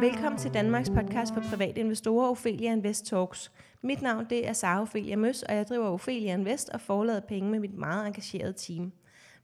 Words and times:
Velkommen 0.00 0.38
til 0.38 0.54
Danmarks 0.54 0.90
podcast 0.90 1.34
for 1.34 1.40
private 1.40 1.80
investorer, 1.80 2.30
Ophelia 2.30 2.72
Invest 2.72 3.06
Talks. 3.06 3.52
Mit 3.82 4.02
navn 4.02 4.26
det 4.30 4.48
er 4.48 4.52
Sara 4.52 4.82
Ophelia 4.82 5.16
Møs, 5.16 5.42
og 5.42 5.54
jeg 5.54 5.68
driver 5.68 5.86
Ophelia 5.86 6.34
Invest 6.34 6.68
og 6.68 6.80
forlader 6.80 7.20
penge 7.20 7.50
med 7.50 7.60
mit 7.60 7.74
meget 7.74 8.06
engagerede 8.06 8.52
team. 8.52 8.92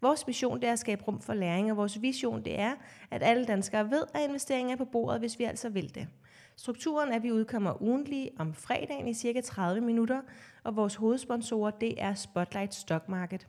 Vores 0.00 0.26
mission 0.26 0.60
det 0.60 0.68
er 0.68 0.72
at 0.72 0.78
skabe 0.78 1.02
rum 1.04 1.20
for 1.20 1.34
læring, 1.34 1.70
og 1.70 1.76
vores 1.76 2.02
vision 2.02 2.44
det 2.44 2.60
er, 2.60 2.72
at 3.10 3.22
alle 3.22 3.44
danskere 3.44 3.90
ved, 3.90 4.02
at 4.14 4.22
investeringer 4.28 4.72
er 4.72 4.76
på 4.76 4.84
bordet, 4.84 5.20
hvis 5.20 5.38
vi 5.38 5.44
altså 5.44 5.68
vil 5.68 5.94
det. 5.94 6.08
Strukturen 6.56 7.12
er, 7.12 7.16
at 7.16 7.22
vi 7.22 7.32
udkommer 7.32 7.82
ugentlig 7.82 8.30
om 8.38 8.54
fredagen 8.54 9.08
i 9.08 9.14
cirka 9.14 9.40
30 9.40 9.80
minutter, 9.80 10.20
og 10.64 10.76
vores 10.76 10.94
hovedsponsorer 10.94 11.70
det 11.70 12.02
er 12.02 12.14
Spotlight 12.14 12.74
Stock 12.74 13.08
Market. 13.08 13.46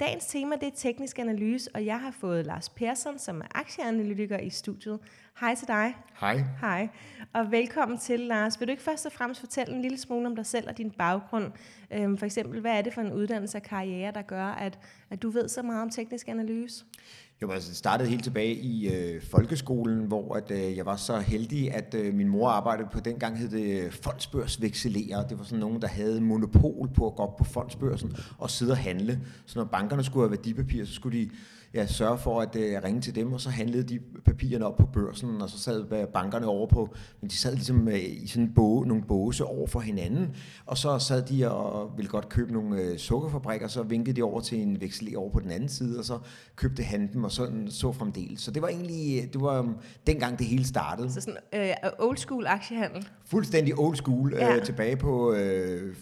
Dagens 0.00 0.26
tema 0.26 0.56
det 0.56 0.66
er 0.66 0.76
teknisk 0.76 1.18
analyse, 1.18 1.70
og 1.74 1.86
jeg 1.86 2.00
har 2.00 2.10
fået 2.10 2.46
Lars 2.46 2.68
Persson, 2.68 3.18
som 3.18 3.40
er 3.40 3.46
aktieanalytiker 3.54 4.38
i 4.38 4.50
studiet. 4.50 4.98
Hej 5.40 5.54
til 5.54 5.68
dig. 5.68 5.96
Hej. 6.20 6.44
Hej, 6.60 6.88
og 7.32 7.50
velkommen 7.50 7.98
til, 7.98 8.20
Lars. 8.20 8.60
Vil 8.60 8.68
du 8.68 8.70
ikke 8.70 8.82
først 8.82 9.06
og 9.06 9.12
fremmest 9.12 9.40
fortælle 9.40 9.74
en 9.74 9.82
lille 9.82 9.98
smule 9.98 10.26
om 10.26 10.36
dig 10.36 10.46
selv 10.46 10.68
og 10.68 10.78
din 10.78 10.90
baggrund? 10.90 11.52
Øhm, 11.92 12.18
for 12.18 12.26
eksempel, 12.26 12.60
hvad 12.60 12.78
er 12.78 12.82
det 12.82 12.94
for 12.94 13.00
en 13.00 13.12
uddannelse 13.12 13.58
og 13.58 13.62
karriere, 13.62 14.12
der 14.12 14.22
gør, 14.22 14.44
at, 14.44 14.78
at 15.10 15.22
du 15.22 15.30
ved 15.30 15.48
så 15.48 15.62
meget 15.62 15.82
om 15.82 15.90
teknisk 15.90 16.28
analyse? 16.28 16.84
Jo, 17.42 17.50
altså, 17.50 17.68
det 17.68 17.76
startede 17.76 18.08
helt 18.08 18.24
tilbage 18.24 18.54
i 18.54 18.94
øh, 18.94 19.22
folkeskolen, 19.22 20.06
hvor 20.06 20.34
at, 20.34 20.50
øh, 20.50 20.76
jeg 20.76 20.86
var 20.86 20.96
så 20.96 21.18
heldig, 21.18 21.74
at 21.74 21.94
øh, 21.94 22.14
min 22.14 22.28
mor 22.28 22.48
arbejdede 22.48 22.88
på, 22.92 23.00
dengang 23.00 23.38
hed 23.38 23.48
det 23.48 23.94
fondsbørsvekselerer. 23.94 25.28
Det 25.28 25.38
var 25.38 25.44
sådan 25.44 25.58
nogen, 25.58 25.82
der 25.82 25.88
havde 25.88 26.20
monopol 26.20 26.88
på 26.94 27.06
at 27.06 27.16
gå 27.16 27.22
op 27.22 27.36
på 27.36 27.44
fondsbørsen 27.44 28.16
og 28.38 28.50
sidde 28.50 28.72
og 28.72 28.78
handle. 28.78 29.20
Så 29.46 29.58
når 29.58 29.64
bankerne 29.64 30.04
skulle 30.04 30.28
have 30.28 30.30
værdipapirer, 30.30 30.84
så 30.84 30.94
skulle 30.94 31.18
de 31.18 31.30
ja, 31.74 31.86
sørge 31.86 32.18
for 32.18 32.40
at 32.40 32.56
uh, 32.56 32.84
ringe 32.84 33.00
til 33.00 33.14
dem, 33.14 33.32
og 33.32 33.40
så 33.40 33.50
handlede 33.50 33.82
de 33.82 33.98
papirerne 34.24 34.66
op 34.66 34.76
på 34.76 34.86
børsen, 34.86 35.42
og 35.42 35.50
så 35.50 35.58
sad 35.58 36.06
bankerne 36.06 36.46
over 36.46 36.66
på, 36.66 36.94
men 37.20 37.30
de 37.30 37.36
sad 37.36 37.54
ligesom 37.54 37.86
uh, 37.86 37.94
i 37.94 38.26
sådan 38.26 38.42
en 38.42 38.54
bog, 38.54 38.86
nogle 38.86 39.02
båse 39.08 39.44
over 39.44 39.66
for 39.66 39.80
hinanden, 39.80 40.34
og 40.66 40.78
så 40.78 40.98
sad 40.98 41.22
de 41.22 41.50
og 41.50 41.90
ville 41.96 42.08
godt 42.08 42.28
købe 42.28 42.52
nogle 42.52 42.92
uh, 42.92 42.96
sukkerfabrikker, 42.96 43.68
så 43.68 43.82
vinkede 43.82 44.16
de 44.16 44.22
over 44.22 44.40
til 44.40 44.62
en 44.62 44.80
veksel 44.80 45.16
over 45.16 45.30
på 45.30 45.40
den 45.40 45.50
anden 45.50 45.68
side, 45.68 45.98
og 45.98 46.04
så 46.04 46.18
købte 46.56 46.82
han 46.82 47.12
dem, 47.12 47.24
og 47.24 47.32
sådan 47.32 47.70
så 47.70 47.92
fremdeles. 47.92 48.40
Så 48.40 48.50
det 48.50 48.62
var 48.62 48.68
egentlig, 48.68 49.32
det 49.32 49.40
var 49.40 49.60
um, 49.60 49.76
dengang 50.06 50.38
det 50.38 50.46
hele 50.46 50.66
startede. 50.66 51.12
Så 51.12 51.20
sådan 51.20 51.36
uh, 52.00 52.06
old 52.08 52.16
school 52.16 52.46
aktiehandel? 52.46 53.08
Fuldstændig 53.24 53.78
old 53.78 53.96
school, 53.96 54.34
ja. 54.34 54.56
uh, 54.56 54.62
tilbage 54.62 54.96
på 54.96 55.30
uh, 55.30 55.36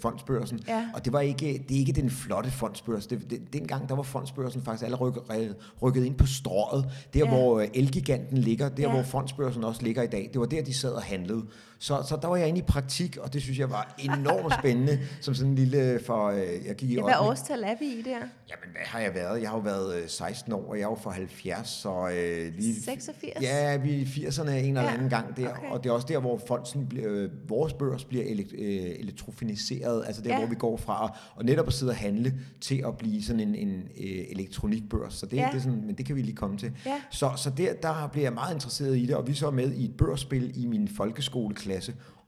fondsbørsen. 0.01 0.61
Ja. 0.69 0.89
Og 0.95 1.05
det 1.05 1.13
var 1.13 1.21
ikke, 1.21 1.65
det 1.69 1.75
er 1.75 1.79
ikke 1.79 1.93
den 1.93 2.11
flotte 2.11 2.51
fondsbørs. 2.51 3.07
Det, 3.07 3.31
det, 3.31 3.53
dengang 3.53 3.89
der 3.89 3.95
var 3.95 4.03
fondsbørsen 4.03 4.63
faktisk 4.63 4.85
allerede 4.85 5.55
rykket 5.83 6.05
ind 6.05 6.15
på 6.15 6.27
strået, 6.27 6.85
der 7.15 7.21
ja. 7.21 7.29
hvor 7.29 7.61
øh, 7.61 7.69
Elgiganten 7.75 8.39
ligger, 8.39 8.69
der 8.69 8.83
ja. 8.83 8.93
hvor 8.93 9.03
fondsbørsen 9.03 9.65
også 9.65 9.83
ligger 9.83 10.03
i 10.03 10.07
dag. 10.07 10.31
Det 10.33 10.41
var 10.41 10.47
der, 10.47 10.63
de 10.63 10.75
sad 10.75 10.93
og 10.93 11.03
handlede. 11.03 11.43
Så, 11.81 12.05
så 12.09 12.19
der 12.23 12.29
var 12.29 12.37
jeg 12.37 12.49
inde 12.49 12.59
i 12.59 12.63
praktik, 12.63 13.17
og 13.17 13.33
det 13.33 13.43
synes 13.43 13.59
jeg 13.59 13.71
var 13.71 13.95
enormt 13.99 14.55
spændende, 14.59 14.99
som 15.21 15.35
sådan 15.35 15.51
en 15.51 15.55
lille, 15.55 16.01
for 16.07 16.27
øh, 16.27 16.67
jeg 16.67 16.77
gik 16.77 16.91
i 16.91 16.95
ja, 16.95 17.03
Hvad 17.03 17.15
årstal 17.21 17.63
er 17.63 17.75
vi 17.81 17.87
i 17.87 18.03
der? 18.03 18.11
Jamen, 18.51 18.71
hvad 18.73 18.85
har 18.85 19.01
jeg 19.01 19.15
været? 19.15 19.43
Jeg 19.43 19.51
har 19.51 19.57
jo 19.57 19.63
været 19.63 20.11
16 20.11 20.53
år, 20.53 20.69
og 20.69 20.77
jeg 20.77 20.85
er 20.85 20.89
jo 20.89 20.95
fra 20.95 21.11
70, 21.11 21.69
så... 21.69 22.09
Øh, 22.09 22.55
lige, 22.55 22.83
86? 22.83 23.43
Ja, 23.43 23.77
vi 23.77 23.95
er 23.95 23.99
i 23.99 24.05
80'erne 24.05 24.51
en 24.51 24.77
eller 24.77 24.91
anden 24.91 25.09
gang 25.09 25.37
der, 25.37 25.51
okay. 25.51 25.71
og 25.71 25.85
det 25.85 25.91
er 25.91 25.95
også 25.95 26.07
der, 26.07 26.19
hvor 26.19 26.41
fondsen 26.47 26.87
bliver, 26.87 27.09
øh, 27.11 27.31
vores 27.49 27.73
børs 27.73 28.05
bliver 28.05 28.25
elekt, 28.25 28.53
øh, 28.53 28.61
elektrofiniseret, 28.99 30.05
altså 30.07 30.23
der, 30.23 30.31
ja. 30.31 30.39
hvor 30.39 30.47
vi 30.47 30.55
går 30.55 30.77
fra 30.77 31.19
og 31.35 31.45
netop 31.45 31.67
at 31.67 31.73
sidde 31.73 31.91
og 31.91 31.97
handle 31.97 32.35
til 32.61 32.85
at 32.87 32.99
blive 32.99 33.23
sådan 33.23 33.41
en, 33.41 33.55
en 33.55 33.75
øh, 33.79 34.25
elektronikbørs. 34.29 35.15
Så 35.15 35.27
det, 35.27 35.37
ja. 35.37 35.49
det 35.53 35.59
er 35.59 35.63
sådan, 35.63 35.87
men 35.87 35.95
det 35.95 36.07
kan 36.07 36.17
vi 36.17 36.23
lige 36.23 36.37
komme 36.37 36.59
til. 36.59 36.73
Ja. 36.87 36.95
Så, 37.11 37.31
så 37.37 37.51
der, 37.51 37.73
der 37.83 38.09
bliver 38.13 38.25
jeg 38.25 38.33
meget 38.33 38.55
interesseret 38.55 38.99
i 38.99 39.07
det, 39.07 39.17
og 39.17 39.27
vi 39.27 39.35
så 39.35 39.47
er 39.47 39.51
med 39.51 39.73
i 39.73 39.85
et 39.85 39.97
børsspil 39.97 40.63
i 40.63 40.67
min 40.67 40.89
folkeskoleklasse, 40.89 41.68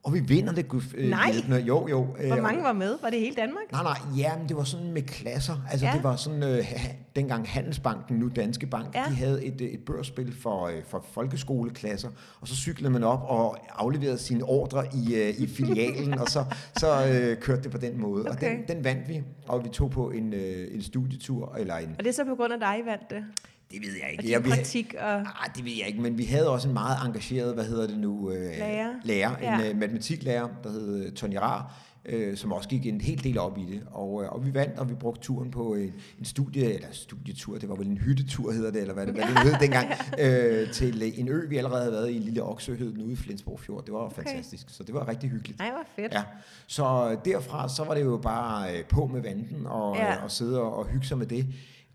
og 0.03 0.15
vi 0.15 0.21
vinder 0.21 0.53
det. 0.53 0.67
Øh, 0.95 1.11
nej. 1.11 1.35
Jo, 1.67 1.89
jo. 1.89 2.07
Øh, 2.21 2.27
Hvor 2.27 2.41
mange 2.41 2.63
var 2.63 2.73
med? 2.73 2.99
Var 3.03 3.11
det 3.11 3.21
hele 3.21 3.35
Danmark? 3.35 3.73
Nej, 3.73 3.83
nej. 3.83 3.99
Ja, 4.17 4.37
men 4.39 4.49
det 4.49 4.57
var 4.57 4.65
sådan 4.65 4.93
med 4.93 5.03
klasser. 5.03 5.55
Altså, 5.71 5.87
ja. 5.87 5.93
det 5.93 6.05
var 6.05 6.17
sådan, 6.17 6.43
øh, 6.43 6.75
dengang 7.17 7.49
Handelsbanken, 7.49 8.17
nu 8.17 8.29
Danske 8.37 8.67
Bank, 8.67 8.95
ja. 8.95 9.05
de 9.09 9.15
havde 9.15 9.45
et, 9.45 9.61
et 9.61 9.81
børsspil 9.87 10.35
for, 10.43 10.67
øh, 10.67 10.75
for 10.89 11.05
folkeskoleklasser, 11.13 12.09
og 12.41 12.49
så 12.49 12.57
cyklede 12.57 12.91
man 12.91 13.05
op 13.05 13.23
og 13.29 13.59
afleverede 13.77 14.19
sine 14.19 14.45
ordre 14.45 14.85
i, 14.95 15.15
øh, 15.15 15.35
i 15.39 15.47
filialen, 15.47 16.19
og 16.19 16.29
så, 16.29 16.45
så 16.79 17.07
øh, 17.07 17.37
kørte 17.37 17.63
det 17.63 17.71
på 17.71 17.79
den 17.79 18.01
måde. 18.01 18.21
Okay. 18.21 18.31
Og 18.31 18.41
den, 18.41 18.77
den 18.77 18.85
vandt 18.85 19.09
vi, 19.09 19.23
og 19.49 19.65
vi 19.65 19.69
tog 19.69 19.91
på 19.91 20.11
en, 20.11 20.35
øh, 20.35 20.75
en 20.75 20.83
studietur. 20.83 21.55
Eller 21.59 21.77
en, 21.77 21.95
og 21.99 22.05
det 22.05 22.09
er 22.09 22.15
så 22.15 22.25
på 22.25 22.35
grund 22.35 22.53
af 22.53 22.61
dig, 22.61 22.81
I 22.83 22.87
vandt 22.87 23.11
det? 23.11 23.25
Det 23.71 23.83
ved 23.83 23.93
jeg 24.03 24.11
ikke. 24.11 24.21
Og 24.21 24.23
din 24.23 24.33
jeg, 24.33 24.43
praktik 24.43 24.95
og... 24.99 25.15
Ah, 25.15 25.57
det 25.57 25.65
ved 25.65 25.73
jeg 25.79 25.87
ikke, 25.87 26.01
men 26.01 26.19
vi 26.19 26.25
havde 26.25 26.51
også 26.51 26.69
en 26.69 26.75
meget 26.75 27.07
engageret, 27.07 27.55
hvad 27.55 27.65
hedder 27.65 27.87
det 27.87 27.99
nu? 27.99 28.33
Øh, 28.33 28.59
lærer. 28.59 28.95
Lærer, 29.05 29.37
ja. 29.41 29.61
en 29.61 29.71
uh, 29.71 29.81
matematiklærer, 29.81 30.49
der 30.65 30.71
hed 30.71 31.07
uh, 31.07 31.13
Tony 31.13 31.37
Rar, 31.37 31.75
øh, 32.05 32.37
som 32.37 32.53
også 32.53 32.69
gik 32.69 32.87
en 32.87 33.01
hel 33.01 33.25
del 33.25 33.39
op 33.39 33.59
i 33.59 33.65
det. 33.73 33.83
Og, 33.91 34.23
øh, 34.23 34.33
og 34.33 34.47
vi 34.47 34.55
vandt, 34.55 34.79
og 34.79 34.89
vi 34.89 34.95
brugte 34.95 35.23
turen 35.23 35.51
på 35.51 35.75
en, 35.75 35.93
en 36.19 36.25
studie, 36.25 36.75
eller 36.75 36.89
studietur, 36.93 37.59
det 37.59 37.69
var 37.69 37.75
vel 37.75 37.87
en 37.87 37.99
hyttetur 37.99 38.53
hedder 38.53 38.71
det, 38.71 38.81
eller 38.81 38.95
hvad 38.95 39.07
det, 39.07 39.15
hvad 39.15 39.25
det 39.25 39.39
hed 39.39 39.55
dengang, 39.67 39.89
øh, 40.19 40.73
til 40.73 41.21
en 41.21 41.29
ø, 41.29 41.49
vi 41.49 41.57
allerede 41.57 41.81
havde 41.81 41.93
været 41.93 42.11
i, 42.11 42.19
lille 42.19 42.43
Oksø 42.43 42.77
hed 42.77 42.93
den 42.93 43.03
ude 43.03 43.13
i 43.13 43.17
Flensborg 43.17 43.61
Fjord. 43.61 43.85
Det 43.85 43.95
var 43.95 43.99
okay. 43.99 44.23
fantastisk, 44.23 44.67
så 44.69 44.83
det 44.83 44.95
var 44.95 45.09
rigtig 45.09 45.31
hyggeligt. 45.31 45.59
Nej, 45.59 45.71
var 45.71 45.87
fedt. 45.97 46.15
Ja. 46.15 46.23
Så 46.67 47.17
derfra, 47.25 47.69
så 47.69 47.85
var 47.85 47.95
det 47.95 48.05
jo 48.05 48.17
bare 48.17 48.79
øh, 48.79 48.85
på 48.85 49.07
med 49.07 49.21
vanden, 49.21 49.67
og, 49.67 49.97
ja. 49.97 50.25
og 50.25 50.31
sidde 50.31 50.61
og, 50.61 50.77
og 50.77 50.87
hygge 50.87 51.07
sig 51.07 51.19
med 51.19 51.27
det. 51.27 51.47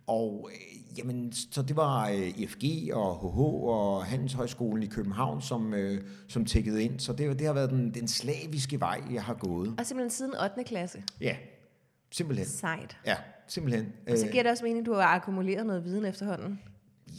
Og 0.07 0.49
øh, 0.53 0.97
jamen, 0.97 1.33
så 1.51 1.61
det 1.61 1.75
var 1.75 2.09
øh, 2.09 2.39
IFG 2.39 2.93
og 2.93 3.15
HH 3.15 3.39
og 3.39 4.05
Handelshøjskolen 4.05 4.83
i 4.83 4.87
København, 4.87 5.41
som, 5.41 5.73
øh, 5.73 6.01
som 6.27 6.45
tækkede 6.45 6.83
ind. 6.83 6.99
Så 6.99 7.13
det, 7.13 7.39
det 7.39 7.47
har 7.47 7.53
været 7.53 7.69
den, 7.69 7.93
den 7.93 8.07
slaviske 8.07 8.79
vej, 8.79 9.01
jeg 9.13 9.23
har 9.23 9.33
gået. 9.33 9.75
Og 9.77 9.85
simpelthen 9.85 10.09
siden 10.09 10.33
8. 10.43 10.63
klasse? 10.63 11.03
Ja, 11.21 11.35
simpelthen. 12.11 12.47
Sejt. 12.47 12.97
Ja, 13.05 13.15
simpelthen. 13.47 13.93
Og 14.11 14.17
så 14.17 14.27
giver 14.27 14.43
det 14.43 14.51
også 14.51 14.63
mening, 14.63 14.79
at 14.79 14.85
du 14.85 14.93
har 14.93 15.01
akkumuleret 15.01 15.65
noget 15.65 15.83
viden 15.83 16.05
efterhånden? 16.05 16.59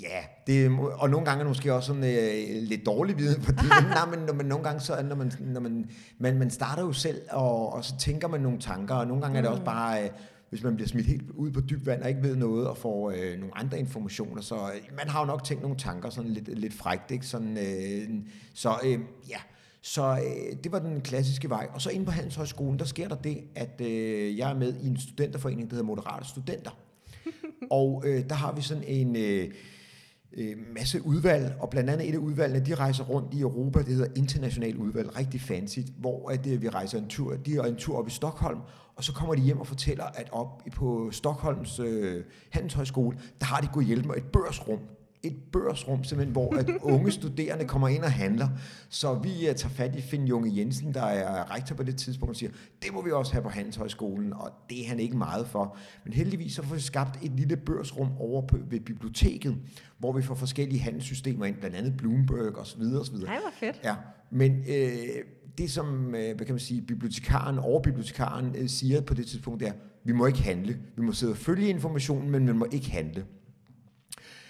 Ja, 0.03 0.25
det, 0.47 0.79
og 0.79 1.11
nogle 1.11 1.27
gange 1.27 1.41
er 1.41 1.45
det 1.45 1.47
måske 1.47 1.75
også 1.75 1.87
sådan 1.87 2.05
øh, 2.05 2.63
lidt 2.63 2.87
dårlig 2.87 3.19
viden, 3.19 3.43
fordi 3.43 3.67
nej, 3.89 4.07
men, 4.11 4.19
når 4.19 4.35
man, 4.35 4.47
nogle 4.47 4.65
gange 4.65 4.81
så, 4.81 5.03
når 5.03 5.17
man, 5.17 5.33
når 5.41 5.61
man, 5.61 5.91
man, 6.19 6.39
man 6.39 6.51
starter 6.51 6.83
jo 6.83 6.93
selv, 6.93 7.23
og, 7.31 7.73
og 7.73 7.85
så 7.85 7.99
tænker 7.99 8.29
man 8.29 8.41
nogle 8.41 8.59
tanker, 8.59 8.95
og 8.95 9.07
nogle 9.07 9.23
gange 9.23 9.33
mm. 9.33 9.37
er 9.37 9.41
det 9.41 9.51
også 9.51 9.65
bare... 9.65 10.05
Øh, 10.05 10.11
hvis 10.51 10.63
man 10.63 10.75
bliver 10.75 10.89
smidt 10.89 11.07
helt 11.07 11.31
ud 11.31 11.51
på 11.51 11.61
dyb 11.61 11.87
vand 11.87 12.03
og 12.03 12.09
ikke 12.09 12.23
ved 12.23 12.37
noget 12.37 12.69
og 12.69 12.77
får 12.77 13.11
øh, 13.11 13.39
nogle 13.39 13.59
andre 13.59 13.79
informationer. 13.79 14.43
Så 14.43 14.55
øh, 14.55 14.97
man 14.97 15.09
har 15.09 15.21
jo 15.21 15.27
nok 15.27 15.45
tænkt 15.45 15.63
nogle 15.63 15.77
tanker 15.79 16.11
sådan 16.11 16.31
lidt, 16.31 16.59
lidt 16.59 16.75
frægt. 16.75 17.11
Ikke? 17.11 17.27
Sådan, 17.27 17.59
øh, 17.59 18.09
så 18.55 18.75
øh, 18.85 18.99
ja, 19.29 19.39
så 19.83 20.03
øh, 20.03 20.57
det 20.65 20.73
var 20.73 20.79
den 20.79 21.01
klassiske 21.01 21.51
vej. 21.51 21.69
Og 21.75 21.83
så 21.83 21.91
inde 21.91 22.05
på 22.05 22.11
Handelshøjskolen, 22.11 22.79
der 22.79 22.85
sker 22.85 23.09
der 23.09 23.17
det, 23.17 23.45
at 23.55 23.81
øh, 23.81 24.39
jeg 24.39 24.51
er 24.51 24.55
med 24.55 24.75
i 24.83 24.87
en 24.87 24.97
studenterforening, 24.97 25.71
der 25.71 25.77
hedder 25.77 25.87
Moderate 25.87 26.29
Studenter. 26.29 26.79
og 27.71 28.03
øh, 28.07 28.29
der 28.29 28.35
har 28.35 28.53
vi 28.53 28.63
sådan 28.63 28.85
en... 28.87 29.17
Øh, 29.17 29.51
øh, 30.37 30.57
masse 30.75 31.07
udvalg, 31.07 31.55
og 31.61 31.71
blandt 31.71 31.91
andet 31.91 32.09
et 32.09 32.15
af 32.15 32.19
udvalgene, 32.19 32.67
de 32.67 32.75
rejser 32.75 33.05
rundt 33.05 33.35
i 33.35 33.41
Europa, 33.41 33.79
det 33.79 33.89
hedder 33.89 34.09
international 34.17 34.77
udvalg, 34.77 35.19
rigtig 35.19 35.41
fancy, 35.41 35.79
hvor 35.99 36.31
at, 36.31 36.47
øh, 36.47 36.63
vi 36.63 36.69
rejser 36.69 36.99
en 36.99 37.09
tur, 37.09 37.37
de 37.37 37.57
er 37.57 37.63
en 37.63 37.77
tur 37.77 37.99
op 37.99 38.09
i 38.09 38.11
Stockholm, 38.11 38.59
og 38.97 39.05
så 39.05 39.13
kommer 39.13 39.35
de 39.35 39.41
hjem 39.41 39.61
og 39.61 39.67
fortæller, 39.67 40.05
at 40.05 40.29
op 40.33 40.63
på 40.73 41.11
Stockholms 41.11 41.79
øh, 41.79 42.25
Handelshøjskole, 42.51 43.19
der 43.41 43.47
har 43.47 43.61
de 43.61 43.69
gået 43.73 43.87
hjælpe 43.87 44.09
med 44.09 44.17
et 44.17 44.25
børsrum, 44.25 44.79
et 45.27 45.37
børsrum, 45.53 46.05
simpelthen, 46.05 46.33
hvor 46.33 46.57
at 46.57 46.71
unge 46.83 47.11
studerende 47.11 47.65
kommer 47.65 47.89
ind 47.89 48.03
og 48.03 48.13
handler. 48.13 48.49
Så 48.89 49.15
vi 49.15 49.29
uh, 49.29 49.55
tager 49.57 49.69
fat 49.69 49.97
i 49.97 50.01
Finn 50.01 50.27
Junge 50.27 50.57
Jensen, 50.57 50.95
der 50.95 51.03
er 51.03 51.55
rektor 51.55 51.77
på 51.77 51.83
det 51.83 51.97
tidspunkt, 51.97 52.31
og 52.31 52.37
siger, 52.37 52.51
det 52.83 52.93
må 52.93 53.03
vi 53.03 53.11
også 53.11 53.33
have 53.33 53.43
på 53.43 53.49
Handelshøjskolen, 53.49 54.33
og 54.33 54.51
det 54.71 54.85
er 54.85 54.89
han 54.89 55.01
ikke 55.01 55.17
meget 55.17 55.47
for. 55.47 55.77
Men 56.05 56.13
heldigvis 56.13 56.53
så 56.53 56.63
får 56.63 56.75
vi 56.75 56.81
skabt 56.81 57.19
et 57.25 57.31
lille 57.31 57.57
børsrum 57.57 58.09
over 58.19 58.47
på, 58.47 58.57
ved 58.71 58.81
biblioteket, 58.81 59.57
hvor 59.99 60.13
vi 60.13 60.23
får 60.23 60.35
forskellige 60.35 60.81
handelssystemer 60.81 61.47
ind, 61.47 61.57
blandt 61.57 61.77
andet 61.77 61.97
Bloomberg 61.97 62.59
osv. 62.59 62.83
osv. 63.01 63.15
Nej, 63.15 63.39
hvor 63.41 63.53
fedt. 63.55 63.81
Ja, 63.85 63.95
men 64.31 64.53
øh, 64.69 64.97
det 65.59 65.71
som, 65.71 66.15
øh, 66.15 66.37
hvad 66.37 66.47
kan 66.47 66.55
man 66.55 66.59
sige, 66.59 66.83
bibliotekaren, 66.83 67.59
overbibliotekaren 67.59 68.55
øh, 68.59 68.69
siger 68.69 69.01
på 69.01 69.15
det 69.15 69.27
tidspunkt, 69.27 69.61
det 69.61 69.69
er, 69.69 69.73
vi 70.05 70.13
må 70.13 70.27
ikke 70.27 70.43
handle. 70.43 70.79
Vi 70.97 71.03
må 71.03 71.13
sidde 71.13 71.33
og 71.33 71.37
følge 71.37 71.69
informationen, 71.69 72.31
men 72.31 72.47
vi 72.47 72.53
må 72.53 72.67
ikke 72.73 72.91
handle. 72.91 73.25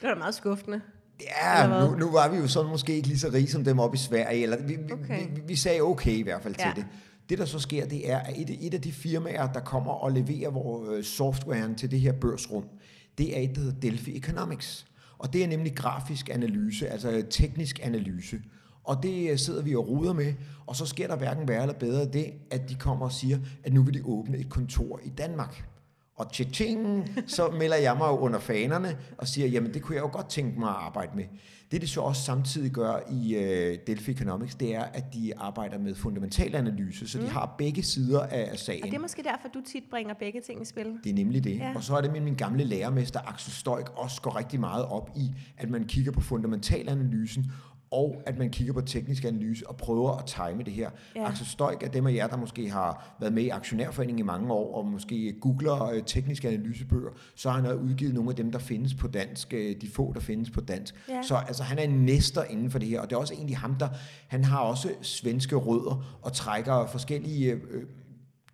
Det 0.01 0.09
var 0.09 0.15
da 0.15 0.19
meget 0.19 0.35
skuffende. 0.35 0.81
Ja, 1.21 1.67
nu, 1.67 1.97
nu 1.97 2.11
var 2.11 2.29
vi 2.29 2.37
jo 2.37 2.49
sådan 2.49 2.71
måske 2.71 2.97
ikke 2.97 3.09
lige 3.09 3.19
så 3.19 3.31
rige 3.33 3.49
som 3.49 3.65
dem 3.65 3.79
op 3.79 3.95
i 3.95 3.99
Sverige. 3.99 4.43
Eller 4.43 4.63
vi, 4.63 4.79
okay. 4.93 5.21
vi, 5.21 5.35
vi, 5.35 5.43
vi 5.47 5.57
sagde 5.57 5.81
okay 5.81 6.13
i 6.13 6.23
hvert 6.23 6.43
fald 6.43 6.55
ja. 6.59 6.65
til 6.65 6.83
det. 6.83 6.91
Det, 7.29 7.39
der 7.39 7.45
så 7.45 7.59
sker, 7.59 7.87
det 7.87 8.11
er, 8.11 8.19
at 8.19 8.35
et, 8.39 8.67
et 8.67 8.75
af 8.75 8.81
de 8.81 8.93
firmaer, 8.93 9.53
der 9.53 9.61
kommer 9.61 9.93
og 9.93 10.13
leverer 10.13 10.51
vores 10.51 10.99
øh, 10.99 11.05
softwaren 11.05 11.75
til 11.75 11.91
det 11.91 12.01
her 12.01 12.13
børsrum, 12.13 12.65
det 13.19 13.39
er 13.39 13.41
et, 13.41 13.55
der 13.55 13.61
hedder 13.61 13.81
Delphi 13.81 14.19
Economics. 14.19 14.87
Og 15.19 15.33
det 15.33 15.45
er 15.45 15.49
nemlig 15.49 15.77
grafisk 15.77 16.29
analyse, 16.29 16.89
altså 16.89 17.25
teknisk 17.31 17.81
analyse. 17.83 18.41
Og 18.85 19.03
det 19.03 19.31
øh, 19.31 19.39
sidder 19.39 19.63
vi 19.63 19.75
og 19.75 19.89
ruder 19.89 20.13
med, 20.13 20.35
og 20.67 20.77
så 20.77 20.87
sker 20.87 21.07
der 21.07 21.17
hverken 21.17 21.49
værre 21.49 21.63
eller 21.63 21.79
bedre 21.79 22.05
det, 22.05 22.33
at 22.51 22.69
de 22.69 22.75
kommer 22.75 23.07
og 23.07 23.13
siger, 23.13 23.39
at 23.65 23.73
nu 23.73 23.83
vil 23.83 23.95
de 23.95 24.03
åbne 24.05 24.39
et 24.39 24.49
kontor 24.49 25.01
i 25.05 25.09
Danmark. 25.09 25.65
Og 26.17 26.33
tjing, 26.33 27.09
så 27.27 27.49
melder 27.61 27.77
jeg 27.77 27.97
mig 27.99 28.09
jo 28.09 28.19
under 28.19 28.39
fanerne 28.39 28.97
og 29.19 29.29
siger, 29.29 29.49
jamen 29.49 29.75
det 29.75 29.83
kunne 29.83 29.95
jeg 29.95 30.03
jo 30.03 30.11
godt 30.13 30.29
tænke 30.29 30.61
mig 30.61 30.69
at 30.69 30.77
arbejde 30.79 31.13
med. 31.17 31.25
Det, 31.71 31.83
de 31.83 31.89
så 31.89 32.01
også 32.01 32.23
samtidig 32.23 32.71
gør 32.71 32.99
i 33.11 33.37
øh, 33.37 33.79
Delphi 33.87 34.13
Economics, 34.13 34.55
det 34.55 34.75
er, 34.75 34.83
at 34.83 35.15
de 35.15 35.33
arbejder 35.37 35.79
med 35.79 35.95
fundamental 35.95 36.55
analyse, 36.55 37.09
så 37.09 37.19
mm. 37.19 37.25
de 37.25 37.31
har 37.31 37.55
begge 37.59 37.83
sider 37.83 38.23
af, 38.23 38.49
af 38.53 38.59
sagen. 38.59 38.83
Og 38.83 38.89
det 38.89 38.97
er 38.97 39.01
måske 39.01 39.23
derfor, 39.23 39.49
du 39.55 39.61
tit 39.73 39.83
bringer 39.91 40.15
begge 40.15 40.41
ting 40.41 40.63
i 40.63 40.65
spil. 40.65 40.87
Det 41.05 41.11
er 41.11 41.15
nemlig 41.15 41.45
det. 41.45 41.59
Ja. 41.59 41.73
Og 41.75 41.83
så 41.83 41.97
er 41.97 42.01
det, 42.01 42.13
min, 42.13 42.25
min 42.25 42.35
gamle 42.35 42.65
lærermester 42.65 43.21
Axel 43.21 43.53
Stoik 43.53 43.87
også 43.97 44.23
går 44.23 44.39
rigtig 44.39 44.61
meget 44.61 44.85
op 44.85 45.11
i, 45.17 45.31
at 45.57 45.71
man 45.71 45.85
kigger 45.85 46.13
på 46.13 46.21
fundamentalanalysen, 46.21 47.45
og 47.91 48.23
at 48.27 48.39
man 48.39 48.51
kigger 48.51 48.73
på 48.73 48.81
teknisk 48.81 49.25
analyse 49.25 49.69
og 49.69 49.77
prøver 49.77 50.17
at 50.17 50.27
time 50.27 50.63
det 50.63 50.73
her. 50.73 50.91
Ja. 51.17 51.29
Axel 51.29 51.47
Stoik 51.47 51.83
er 51.83 51.89
dem 51.89 52.07
af 52.07 52.15
jer, 52.15 52.27
der 52.27 52.37
måske 52.37 52.71
har 52.71 53.17
været 53.21 53.33
med 53.33 53.43
i 53.43 53.49
Aktionærforeningen 53.49 54.19
i 54.19 54.23
mange 54.23 54.53
år, 54.53 54.77
og 54.77 54.87
måske 54.87 55.33
googler 55.41 55.85
øh, 55.85 56.03
tekniske 56.07 56.49
analysebøger, 56.49 57.11
så 57.35 57.51
har 57.51 57.61
han 57.61 57.79
udgivet 57.79 58.15
nogle 58.15 58.31
af 58.31 58.37
dem, 58.37 58.53
der 58.53 58.59
findes 58.59 58.95
på 58.95 59.09
dansk, 59.09 59.55
øh, 59.55 59.81
de 59.81 59.89
få, 59.89 60.13
der 60.13 60.21
findes 60.21 60.51
på 60.51 60.61
dansk. 60.61 60.95
Ja. 61.09 61.23
Så 61.23 61.37
altså, 61.37 61.63
han 61.63 61.79
er 61.79 61.83
en 61.83 62.05
næster 62.05 62.45
inden 62.45 62.71
for 62.71 62.79
det 62.79 62.89
her, 62.89 63.01
og 63.01 63.11
det 63.11 63.17
er 63.17 63.21
også 63.21 63.35
egentlig 63.35 63.57
ham, 63.57 63.75
der, 63.75 63.89
han 64.29 64.45
har 64.45 64.59
også 64.59 64.89
svenske 65.03 65.57
rødder, 65.57 66.19
og 66.23 66.33
trækker 66.33 66.87
forskellige 66.87 67.53
øh, 67.53 67.83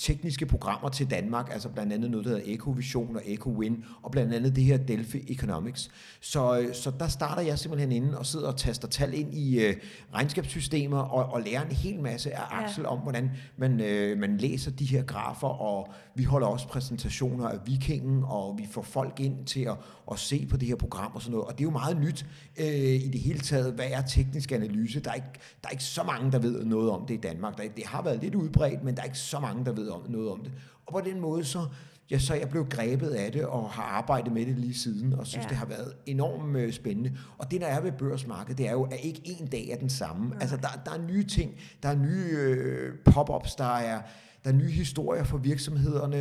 tekniske 0.03 0.47
programmer 0.47 0.89
til 0.89 1.11
Danmark, 1.11 1.49
altså 1.53 1.69
blandt 1.69 1.93
andet 1.93 2.11
noget, 2.11 2.27
der 2.27 2.31
hedder 2.31 2.55
EcoVision 2.55 3.17
og 3.17 3.23
EcoWin, 3.25 3.85
og 4.03 4.11
blandt 4.11 4.35
andet 4.35 4.57
det 4.57 4.65
her 4.65 4.77
Delphi 4.77 5.33
Economics. 5.33 5.91
Så, 6.21 6.61
øh, 6.61 6.75
så 6.75 6.93
der 7.01 7.09
starter 7.09 7.43
jeg 7.43 7.59
simpelthen 7.59 7.93
inde 7.93 8.19
og 8.19 8.27
sidder 8.27 8.49
og 8.49 8.57
taster 8.57 8.89
tal 8.89 9.15
ind 9.15 9.35
i 9.35 9.69
uh, 9.69 9.75
regnskabssystemer 10.15 10.99
og, 10.99 11.33
og 11.33 11.43
lærer 11.43 11.63
en 11.65 11.73
hel 11.73 12.01
masse 12.01 12.35
af 12.35 12.43
Axel 12.51 12.83
ja. 12.83 12.89
om, 12.89 12.99
hvordan 12.99 13.31
man, 13.57 13.73
uh, 13.73 14.19
man 14.19 14.37
læser 14.37 14.71
de 14.71 14.85
her 14.85 15.03
grafer, 15.03 15.49
og 15.49 15.93
vi 16.15 16.25
holder 16.25 16.47
også 16.47 16.69
præsentationer 16.69 17.49
af 17.49 17.59
Vikingen, 17.67 18.23
og 18.27 18.59
vi 18.59 18.69
får 18.71 18.83
folk 18.83 19.21
ind 19.21 19.47
til 19.47 19.61
at, 19.61 19.77
at 20.13 20.19
se 20.19 20.47
på 20.51 20.57
det 20.57 20.69
her 20.69 20.77
program 20.77 21.13
og 21.15 21.23
sådan 21.23 21.33
noget. 21.33 21.47
Og 21.47 21.53
det 21.53 21.61
er 21.61 21.67
jo 21.67 21.71
meget 21.71 22.01
nyt 22.01 22.27
uh, 22.59 22.65
i 23.05 23.09
det 23.09 23.21
hele 23.21 23.39
taget. 23.39 23.73
Hvad 23.73 23.87
er 23.91 24.03
teknisk 24.03 24.53
analyse? 24.53 25.01
Der 25.01 25.11
er, 25.11 25.15
ikke, 25.15 25.29
der 25.63 25.69
er 25.69 25.71
ikke 25.71 25.85
så 25.85 26.03
mange, 26.03 26.33
der 26.33 26.39
ved 26.39 26.65
noget 26.65 26.91
om 26.91 27.07
det 27.07 27.15
i 27.15 27.21
Danmark. 27.21 27.57
Der, 27.57 27.63
det 27.77 27.87
har 27.87 28.03
været 28.03 28.21
lidt 28.23 28.35
udbredt, 28.35 28.85
men 28.85 28.95
der 28.95 29.01
er 29.01 29.07
ikke 29.07 29.19
så 29.19 29.41
mange, 29.41 29.65
der 29.65 29.73
ved 29.73 29.92
om, 29.93 30.11
noget 30.11 30.31
om 30.31 30.41
det. 30.41 30.53
Og 30.87 30.93
på 30.93 31.01
den 31.01 31.21
måde 31.21 31.45
så, 31.45 31.67
ja, 32.11 32.19
så 32.19 32.35
jeg 32.35 32.49
blev 32.49 32.69
grebet 32.69 33.09
af 33.11 33.33
det 33.33 33.45
og 33.45 33.71
har 33.71 33.83
arbejdet 33.83 34.33
med 34.33 34.47
det 34.47 34.59
lige 34.59 34.75
siden, 34.75 35.13
og 35.13 35.27
synes, 35.27 35.45
ja. 35.45 35.49
det 35.49 35.57
har 35.57 35.67
været 35.67 35.93
enormt 36.07 36.57
øh, 36.57 36.73
spændende. 36.73 37.17
Og 37.39 37.51
det, 37.51 37.61
der 37.61 37.67
er 37.67 37.81
ved 37.81 37.93
børsmarkedet, 37.93 38.59
det 38.59 38.69
er 38.69 38.73
jo, 38.73 38.83
at 38.83 38.99
ikke 39.03 39.21
en 39.25 39.47
dag 39.47 39.69
er 39.69 39.77
den 39.77 39.91
samme. 39.91 40.35
Ja. 40.35 40.41
Altså, 40.41 40.57
der, 40.57 40.69
der 40.85 40.91
er 40.91 41.07
nye 41.07 41.25
ting, 41.25 41.55
der 41.83 41.89
er 41.89 41.97
nye 41.97 42.29
øh, 42.33 42.95
pop-ups, 43.05 43.55
der 43.55 43.77
er 43.77 44.03
der 44.45 44.51
er 44.51 44.55
nye 44.55 44.71
historier 44.71 45.25
for 45.25 45.39
virksomhederne, 45.39 46.19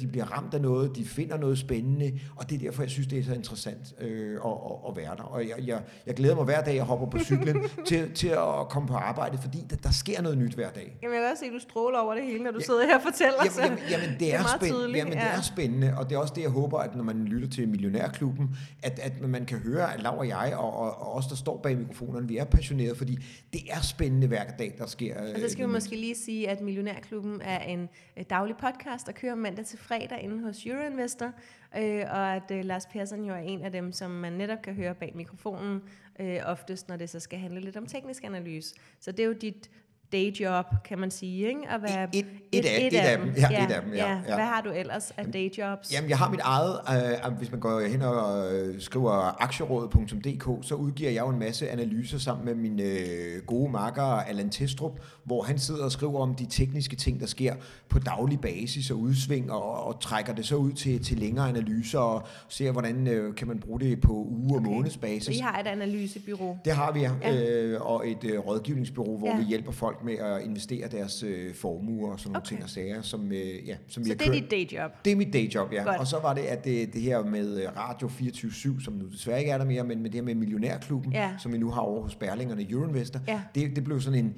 de 0.00 0.06
bliver 0.06 0.24
ramt 0.24 0.54
af 0.54 0.60
noget, 0.60 0.96
de 0.96 1.04
finder 1.04 1.36
noget 1.36 1.58
spændende, 1.58 2.20
og 2.36 2.50
det 2.50 2.54
er 2.54 2.58
derfor, 2.58 2.82
jeg 2.82 2.90
synes, 2.90 3.06
det 3.06 3.18
er 3.18 3.24
så 3.24 3.32
interessant 3.32 3.94
øh, 4.00 4.34
at, 4.44 4.52
at, 4.88 4.96
være 4.96 5.16
der. 5.16 5.22
Og 5.22 5.48
jeg, 5.48 5.66
jeg, 5.66 5.82
jeg 6.06 6.14
glæder 6.14 6.34
mig 6.34 6.44
hver 6.44 6.64
dag, 6.64 6.74
jeg 6.74 6.84
hopper 6.84 7.06
på 7.06 7.18
cyklen 7.18 7.56
til, 7.88 8.12
til 8.14 8.28
at 8.28 8.68
komme 8.70 8.88
på 8.88 8.94
arbejde, 8.94 9.38
fordi 9.38 9.58
der, 9.70 9.76
der 9.76 9.90
sker 9.90 10.22
noget 10.22 10.38
nyt 10.38 10.54
hver 10.54 10.70
dag. 10.70 10.98
Jamen, 11.02 11.14
jeg 11.14 11.22
kan 11.22 11.30
også 11.30 11.40
se, 11.40 11.46
at 11.46 11.52
du 11.52 11.58
stråler 11.58 11.98
over 11.98 12.14
det 12.14 12.24
hele, 12.24 12.44
når 12.44 12.50
du 12.50 12.58
ja, 12.58 12.64
sidder 12.64 12.86
her 12.86 12.96
og 12.96 13.02
fortæller. 13.02 13.38
Jamen, 13.44 13.78
jamen, 13.78 13.90
jamen 13.90 14.10
det, 14.10 14.20
det 14.20 14.34
er, 14.34 14.38
er 14.38 14.58
spændende, 14.58 14.98
jamen, 14.98 15.12
ja. 15.12 15.18
det 15.18 15.38
er 15.38 15.40
spændende, 15.40 15.94
og 15.98 16.10
det 16.10 16.16
er 16.16 16.18
også 16.18 16.34
det, 16.36 16.42
jeg 16.42 16.50
håber, 16.50 16.78
at 16.78 16.96
når 16.96 17.04
man 17.04 17.24
lytter 17.24 17.48
til 17.48 17.68
Millionærklubben, 17.68 18.56
at, 18.82 18.98
at 19.02 19.20
man 19.20 19.46
kan 19.46 19.58
høre, 19.58 19.94
at 19.94 20.02
Lav 20.02 20.18
og 20.18 20.28
jeg, 20.28 20.54
og, 20.56 20.76
og, 20.76 21.02
og 21.02 21.14
os, 21.14 21.26
der 21.26 21.36
står 21.36 21.60
bag 21.62 21.78
mikrofonerne, 21.78 22.28
vi 22.28 22.36
er 22.36 22.44
passionerede, 22.44 22.96
fordi 22.96 23.18
det 23.52 23.60
er 23.70 23.80
spændende 23.80 24.26
hver 24.26 24.44
dag, 24.58 24.74
der 24.78 24.86
sker. 24.86 25.20
Og 25.34 25.40
så 25.40 25.48
skal 25.48 25.66
vi 25.66 25.72
måske 25.72 25.96
lige 25.96 26.14
sige, 26.14 26.48
at 26.48 26.60
Millionærklubben 26.60 27.40
er 27.40 27.57
en 27.58 27.88
øh, 28.16 28.24
daglig 28.30 28.56
podcast, 28.56 29.06
der 29.06 29.12
kører 29.12 29.34
mandag 29.34 29.64
til 29.64 29.78
fredag 29.78 30.22
inde 30.22 30.42
hos 30.42 30.66
Euroinvestor, 30.66 31.32
øh, 31.76 32.04
og 32.10 32.34
at 32.34 32.50
øh, 32.50 32.64
Lars 32.64 32.86
Persson 32.86 33.24
jo 33.24 33.34
er 33.34 33.38
en 33.38 33.62
af 33.62 33.72
dem, 33.72 33.92
som 33.92 34.10
man 34.10 34.32
netop 34.32 34.62
kan 34.62 34.74
høre 34.74 34.94
bag 34.94 35.12
mikrofonen, 35.14 35.82
øh, 36.20 36.40
oftest 36.44 36.88
når 36.88 36.96
det 36.96 37.10
så 37.10 37.20
skal 37.20 37.38
handle 37.38 37.60
lidt 37.60 37.76
om 37.76 37.86
teknisk 37.86 38.24
analyse. 38.24 38.74
Så 39.00 39.12
det 39.12 39.20
er 39.20 39.26
jo 39.26 39.32
dit 39.32 39.70
dayjob, 40.12 40.66
kan 40.84 40.98
man 40.98 41.10
sige, 41.10 41.48
ikke? 41.48 41.60
At 41.70 41.82
være 41.82 42.08
et, 42.12 42.26
et, 42.52 42.58
et, 42.58 42.64
af, 42.64 42.80
et, 42.80 42.86
et 42.86 42.98
af 42.98 43.18
dem. 43.18 43.32
Ja, 43.36 43.48
ja, 43.50 43.64
et 43.64 43.72
af 43.72 43.82
dem, 43.82 43.94
ja, 43.94 44.08
ja. 44.08 44.34
Hvad 44.34 44.44
har 44.44 44.60
du 44.60 44.70
ellers 44.70 45.12
af 45.16 45.24
dayjobs? 45.26 45.92
Jamen, 45.92 46.10
jeg 46.10 46.18
har 46.18 46.30
mit 46.30 46.40
eget, 46.42 46.78
øh, 47.26 47.32
hvis 47.32 47.50
man 47.50 47.60
går 47.60 47.80
hen 47.80 48.02
og 48.02 48.54
øh, 48.54 48.80
skriver 48.80 49.42
aktierådet.dk, 49.42 50.66
så 50.66 50.74
udgiver 50.74 51.10
jeg 51.10 51.20
jo 51.20 51.28
en 51.28 51.38
masse 51.38 51.70
analyser 51.70 52.18
sammen 52.18 52.44
med 52.44 52.54
min 52.54 52.80
øh, 52.80 53.42
gode 53.46 53.72
makker 53.72 54.02
Allan 54.02 54.50
Testrup, 54.50 55.00
hvor 55.24 55.42
han 55.42 55.58
sidder 55.58 55.84
og 55.84 55.92
skriver 55.92 56.20
om 56.20 56.34
de 56.34 56.46
tekniske 56.50 56.96
ting, 56.96 57.20
der 57.20 57.26
sker 57.26 57.54
på 57.88 57.98
daglig 57.98 58.40
basis 58.40 58.90
og 58.90 58.98
udsving, 58.98 59.52
og, 59.52 59.86
og 59.86 60.00
trækker 60.00 60.34
det 60.34 60.46
så 60.46 60.56
ud 60.56 60.72
til, 60.72 61.04
til 61.04 61.18
længere 61.18 61.48
analyser, 61.48 61.98
og 61.98 62.22
ser, 62.48 62.72
hvordan 62.72 63.06
øh, 63.06 63.34
kan 63.34 63.48
man 63.48 63.60
bruge 63.60 63.80
det 63.80 64.00
på 64.00 64.12
uge- 64.12 64.54
og 64.54 64.56
okay. 64.56 64.70
månedsbasis. 64.70 65.24
Så 65.24 65.32
I 65.32 65.38
har 65.38 65.60
et 65.60 65.66
analysebyrå? 65.66 66.56
Det 66.64 66.72
har 66.72 66.92
vi, 66.92 67.00
ja. 67.00 67.34
Øh, 67.34 67.80
og 67.80 68.08
et 68.10 68.24
øh, 68.24 68.38
rådgivningsbyrå, 68.38 69.16
hvor 69.16 69.28
ja. 69.28 69.36
vi 69.38 69.44
hjælper 69.44 69.72
folk 69.72 69.97
folk 69.98 70.04
med 70.04 70.26
at 70.26 70.42
investere 70.42 70.88
deres 70.88 71.22
øh, 71.22 71.54
formuer 71.54 72.12
og 72.12 72.20
sådan 72.20 72.32
nogle 72.32 72.42
okay. 72.42 72.48
ting 72.48 72.62
og 72.62 72.70
sager. 72.70 73.02
Som, 73.02 73.32
øh, 73.32 73.68
ja, 73.68 73.76
som 73.88 74.04
så 74.04 74.14
det 74.14 74.26
er 74.26 74.32
dit 74.32 74.50
dayjob? 74.50 74.90
Det 75.04 75.12
er 75.12 75.16
mit 75.16 75.32
dayjob, 75.32 75.72
ja. 75.72 75.82
Godt. 75.82 76.00
Og 76.00 76.06
så 76.06 76.18
var 76.18 76.34
det, 76.34 76.42
at 76.42 76.64
det, 76.64 76.92
det 76.92 77.02
her 77.02 77.24
med 77.24 77.62
øh, 77.62 77.68
Radio 77.76 78.08
24-7, 78.08 78.84
som 78.84 78.94
nu 78.94 79.06
desværre 79.08 79.38
ikke 79.38 79.50
er 79.50 79.58
der 79.58 79.64
mere, 79.64 79.84
men 79.84 80.02
med 80.02 80.10
det 80.10 80.14
her 80.14 80.24
med 80.24 80.34
Millionærklubben, 80.34 81.12
ja. 81.12 81.30
som 81.38 81.52
vi 81.52 81.58
nu 81.58 81.70
har 81.70 81.80
over 81.80 82.02
hos 82.02 82.14
Berlingerne 82.14 82.70
Euroinvestor, 82.70 83.20
ja. 83.28 83.42
det, 83.54 83.76
det 83.76 83.84
blev 83.84 84.00
sådan 84.00 84.24
en, 84.24 84.34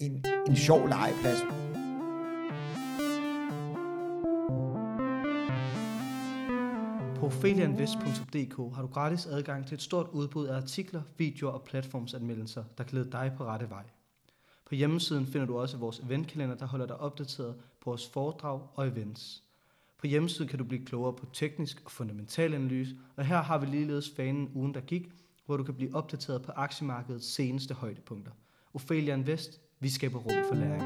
en, 0.00 0.24
en 0.48 0.56
sjov 0.56 0.88
legeplads. 0.88 1.40
På 7.16 7.26
ophelianvest.dk 7.26 8.74
har 8.74 8.82
du 8.82 8.88
gratis 8.88 9.26
adgang 9.26 9.66
til 9.66 9.74
et 9.74 9.82
stort 9.82 10.06
udbud 10.12 10.46
af 10.46 10.56
artikler, 10.56 11.02
videoer 11.18 11.52
og 11.52 11.62
platformsanmeldelser, 11.62 12.64
der 12.78 12.84
lede 12.90 13.10
dig 13.12 13.32
på 13.36 13.44
rette 13.44 13.70
vej. 13.70 13.93
På 14.74 14.78
hjemmesiden 14.78 15.26
finder 15.26 15.46
du 15.46 15.58
også 15.58 15.76
vores 15.76 15.98
eventkalender, 15.98 16.56
der 16.56 16.66
holder 16.66 16.86
dig 16.86 16.96
opdateret 16.96 17.54
på 17.80 17.90
vores 17.90 18.08
foredrag 18.08 18.60
og 18.74 18.88
events. 18.88 19.42
På 19.98 20.06
hjemmesiden 20.06 20.48
kan 20.48 20.58
du 20.58 20.64
blive 20.64 20.84
klogere 20.84 21.12
på 21.12 21.26
teknisk 21.32 21.82
og 21.84 21.90
fundamental 21.90 22.54
analyse, 22.54 22.96
og 23.16 23.26
her 23.26 23.42
har 23.42 23.58
vi 23.58 23.66
ligeledes 23.66 24.10
fanen 24.16 24.50
ugen, 24.54 24.74
der 24.74 24.80
gik, 24.80 25.08
hvor 25.46 25.56
du 25.56 25.64
kan 25.64 25.74
blive 25.74 25.94
opdateret 25.94 26.42
på 26.42 26.52
aktiemarkedets 26.56 27.26
seneste 27.26 27.74
højdepunkter. 27.74 28.32
Ophelia 28.74 29.14
Invest, 29.14 29.60
vi 29.80 29.88
skaber 29.88 30.18
rum 30.18 30.44
for 30.48 30.54
læring. 30.54 30.82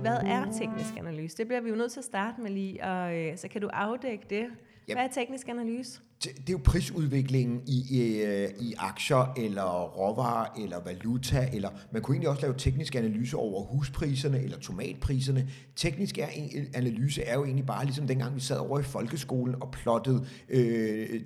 Hvad 0.00 0.16
er 0.16 0.52
teknisk 0.52 0.96
analyse? 0.98 1.36
Det 1.36 1.46
bliver 1.46 1.60
vi 1.60 1.68
jo 1.68 1.74
nødt 1.74 1.92
til 1.92 2.00
at 2.00 2.04
starte 2.04 2.40
med 2.40 2.50
lige, 2.50 2.84
og 2.84 3.18
øh, 3.18 3.38
så 3.38 3.48
kan 3.48 3.60
du 3.60 3.68
afdække 3.72 4.24
det. 4.30 4.46
Hvad 4.86 4.96
er 4.96 5.08
teknisk 5.08 5.48
analyse? 5.48 6.00
det 6.24 6.48
er 6.48 6.52
jo 6.52 6.60
prisudviklingen 6.64 7.62
i, 7.66 7.84
i, 7.90 8.24
i 8.60 8.74
aktier, 8.78 9.34
eller 9.36 9.82
råvarer, 9.82 10.62
eller 10.62 10.80
valuta, 10.80 11.48
eller 11.52 11.68
man 11.92 12.02
kunne 12.02 12.14
egentlig 12.14 12.28
også 12.28 12.42
lave 12.42 12.54
teknisk 12.58 12.94
analyse 12.94 13.36
over 13.36 13.64
huspriserne, 13.64 14.42
eller 14.42 14.58
tomatpriserne. 14.58 15.48
Teknisk 15.76 16.18
er, 16.18 16.26
analyse 16.74 17.22
er 17.22 17.34
jo 17.34 17.44
egentlig 17.44 17.66
bare 17.66 17.84
ligesom 17.84 18.06
dengang, 18.06 18.34
vi 18.34 18.40
sad 18.40 18.56
over 18.56 18.80
i 18.80 18.82
folkeskolen 18.82 19.62
og 19.62 19.70
plottede 19.70 20.26
øh, 20.48 21.20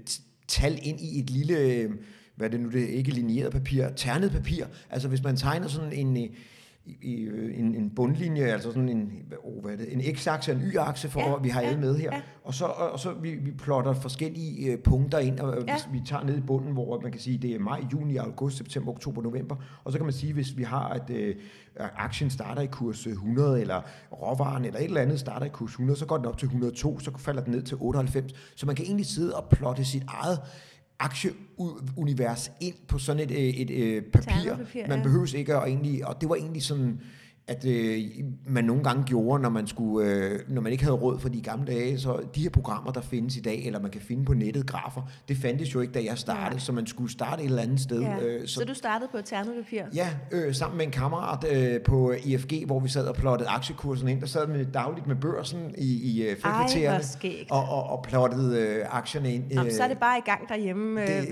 tal 0.48 0.78
ind 0.82 1.00
i 1.00 1.20
et 1.20 1.30
lille, 1.30 1.88
hvad 2.36 2.46
er 2.46 2.50
det 2.50 2.60
nu, 2.60 2.70
det 2.70 2.82
er 2.82 2.88
ikke 2.88 3.10
lineeret 3.10 3.52
papir, 3.52 3.88
ternet 3.88 4.32
papir. 4.32 4.64
Altså 4.90 5.08
hvis 5.08 5.22
man 5.22 5.36
tegner 5.36 5.68
sådan 5.68 5.92
en 5.92 6.28
i, 7.02 7.14
øh, 7.22 7.58
en, 7.58 7.74
en 7.74 7.90
bundlinje, 7.90 8.44
altså 8.44 8.68
sådan 8.68 8.88
en, 8.88 9.12
oh, 9.44 9.64
hvad 9.64 9.72
er 9.72 9.76
det, 9.76 9.92
en 9.92 10.00
x-akse 10.16 10.52
og 10.52 10.56
en 10.56 10.62
y-akse, 10.62 11.08
for 11.08 11.20
ja, 11.20 11.34
vi 11.42 11.48
har 11.48 11.60
ja, 11.60 11.66
alle 11.66 11.80
med 11.80 11.96
her. 11.96 12.14
Ja. 12.14 12.20
Og 12.44 12.54
så, 12.54 12.64
og, 12.64 12.90
og 12.90 13.00
så 13.00 13.12
vi, 13.12 13.34
vi 13.34 13.50
plotter 13.50 13.92
forskellige 13.92 14.72
uh, 14.72 14.82
punkter 14.82 15.18
ind, 15.18 15.40
og 15.40 15.64
ja. 15.66 15.76
vi 15.92 16.02
tager 16.06 16.24
ned 16.24 16.38
i 16.38 16.40
bunden, 16.40 16.72
hvor 16.72 17.00
man 17.00 17.12
kan 17.12 17.20
sige, 17.20 17.38
det 17.38 17.54
er 17.54 17.58
maj, 17.58 17.84
juni, 17.92 18.16
august, 18.16 18.56
september, 18.56 18.92
oktober, 18.92 19.22
november. 19.22 19.56
Og 19.84 19.92
så 19.92 19.98
kan 19.98 20.04
man 20.04 20.14
sige, 20.14 20.32
hvis 20.32 20.56
vi 20.56 20.62
har, 20.62 20.88
at 20.88 21.10
uh, 21.10 21.16
aktien 21.76 22.30
starter 22.30 22.62
i 22.62 22.66
kurs 22.66 23.06
100, 23.06 23.60
eller 23.60 23.82
råvaren 24.12 24.64
eller 24.64 24.78
et 24.78 24.84
eller 24.84 25.00
andet 25.00 25.20
starter 25.20 25.46
i 25.46 25.50
kurs 25.52 25.70
100, 25.70 25.98
så 25.98 26.06
går 26.06 26.16
den 26.16 26.26
op 26.26 26.38
til 26.38 26.46
102, 26.46 26.98
så 26.98 27.10
falder 27.18 27.42
den 27.42 27.52
ned 27.52 27.62
til 27.62 27.76
98. 27.80 28.32
Så 28.56 28.66
man 28.66 28.76
kan 28.76 28.84
egentlig 28.84 29.06
sidde 29.06 29.36
og 29.36 29.48
plotte 29.48 29.84
sit 29.84 30.04
eget 30.08 30.40
aktieunivers 30.98 32.52
ind 32.60 32.74
på 32.88 32.98
sådan 32.98 33.22
et, 33.22 33.60
et, 33.62 33.70
et 33.96 34.04
papir. 34.04 34.56
Man 34.88 35.02
behøves 35.02 35.32
ikke 35.32 35.56
at 35.56 35.68
egentlig, 35.68 36.06
og 36.06 36.20
det 36.20 36.28
var 36.28 36.34
egentlig 36.34 36.62
sådan, 36.62 37.00
at 37.48 37.64
øh, 37.64 38.00
man 38.46 38.64
nogle 38.64 38.84
gange 38.84 39.04
gjorde, 39.04 39.42
når 39.42 39.48
man, 39.48 39.66
skulle, 39.66 40.08
øh, 40.08 40.40
når 40.48 40.62
man 40.62 40.72
ikke 40.72 40.84
havde 40.84 40.96
råd 40.96 41.18
for 41.18 41.28
de 41.28 41.40
gamle 41.40 41.66
dage, 41.66 41.98
så 41.98 42.20
de 42.34 42.42
her 42.42 42.50
programmer, 42.50 42.92
der 42.92 43.00
findes 43.00 43.36
i 43.36 43.40
dag, 43.40 43.66
eller 43.66 43.80
man 43.80 43.90
kan 43.90 44.00
finde 44.00 44.24
på 44.24 44.34
nettet 44.34 44.66
grafer, 44.66 45.02
det 45.28 45.36
fandtes 45.36 45.74
jo 45.74 45.80
ikke, 45.80 45.92
da 45.92 46.04
jeg 46.04 46.18
startede, 46.18 46.54
ja. 46.54 46.58
så 46.58 46.72
man 46.72 46.86
skulle 46.86 47.12
starte 47.12 47.42
et 47.42 47.48
eller 47.48 47.62
andet 47.62 47.80
sted. 47.80 48.00
Ja. 48.00 48.18
Øh, 48.18 48.48
så, 48.48 48.54
så 48.54 48.64
du 48.64 48.74
startede 48.74 49.10
på 49.12 49.18
et 49.18 49.24
ternepapir? 49.24 49.82
Ja, 49.94 50.08
øh, 50.32 50.54
sammen 50.54 50.76
med 50.76 50.86
en 50.86 50.92
kammerat 50.92 51.52
øh, 51.52 51.80
på 51.80 52.12
IFG, 52.24 52.52
hvor 52.66 52.80
vi 52.80 52.88
sad 52.88 53.06
og 53.06 53.14
plottede 53.14 53.48
aktiekursen 53.48 54.08
ind, 54.08 54.20
der 54.20 54.26
sad 54.26 54.46
vi 54.46 54.64
dagligt 54.64 55.06
med 55.06 55.16
børsen 55.16 55.74
i, 55.78 56.10
i 56.10 56.22
øh, 56.22 56.36
og, 57.50 57.68
og, 57.68 57.90
og 57.90 58.02
plottede 58.02 58.60
øh, 58.60 58.84
aktierne 58.90 59.34
ind. 59.34 59.44
Øh, 59.44 59.52
Jamen, 59.52 59.72
så 59.72 59.82
er 59.82 59.88
det 59.88 59.98
bare 59.98 60.18
i 60.18 60.22
gang 60.24 60.48
derhjemme. 60.48 61.02
Øh, 61.02 61.08
det, 61.08 61.28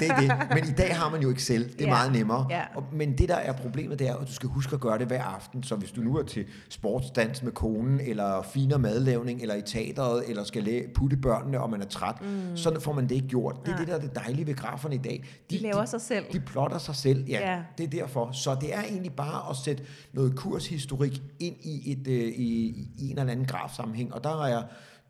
det 0.00 0.10
er 0.10 0.20
det, 0.20 0.32
men 0.54 0.64
i 0.64 0.72
dag 0.78 0.96
har 0.96 1.10
man 1.10 1.22
jo 1.22 1.30
Excel, 1.30 1.64
det 1.64 1.80
er 1.80 1.84
ja. 1.84 1.90
meget 1.90 2.12
nemmere. 2.12 2.46
Ja. 2.50 2.62
Og, 2.74 2.84
men 2.92 3.18
det, 3.18 3.28
der 3.28 3.34
er 3.34 3.52
problemet, 3.52 3.98
det 3.98 4.08
er, 4.08 4.14
at 4.14 4.28
du 4.28 4.32
skal 4.32 4.48
huske 4.48 4.74
at 4.74 4.80
gøre 4.80 4.98
det 4.98 5.06
hver 5.06 5.22
aften 5.22 5.49
aften. 5.50 5.62
Så 5.62 5.76
hvis 5.76 5.90
du 5.90 6.00
nu 6.00 6.16
er 6.16 6.22
til 6.22 6.44
sportsdans 6.68 7.42
med 7.42 7.52
konen, 7.52 8.00
eller 8.00 8.42
finere 8.42 8.78
madlavning, 8.78 9.42
eller 9.42 9.54
i 9.54 9.62
teateret, 9.62 10.28
eller 10.28 10.44
skal 10.44 10.88
putte 10.94 11.16
børnene, 11.16 11.60
og 11.60 11.70
man 11.70 11.80
er 11.80 11.86
træt, 11.86 12.14
mm. 12.20 12.56
så 12.56 12.80
får 12.80 12.92
man 12.92 13.08
det 13.08 13.14
ikke 13.14 13.28
gjort. 13.28 13.56
Det 13.60 13.68
er 13.68 13.70
Nej. 13.70 13.78
det, 13.78 13.88
der 13.88 13.94
er 13.94 14.00
det 14.00 14.14
dejlige 14.14 14.46
ved 14.46 14.54
graferne 14.54 14.94
i 14.94 14.98
dag. 14.98 15.24
De 15.50 15.58
laver 15.58 15.84
sig 15.84 16.00
selv. 16.00 16.24
De 16.32 16.40
plotter 16.40 16.78
sig 16.78 16.94
selv, 16.96 17.24
ja. 17.28 17.52
Ja. 17.52 17.62
Det 17.78 17.84
er 17.84 17.90
derfor. 17.90 18.32
Så 18.32 18.56
det 18.60 18.74
er 18.74 18.82
egentlig 18.82 19.12
bare 19.12 19.50
at 19.50 19.56
sætte 19.56 19.82
noget 20.12 20.36
kurshistorik 20.36 21.22
ind 21.40 21.56
i, 21.62 21.92
et, 21.92 22.06
øh, 22.06 22.28
i, 22.28 22.68
i 22.98 23.10
en 23.10 23.18
eller 23.18 23.32
anden 23.32 23.46
grafsammenhæng. 23.46 24.14
Og 24.14 24.24
der 24.24 24.44
er 24.44 24.62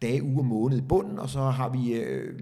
dage, 0.03 0.23
uger, 0.23 0.43
måned 0.43 0.79
i 0.79 0.81
bunden, 0.81 1.19
og 1.19 1.29
så 1.29 1.41
har 1.41 1.69
vi 1.69 1.93
øh, 1.93 2.41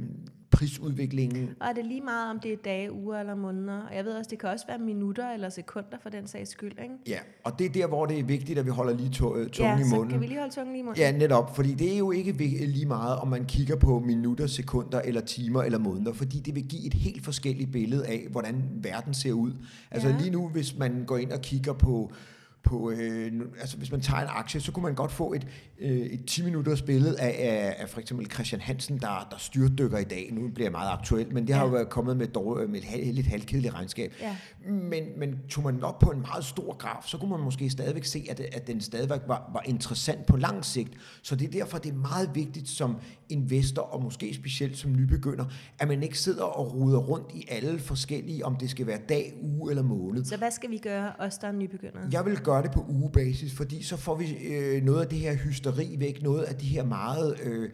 prisudviklingen. 0.51 1.51
Og 1.61 1.69
er 1.69 1.73
det 1.73 1.85
lige 1.87 2.01
meget, 2.01 2.31
om 2.31 2.41
det 2.41 2.53
er 2.53 2.57
dage, 2.65 2.93
uger 2.93 3.21
eller 3.21 3.35
måneder? 3.35 3.81
Og 3.91 3.97
jeg 3.97 4.05
ved 4.05 4.13
også, 4.13 4.29
det 4.31 4.39
kan 4.39 4.49
også 4.49 4.67
være 4.67 4.79
minutter 4.79 5.31
eller 5.31 5.49
sekunder 5.49 5.99
for 6.03 6.11
den 6.11 6.27
sags 6.27 6.51
skyld, 6.51 6.73
ikke? 6.83 6.95
Ja, 7.07 7.19
og 7.45 7.59
det 7.59 7.67
er 7.67 7.71
der, 7.71 7.87
hvor 7.87 8.07
det 8.07 8.19
er 8.19 8.25
vigtigt, 8.25 8.59
at 8.59 8.65
vi 8.65 8.71
holder 8.71 8.95
lige 8.97 9.11
tungen 9.11 9.49
ja, 9.59 9.79
i 9.79 9.83
så 9.85 9.95
munden. 9.97 10.11
kan 10.11 10.21
vi 10.21 10.27
lige 10.27 10.39
holde 10.39 10.55
tungen 10.55 10.73
lige 10.73 10.81
i 10.81 10.85
munden. 10.85 11.01
Ja, 11.03 11.13
netop, 11.13 11.57
fordi 11.57 11.75
det 11.75 11.95
er 11.95 11.99
jo 11.99 12.11
ikke 12.11 12.33
lige 12.67 12.87
meget, 12.87 13.19
om 13.19 13.29
man 13.29 13.45
kigger 13.45 13.77
på 13.77 13.99
minutter, 13.99 14.47
sekunder, 14.47 15.01
eller 15.01 15.21
timer, 15.21 15.63
eller 15.63 15.79
måneder, 15.79 16.13
fordi 16.13 16.41
det 16.41 16.55
vil 16.55 16.69
give 16.69 16.87
et 16.87 16.95
helt 16.95 17.25
forskelligt 17.25 17.73
billede 17.73 18.07
af, 18.07 18.27
hvordan 18.31 18.63
verden 18.83 19.15
ser 19.15 19.33
ud. 19.33 19.53
Altså 19.91 20.09
Ja. 20.09 20.17
lige 20.19 20.31
nu, 20.31 20.49
hvis 20.49 20.79
man 20.79 21.05
går 21.07 21.17
ind 21.17 21.33
og 21.33 21.41
kigger 21.41 21.73
på, 21.73 22.13
på 22.63 22.91
øh, 22.91 23.33
altså 23.61 23.77
hvis 23.77 23.91
man 23.91 24.01
tager 24.01 24.21
en 24.23 24.29
aktie, 24.31 24.61
så 24.61 24.73
kunne 24.73 24.83
man 24.83 24.95
godt 24.95 25.13
få 25.13 25.33
et, 25.33 25.47
øh, 25.81 25.91
et 25.99 26.25
10 26.27 26.45
minutters 26.45 26.83
billede 26.83 27.21
af, 27.21 27.27
af, 27.39 27.75
af 27.79 27.89
for 27.89 28.01
eksempel 28.01 28.31
Christian 28.31 28.61
Hansen, 28.61 28.99
der, 28.99 29.27
der 29.31 29.37
styrtdykker 29.39 29.99
i 29.99 30.05
dag. 30.05 30.29
Nu 30.33 30.49
bliver 30.49 30.65
jeg 30.67 30.73
meget 30.73 30.91
aktuelt, 30.93 31.33
men 31.33 31.47
det 31.47 31.55
har 31.55 31.61
Ja. 31.63 31.67
jo 31.67 31.73
været 31.73 31.89
kommet 31.91 32.17
med, 32.17 32.27
dårlig, 32.27 32.71
med 32.71 32.79
et 32.79 32.85
hal- 32.85 33.15
lidt 33.15 33.27
halvkedeligt 33.27 33.75
regnskab. 33.75 34.13
Ja. 34.21 34.37
Men, 34.73 35.03
men 35.19 35.35
tog 35.49 35.65
man 35.65 35.83
op 35.83 35.99
på 35.99 36.11
en 36.11 36.21
meget 36.21 36.45
stor 36.45 36.77
graf, 36.77 37.03
så 37.07 37.19
kunne 37.19 37.31
man 37.31 37.41
måske 37.41 37.71
stadigvæk 37.71 38.05
se, 38.05 38.27
at, 38.31 38.41
at 38.41 38.67
den 38.67 38.81
stadigvæk 38.81 39.21
var, 39.27 39.51
var 39.53 39.63
interessant 39.67 40.27
på 40.27 40.37
lang 40.37 40.65
sigt. 40.65 40.93
Så 41.23 41.37
det 41.37 41.47
er 41.47 41.51
derfor, 41.51 41.79
det 41.79 41.93
er 41.93 41.97
meget 41.97 42.31
vigtigt 42.35 42.69
som 42.69 42.97
investor, 43.29 43.83
og 43.83 44.03
måske 44.03 44.35
specielt 44.35 44.77
som 44.79 44.93
nybegynder, 44.93 45.45
at 45.79 45.89
man 45.89 46.03
ikke 46.03 46.19
sidder 46.19 46.45
og 46.45 46.75
ruder 46.75 46.99
rundt 46.99 47.27
i 47.35 47.47
alle 47.51 47.79
forskellige, 47.79 48.45
om 48.47 48.57
det 48.57 48.71
skal 48.71 48.87
være 48.87 48.99
dag, 49.09 49.35
uge 49.43 49.71
eller 49.71 49.83
måned. 49.83 50.25
Så 50.25 50.37
hvad 50.37 50.51
skal 50.51 50.71
vi 50.71 50.79
gøre, 50.79 51.13
os 51.19 51.39
der 51.39 51.49
er 51.49 51.53
nybegyndere? 51.53 52.09
Jeg 52.13 52.25
vil 52.27 52.39
gøre 52.49 52.63
det 52.63 52.71
på 52.71 52.85
ugebasis, 52.89 53.53
fordi 53.55 53.83
så 53.83 53.97
får 53.97 54.15
vi 54.15 54.37
øh, 54.37 54.83
noget 54.83 55.01
af 55.03 55.09
det 55.09 55.19
her 55.19 55.35
hysteri 55.35 55.97
væk, 55.99 56.23
noget 56.23 56.43
af 56.43 56.55
de 56.55 56.67
her 56.67 56.85
meget 56.85 57.41
øh, 57.43 57.71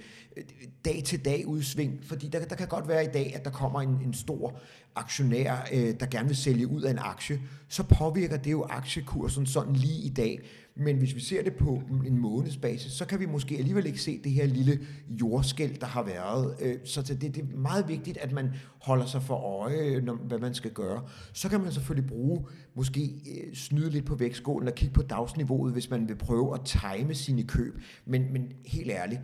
dag-til-dag 0.85 1.47
udsving, 1.47 2.01
fordi 2.03 2.29
der, 2.29 2.45
der 2.45 2.57
kan 2.57 2.69
godt 2.69 2.89
være 2.89 3.05
i 3.05 3.09
dag, 3.09 3.33
at 3.37 3.45
der 3.45 3.51
kommer 3.51 3.81
en, 3.81 3.99
en 4.05 4.15
stor 4.15 4.59
aktionær, 4.97 5.69
øh, 5.73 5.95
der 6.01 6.07
gerne 6.07 6.29
vil 6.29 6.37
sælge 6.37 6.67
ud 6.67 6.83
af 6.83 6.91
en 6.91 6.99
aktie, 6.99 7.41
så 7.69 7.83
påvirker 7.83 8.37
det 8.37 8.51
jo 8.51 8.67
aktiekursen 8.71 9.47
sådan 9.47 9.73
lige 9.73 10.07
i 10.07 10.09
dag. 10.09 10.41
Men 10.77 10.97
hvis 10.97 11.15
vi 11.15 11.21
ser 11.21 11.43
det 11.43 11.55
på 11.55 11.83
en 12.07 12.19
månedsbasis, 12.19 12.93
så 12.93 13.07
kan 13.07 13.21
vi 13.21 13.27
måske 13.27 13.57
alligevel 13.57 13.87
ikke 13.87 14.01
se 14.01 14.21
det 14.25 14.33
her 14.33 14.47
lille 14.47 14.81
jordskæld, 15.09 15.79
der 15.79 15.87
har 15.87 16.03
været. 16.03 16.57
Øh, 16.61 16.77
så 16.85 17.03
det, 17.03 17.21
det 17.21 17.39
er 17.39 17.57
meget 17.57 17.89
vigtigt, 17.89 18.19
at 18.19 18.33
man 18.33 18.51
holder 18.83 19.07
sig 19.07 19.23
for 19.23 19.35
øje, 19.35 19.79
øh, 19.79 20.03
når, 20.03 20.15
hvad 20.15 20.39
man 20.39 20.55
skal 20.55 20.71
gøre. 20.71 21.03
Så 21.33 21.49
kan 21.49 21.61
man 21.61 21.73
selvfølgelig 21.73 22.09
bruge, 22.09 22.47
måske 22.75 23.03
øh, 23.05 23.55
snyde 23.55 23.91
lidt 23.91 24.07
på 24.07 24.15
vægtskålen 24.15 24.69
og 24.69 24.75
kigge 24.75 24.95
på 24.95 25.03
dagsniveauet, 25.03 25.73
hvis 25.73 25.91
man 25.91 26.09
vil 26.09 26.17
prøve 26.17 26.55
at 26.55 26.61
time 26.65 27.15
sine 27.15 27.43
køb. 27.43 27.81
Men, 28.05 28.33
men 28.33 28.53
helt 28.67 28.91
ærligt, 28.91 29.21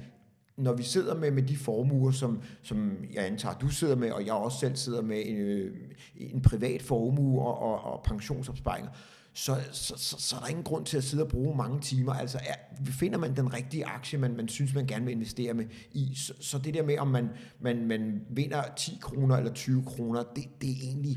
når 0.60 0.72
vi 0.72 0.82
sidder 0.82 1.14
med, 1.14 1.30
med 1.30 1.42
de 1.42 1.56
formuer, 1.56 2.10
som, 2.10 2.42
som 2.62 2.96
jeg 3.14 3.26
antager, 3.26 3.54
du 3.58 3.68
sidder 3.68 3.96
med, 3.96 4.10
og 4.10 4.26
jeg 4.26 4.34
også 4.34 4.58
selv 4.58 4.76
sidder 4.76 5.02
med 5.02 5.22
en, 5.26 5.36
øh, 5.36 5.76
en 6.16 6.42
privat 6.42 6.82
formue 6.82 7.42
og, 7.42 7.58
og, 7.58 7.92
og 7.92 8.02
pensionsopsparinger, 8.04 8.90
så, 9.32 9.56
så, 9.72 9.94
så, 9.96 10.16
så 10.18 10.36
er 10.36 10.40
der 10.40 10.46
ingen 10.48 10.64
grund 10.64 10.84
til 10.86 10.96
at 10.96 11.04
sidde 11.04 11.22
og 11.22 11.28
bruge 11.28 11.56
mange 11.56 11.80
timer. 11.80 12.12
Altså 12.12 12.38
er, 12.38 12.54
finder 12.84 13.18
man 13.18 13.36
den 13.36 13.54
rigtige 13.54 13.86
aktie, 13.86 14.18
man, 14.18 14.36
man 14.36 14.48
synes, 14.48 14.74
man 14.74 14.86
gerne 14.86 15.04
vil 15.04 15.12
investere 15.14 15.54
med 15.54 15.64
i, 15.92 16.14
så, 16.16 16.32
så 16.40 16.58
det 16.58 16.74
der 16.74 16.82
med, 16.82 16.98
om 16.98 17.08
man, 17.08 17.28
man, 17.60 17.86
man 17.86 18.20
vinder 18.30 18.62
10 18.76 18.98
kroner 19.00 19.36
eller 19.36 19.52
20 19.52 19.82
kroner, 19.84 20.22
det, 20.36 20.44
det 20.60 20.70
er 20.70 20.82
egentlig 20.82 21.16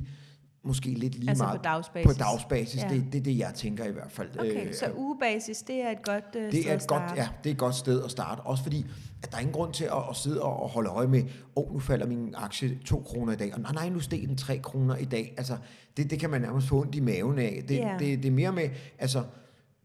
måske 0.65 0.89
lidt 0.89 1.15
lige 1.15 1.29
Altså 1.29 1.43
på 1.43 1.47
meget 1.47 1.63
dagsbasis. 1.63 2.07
på 2.07 2.13
dagsbasis. 2.19 2.83
Ja. 2.83 2.89
Det, 2.89 3.05
det 3.12 3.19
er 3.19 3.23
det, 3.23 3.38
jeg 3.38 3.53
tænker 3.55 3.85
i 3.85 3.91
hvert 3.91 4.12
fald. 4.12 4.39
Okay, 4.39 4.67
Øh, 4.67 4.73
så 4.73 4.91
ugebasis, 4.97 5.57
det 5.62 5.75
er 5.81 5.89
et 5.89 6.03
godt 6.03 6.23
øh, 6.35 6.51
det 6.51 6.51
sted 6.53 6.65
er 6.65 6.75
at 6.75 6.81
et 6.81 6.88
godt, 6.88 7.01
starte. 7.09 7.21
ja, 7.21 7.27
det 7.43 7.50
er 7.50 7.53
et 7.53 7.59
godt 7.59 7.75
sted 7.75 8.03
at 8.03 8.12
starte. 8.12 8.39
Også 8.39 8.63
fordi, 8.63 8.85
at 9.23 9.31
der 9.31 9.37
er 9.37 9.41
ingen 9.41 9.53
grund 9.53 9.73
til 9.73 9.83
at, 9.83 9.91
at 10.09 10.15
sidde 10.15 10.41
og, 10.41 10.69
holde 10.69 10.89
øje 10.89 11.07
med, 11.07 11.23
åh, 11.55 11.63
oh, 11.63 11.73
nu 11.73 11.79
falder 11.79 12.05
min 12.07 12.33
aktie 12.37 12.77
2 12.85 12.99
kroner 12.99 13.33
i 13.33 13.35
dag, 13.35 13.53
og 13.53 13.59
nej, 13.59 13.71
nej, 13.73 13.89
nu 13.89 13.99
steg 13.99 14.23
den 14.27 14.37
3 14.37 14.57
kroner 14.57 14.95
i 14.95 15.05
dag. 15.05 15.33
Altså, 15.37 15.57
det, 15.97 16.09
det 16.09 16.19
kan 16.19 16.29
man 16.29 16.41
nærmest 16.41 16.67
få 16.67 16.81
ondt 16.81 16.95
i 16.95 16.99
maven 16.99 17.39
af. 17.39 17.63
Det, 17.67 17.75
Ja. 17.75 17.95
det, 17.99 18.23
det 18.23 18.25
er 18.27 18.31
mere 18.31 18.51
med, 18.51 18.69
altså, 18.99 19.23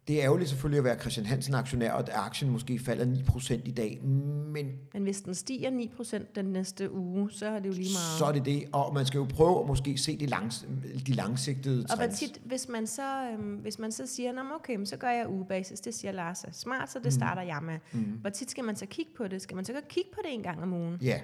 det 0.08 0.18
er 0.18 0.24
ærgerligt 0.24 0.50
selvfølgelig 0.50 0.78
at 0.78 0.84
være 0.84 0.98
Christian 0.98 1.26
Hansen 1.26 1.54
aktionær, 1.54 1.92
og 1.92 2.00
at 2.00 2.10
aktien 2.14 2.50
måske 2.50 2.78
falder 2.78 3.04
9% 3.04 3.54
i 3.64 3.70
dag, 3.70 4.00
men 4.04 4.66
Men 4.94 5.02
hvis 5.02 5.20
den 5.20 5.34
stiger 5.34 5.70
9% 5.70 6.18
den 6.34 6.44
næste 6.44 6.92
uge, 6.92 7.30
så 7.30 7.46
er 7.46 7.58
det 7.58 7.66
jo 7.66 7.72
lige 7.72 7.88
meget. 7.94 8.18
så 8.18 8.24
er 8.24 8.32
det 8.32 8.44
det, 8.44 8.64
og 8.72 8.94
man 8.94 9.06
skal 9.06 9.18
jo 9.18 9.24
prøve 9.24 9.60
at 9.60 9.66
måske 9.66 9.98
se 9.98 10.16
de, 10.18 10.26
langs, 10.26 10.66
de 11.06 11.12
langsigtede 11.12 11.86
Og 11.90 11.96
hvad 11.96 12.06
trends. 12.06 12.18
tit, 12.18 12.40
hvis 12.44 12.68
man 12.68 12.86
så, 12.86 13.30
øhm, 13.32 13.54
hvis 13.54 13.78
man 13.78 13.92
så 13.92 14.06
siger, 14.06 14.32
Nå, 14.32 14.40
okay, 14.54 14.84
så 14.84 14.96
gør 14.96 15.10
jeg 15.10 15.28
ugebasis, 15.28 15.80
det 15.80 15.94
siger 15.94 16.12
Lars 16.12 16.44
er 16.44 16.52
smart, 16.52 16.90
så 16.92 16.98
det 17.04 17.12
starter 17.12 17.42
jeg 17.42 17.58
med. 17.62 17.78
Mm. 17.92 18.00
Hvor 18.00 18.30
tit 18.30 18.50
skal 18.50 18.64
man 18.64 18.76
så 18.76 18.86
kigge 18.86 19.10
på 19.16 19.28
det? 19.28 19.42
Skal 19.42 19.54
man 19.54 19.64
så 19.64 19.72
godt 19.72 19.88
kigge 19.88 20.10
på 20.14 20.20
det 20.24 20.34
en 20.34 20.42
gang 20.42 20.62
om 20.62 20.72
ugen? 20.72 20.98
Ja, 21.02 21.20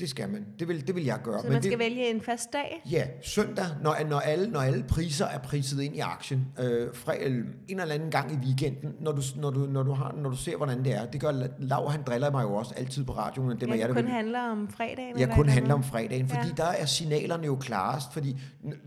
det 0.00 0.08
skal 0.08 0.28
man. 0.30 0.46
Det 0.58 0.68
vil, 0.68 0.86
det 0.86 0.94
vil 0.94 1.04
jeg 1.04 1.18
gøre. 1.22 1.40
Så 1.40 1.46
man 1.46 1.56
det, 1.56 1.64
skal 1.64 1.78
vælge 1.78 2.10
en 2.10 2.20
fast 2.20 2.52
dag? 2.52 2.82
Ja, 2.90 3.04
søndag, 3.22 3.64
når, 3.82 3.96
når, 4.08 4.18
alle, 4.20 4.50
når 4.50 4.60
alle 4.60 4.84
priser 4.88 5.26
er 5.26 5.38
priset 5.38 5.80
ind 5.82 5.96
i 5.96 5.98
aktien, 5.98 6.46
øh, 6.60 6.88
fra, 6.94 7.14
øh, 7.20 7.44
en 7.68 7.80
eller 7.80 7.94
anden 7.94 8.10
gang 8.10 8.32
i 8.32 8.36
weekenden, 8.46 8.92
når 9.00 9.12
du, 9.12 9.22
når, 9.36 9.50
du, 9.50 9.60
når, 9.60 9.82
du 9.82 9.92
har, 9.92 10.14
når 10.22 10.30
du 10.30 10.36
ser, 10.36 10.56
hvordan 10.56 10.84
det 10.84 10.94
er. 10.94 11.06
Det 11.06 11.20
gør 11.20 11.46
Lav, 11.58 11.90
han 11.90 12.02
driller 12.02 12.30
mig 12.30 12.42
jo 12.42 12.54
også 12.54 12.74
altid 12.76 13.04
på 13.04 13.12
radioen. 13.12 13.60
Det 13.60 13.68
Ja, 13.68 13.72
jeg 13.72 13.88
det 13.88 13.96
da 13.96 14.00
kun 14.00 14.04
vel- 14.04 14.12
handler 14.14 14.40
om 14.40 14.68
fredagen? 14.68 15.18
jeg 15.18 15.30
kun 15.34 15.48
handler 15.48 15.74
om 15.74 15.80
eller 15.80 15.90
fredagen, 15.90 16.28
fordi 16.28 16.46
Ja. 16.48 16.54
der 16.56 16.68
er 16.68 16.86
signalerne 16.86 17.46
jo 17.46 17.56
klarest, 17.56 18.12
fordi 18.12 18.40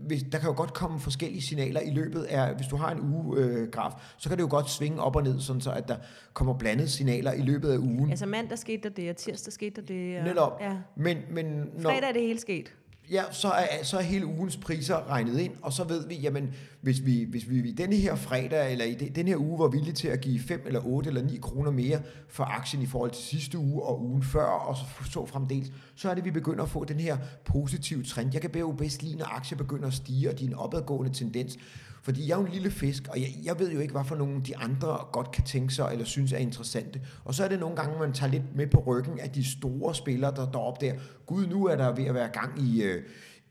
hvis, 0.06 0.22
der 0.32 0.38
kan 0.38 0.48
jo 0.48 0.56
godt 0.56 0.74
komme 0.74 1.00
forskellige 1.00 1.42
signaler 1.42 1.80
i 1.80 1.90
løbet 1.90 2.22
af, 2.22 2.54
hvis 2.54 2.66
du 2.66 2.76
har 2.76 2.90
en 2.90 3.00
ugegraf, 3.00 3.44
øh, 3.44 3.68
graf, 3.68 3.92
så 4.18 4.28
kan 4.28 4.38
det 4.38 4.42
jo 4.44 4.50
godt 4.50 4.70
svinge 4.70 5.00
op 5.02 5.16
og 5.16 5.22
ned, 5.22 5.40
sådan 5.40 5.60
så 5.62 5.70
at 5.70 5.88
der 5.88 5.96
kommer 6.32 6.54
blandede 6.58 6.88
signaler 6.88 7.32
i 7.32 7.40
løbet 7.42 7.70
af 7.70 7.76
ugen. 7.78 8.10
Altså 8.10 8.26
mandag 8.26 8.58
skete 8.58 8.82
der 8.88 8.94
det, 8.94 9.10
og 9.10 9.16
tirsdag 9.16 9.52
skete 9.52 9.80
der 9.80 9.86
det. 9.86 10.18
Og, 10.18 10.24
Netop. 10.24 10.58
Ja. 10.60 10.72
Men, 11.02 11.16
men 11.30 11.44
når, 11.78 11.90
Fredag 11.90 12.08
er 12.08 12.12
det 12.12 12.22
hele 12.22 12.40
sket. 12.40 12.72
Ja, 13.10 13.22
så 13.30 13.48
er, 13.48 13.66
så 13.82 13.96
er 13.98 14.02
hele 14.02 14.26
ugens 14.26 14.56
priser 14.56 15.10
regnet 15.10 15.38
ind, 15.40 15.52
og 15.62 15.72
så 15.72 15.84
ved 15.84 16.08
vi, 16.08 16.14
jamen, 16.14 16.54
hvis 16.80 17.04
vi, 17.06 17.24
hvis 17.30 17.50
vi 17.50 17.58
i 17.68 17.72
denne 17.72 17.96
her 17.96 18.14
fredag, 18.14 18.72
eller 18.72 18.84
i 18.84 18.94
de- 18.94 19.08
den 19.14 19.28
her 19.28 19.36
uge, 19.36 19.58
var 19.58 19.68
villige 19.68 19.92
til 19.92 20.08
at 20.08 20.20
give 20.20 20.40
5 20.40 20.62
eller 20.66 20.80
8 20.86 21.08
eller 21.08 21.22
9 21.22 21.36
kroner 21.42 21.70
mere 21.70 22.00
for 22.28 22.44
aktien 22.44 22.82
i 22.82 22.86
forhold 22.86 23.10
til 23.10 23.22
sidste 23.24 23.58
uge 23.58 23.82
og 23.82 24.04
ugen 24.04 24.22
før, 24.22 24.44
og 24.44 24.76
så, 24.76 25.10
så 25.10 25.26
fremdeles, 25.26 25.72
så 25.94 26.10
er 26.10 26.14
det, 26.14 26.24
vi 26.24 26.30
begynder 26.30 26.62
at 26.62 26.68
få 26.70 26.84
den 26.84 27.00
her 27.00 27.16
positive 27.44 28.02
trend. 28.04 28.30
Jeg 28.32 28.40
kan 28.42 28.50
jo 28.60 28.72
bedst 28.72 29.02
lide, 29.02 29.16
når 29.16 29.36
aktier 29.36 29.58
begynder 29.58 29.86
at 29.88 29.94
stige, 29.94 30.30
og 30.30 30.34
en 30.42 30.54
opadgående 30.54 31.12
tendens. 31.14 31.58
Fordi 32.02 32.28
jeg 32.28 32.34
er 32.34 32.38
jo 32.40 32.46
en 32.46 32.52
lille 32.52 32.70
fisk, 32.70 33.08
og 33.08 33.20
jeg, 33.20 33.28
jeg 33.44 33.58
ved 33.58 33.72
jo 33.72 33.80
ikke, 33.80 33.92
hvad 33.92 34.04
for 34.04 34.16
nogle 34.16 34.40
de 34.46 34.56
andre 34.56 34.98
godt 35.12 35.30
kan 35.30 35.44
tænke 35.44 35.74
sig, 35.74 35.88
eller 35.92 36.04
synes 36.04 36.32
er 36.32 36.38
interessante. 36.38 37.00
Og 37.24 37.34
så 37.34 37.44
er 37.44 37.48
det 37.48 37.60
nogle 37.60 37.76
gange, 37.76 37.98
man 37.98 38.12
tager 38.12 38.30
lidt 38.32 38.56
med 38.56 38.66
på 38.66 38.82
ryggen 38.86 39.18
af 39.20 39.30
de 39.30 39.44
store 39.44 39.94
spillere, 39.94 40.34
der 40.36 40.76
der. 40.80 40.92
Gud, 41.26 41.46
nu 41.46 41.66
er 41.66 41.76
der 41.76 41.94
ved 41.94 42.04
at 42.04 42.14
være 42.14 42.28
gang 42.28 42.62
i 42.62 42.82
øh, 42.82 43.02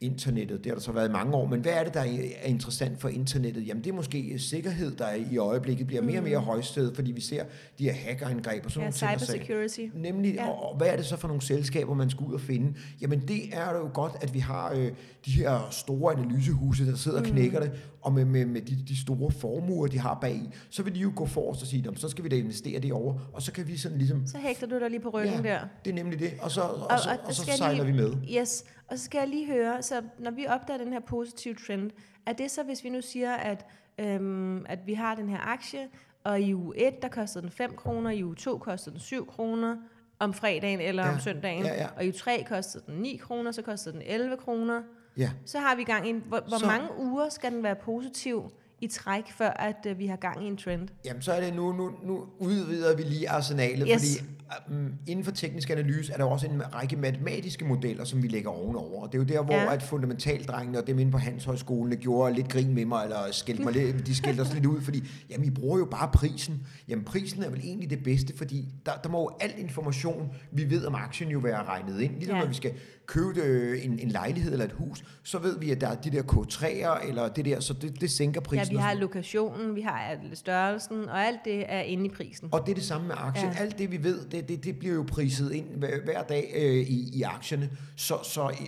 internettet. 0.02 0.58
Det 0.64 0.66
har 0.66 0.74
der 0.74 0.82
så 0.82 0.92
været 0.92 1.10
i 1.10 1.12
mange 1.12 1.34
år. 1.34 1.46
Men 1.48 1.60
hvad 1.62 1.72
er 1.72 1.84
det, 1.84 1.94
der 1.94 2.00
er 2.00 2.46
interessant 2.46 3.02
for 3.02 3.10
internettet? 3.10 3.68
Jamen 3.68 3.84
det 3.84 3.90
er 3.90 3.94
måske 3.96 4.40
sikkerhed, 4.40 4.92
der 4.96 5.08
i 5.32 5.38
øjeblikket 5.38 5.88
bliver 5.88 6.02
mere 6.02 6.18
og 6.20 6.24
mere 6.24 6.40
højsted, 6.40 6.96
fordi 6.96 7.12
vi 7.12 7.22
ser 7.22 7.44
de 7.80 7.84
her 7.84 7.94
hackerangreb 7.94 8.66
og 8.66 8.72
sådan 8.72 8.94
Ja, 9.02 9.06
nogle 9.08 9.20
ting. 9.20 9.30
cybersecurity. 9.30 9.80
Nemlig, 9.96 10.34
Ja. 10.34 10.50
og, 10.50 10.70
og 10.72 10.78
hvad 10.78 10.88
er 10.88 10.96
det 10.96 11.06
så 11.06 11.18
for 11.18 11.28
nogle 11.28 11.42
selskaber, 11.42 11.94
man 11.94 12.10
skal 12.10 12.26
ud 12.26 12.34
og 12.34 12.42
finde? 12.42 12.74
Jamen 13.02 13.22
det 13.28 13.42
er 13.52 13.72
jo 13.78 13.90
godt, 13.94 14.14
at 14.22 14.34
vi 14.34 14.40
har 14.40 14.72
øh, 14.76 14.92
de 15.26 15.32
her 15.32 15.68
store 15.72 16.14
analysehuse, 16.18 16.86
der 16.86 16.96
sidder 16.96 17.20
og 17.20 17.26
knækker 17.26 17.60
det, 17.60 17.72
og 18.02 18.14
med, 18.14 18.26
med, 18.26 18.46
med 18.46 18.62
de, 18.62 18.84
de 18.88 19.02
store 19.02 19.32
formuer, 19.32 19.88
de 19.88 20.00
har 20.00 20.18
bag 20.22 20.42
så 20.70 20.84
vil 20.84 20.96
de 20.96 21.00
jo 21.00 21.12
gå 21.16 21.26
forrest 21.26 21.62
og 21.62 21.68
sige, 21.68 21.82
"Nå, 21.84 21.96
så 21.96 22.10
skal 22.10 22.24
vi 22.24 22.30
da 22.30 22.36
investere 22.36 22.80
det 22.80 22.92
over, 22.94 23.30
og 23.34 23.42
så 23.42 23.52
kan 23.52 23.68
vi 23.68 23.78
sådan 23.78 23.98
ligesom, 23.98 24.28
Så 24.28 24.38
hægter 24.38 24.68
du 24.68 24.80
dig 24.80 24.90
lige 24.90 25.00
på 25.00 25.10
ryggen 25.10 25.46
Ja. 25.46 25.52
der. 25.52 25.60
det 25.86 25.92
er 25.92 25.96
nemlig 25.96 26.20
det, 26.20 26.32
og 26.42 26.52
så, 26.52 26.62
og, 26.62 26.70
Og- 26.76 26.88
og, 26.92 27.00
så, 27.00 27.18
og 27.26 27.34
så 27.34 27.46
sejler 27.58 27.84
lige- 27.84 27.96
vi 27.96 28.02
med. 28.02 28.14
Yes, 28.42 28.64
og 28.88 28.98
så 28.98 29.04
skal 29.06 29.18
jeg 29.20 29.28
lige 29.28 29.46
høre, 29.48 29.82
så 29.82 30.02
når 30.20 30.32
vi 30.32 30.48
opdager 30.48 30.78
den 30.78 30.94
her 30.94 31.00
positive 31.00 31.56
trend, 31.68 31.92
er 32.26 32.34
det 32.34 32.52
så, 32.52 32.64
hvis 32.64 32.84
vi 32.84 32.90
nu 32.90 33.02
siger, 33.02 33.34
at, 33.34 33.66
øhm, 34.00 34.66
at 34.66 34.80
vi 34.86 34.94
har 34.94 35.16
den 35.16 35.30
her 35.30 35.40
aktie, 35.52 35.88
og 36.24 36.42
i 36.42 36.54
uge 36.56 36.78
1, 36.88 37.02
der 37.02 37.08
kostede 37.08 37.42
den 37.44 37.52
5 37.52 37.76
kroner, 37.76 38.10
i 38.10 38.24
uge 38.24 38.36
2 38.36 38.58
kostede 38.58 38.94
den 38.94 39.02
7 39.02 39.28
kroner, 39.28 39.76
om 40.20 40.34
fredagen 40.34 40.80
eller 40.80 41.06
Ja, 41.06 41.14
om 41.14 41.20
søndagen, 41.20 41.64
ja, 41.66 41.74
ja. 41.74 41.88
og 41.98 42.04
i 42.04 42.08
uge 42.08 42.14
3 42.14 42.46
kostede 42.50 42.84
den 42.88 42.96
9 43.02 43.16
kroner, 43.16 43.52
så 43.52 43.62
kostede 43.62 43.94
den 43.96 44.04
11 44.06 44.38
kroner. 44.38 44.82
Ja. 45.18 45.30
Så 45.46 45.60
har 45.60 45.76
vi 45.76 45.84
gang 45.84 46.08
i 46.08 46.10
en, 46.10 46.24
hvor, 46.28 46.42
hvor 46.48 46.58
Så- 46.58 46.66
mange 46.66 46.88
uger 47.00 47.30
skal 47.30 47.52
den 47.52 47.64
være 47.64 47.76
positiv 47.86 48.52
i 48.82 48.88
træk, 48.88 49.24
før 49.38 49.50
at 49.50 49.86
øh, 49.88 50.00
vi 50.00 50.06
har 50.08 50.16
gang 50.16 50.44
i 50.44 50.48
en 50.48 50.58
trend? 50.58 50.88
Jamen 51.06 51.22
så 51.22 51.32
er 51.34 51.42
det 51.42 51.56
nu, 51.56 51.72
nu, 51.74 51.92
nu 52.04 52.24
udvider 52.40 52.96
vi 52.96 53.04
lige 53.04 53.30
arsenalet, 53.30 53.88
Yes. 53.94 54.18
fordi 54.20 54.30
um, 54.72 54.94
inden 55.08 55.26
for 55.26 55.32
teknisk 55.32 55.70
analyse 55.70 56.14
er 56.14 56.18
der 56.18 56.24
også 56.24 56.48
en 56.48 56.62
række 56.76 56.96
matematiske 56.96 57.66
modeller, 57.66 58.04
som 58.04 58.24
vi 58.24 58.28
lægger 58.28 58.50
ovenover. 58.50 59.02
Og 59.04 59.12
det 59.12 59.18
er 59.18 59.24
jo 59.24 59.28
der, 59.40 59.44
hvor 59.46 59.54
Ja. 59.56 59.74
at 59.74 59.84
fundamentaldrengene 59.84 60.78
og 60.80 60.88
dem 60.88 61.00
inde 61.00 61.12
på 61.12 61.18
Handelshøjskolen 61.18 61.98
gjorde 61.98 62.34
lidt 62.36 62.50
grin 62.50 62.74
med 62.74 62.86
mig, 62.86 63.04
eller 63.04 63.18
skældte 63.32 63.64
mig 63.64 63.74
lidt, 63.74 64.08
de 64.08 64.16
skældte 64.16 64.42
os 64.42 64.54
lidt 64.54 64.66
ud, 64.66 64.82
fordi 64.82 65.04
jamen, 65.30 65.48
I 65.48 65.50
bruger 65.50 65.78
jo 65.80 65.86
bare 65.86 66.10
prisen. 66.14 66.68
Jamen, 66.88 67.06
prisen 67.06 67.44
er 67.44 67.50
vel 67.50 67.60
egentlig 67.64 67.90
det 67.90 68.04
bedste, 68.04 68.38
fordi 68.38 68.66
der, 68.86 68.92
der 69.04 69.10
må 69.10 69.20
jo 69.22 69.30
al 69.42 69.52
information, 69.58 70.30
vi 70.52 70.70
ved 70.70 70.86
om 70.86 70.96
aktien 70.96 71.30
jo 71.32 71.40
være 71.40 71.64
regnet 71.64 72.00
ind. 72.02 72.14
Ligesom 72.16 72.36
Ja. 72.36 72.42
når 72.42 72.48
vi 72.48 72.54
skal 72.56 72.72
købe 73.12 73.40
øh, 73.42 73.86
en, 73.86 74.00
en 74.00 74.10
lejlighed 74.10 74.52
eller 74.52 74.66
et 74.66 74.72
hus, 74.72 75.04
så 75.24 75.40
ved 75.40 75.60
vi, 75.60 75.72
at 75.72 75.82
der 75.82 75.88
er 75.88 75.96
de 75.96 76.12
der 76.12 76.22
K3'er, 76.24 77.08
eller 77.08 77.28
det 77.28 77.46
der, 77.46 77.60
så 77.60 77.74
det, 77.74 78.02
det 78.02 78.12
sænker 78.12 78.42
Ja, 78.42 78.48
prisen. 78.48 78.72
vi 78.72 78.76
og 78.76 78.84
har 78.84 78.94
lokationen, 78.94 79.76
vi 79.76 79.82
har 79.82 80.16
størrelsen, 80.34 81.10
og 81.10 81.26
alt 81.26 81.40
det 81.46 81.66
er 81.68 81.82
inde 81.82 82.06
i 82.06 82.10
prisen. 82.10 82.50
Og 82.52 82.62
det 82.66 82.72
er 82.72 82.76
det 82.76 82.84
samme 82.84 83.08
med 83.08 83.16
aktier. 83.18 83.46
Ja. 83.46 83.52
Ja. 83.52 83.62
Alt 83.62 83.78
det, 83.78 83.92
vi 83.92 84.04
ved, 84.04 84.26
det, 84.26 84.48
det, 84.50 84.64
det 84.64 84.80
bliver 84.80 84.96
jo 84.96 85.04
priset 85.08 85.52
ind 85.52 85.66
hver, 85.78 86.04
hver 86.04 86.24
dag 86.24 86.52
øh, 86.56 86.74
i, 86.74 87.18
i 87.18 87.22
aktierne. 87.22 87.70
Så, 87.96 88.18
så 88.24 88.44
øh, 88.50 88.68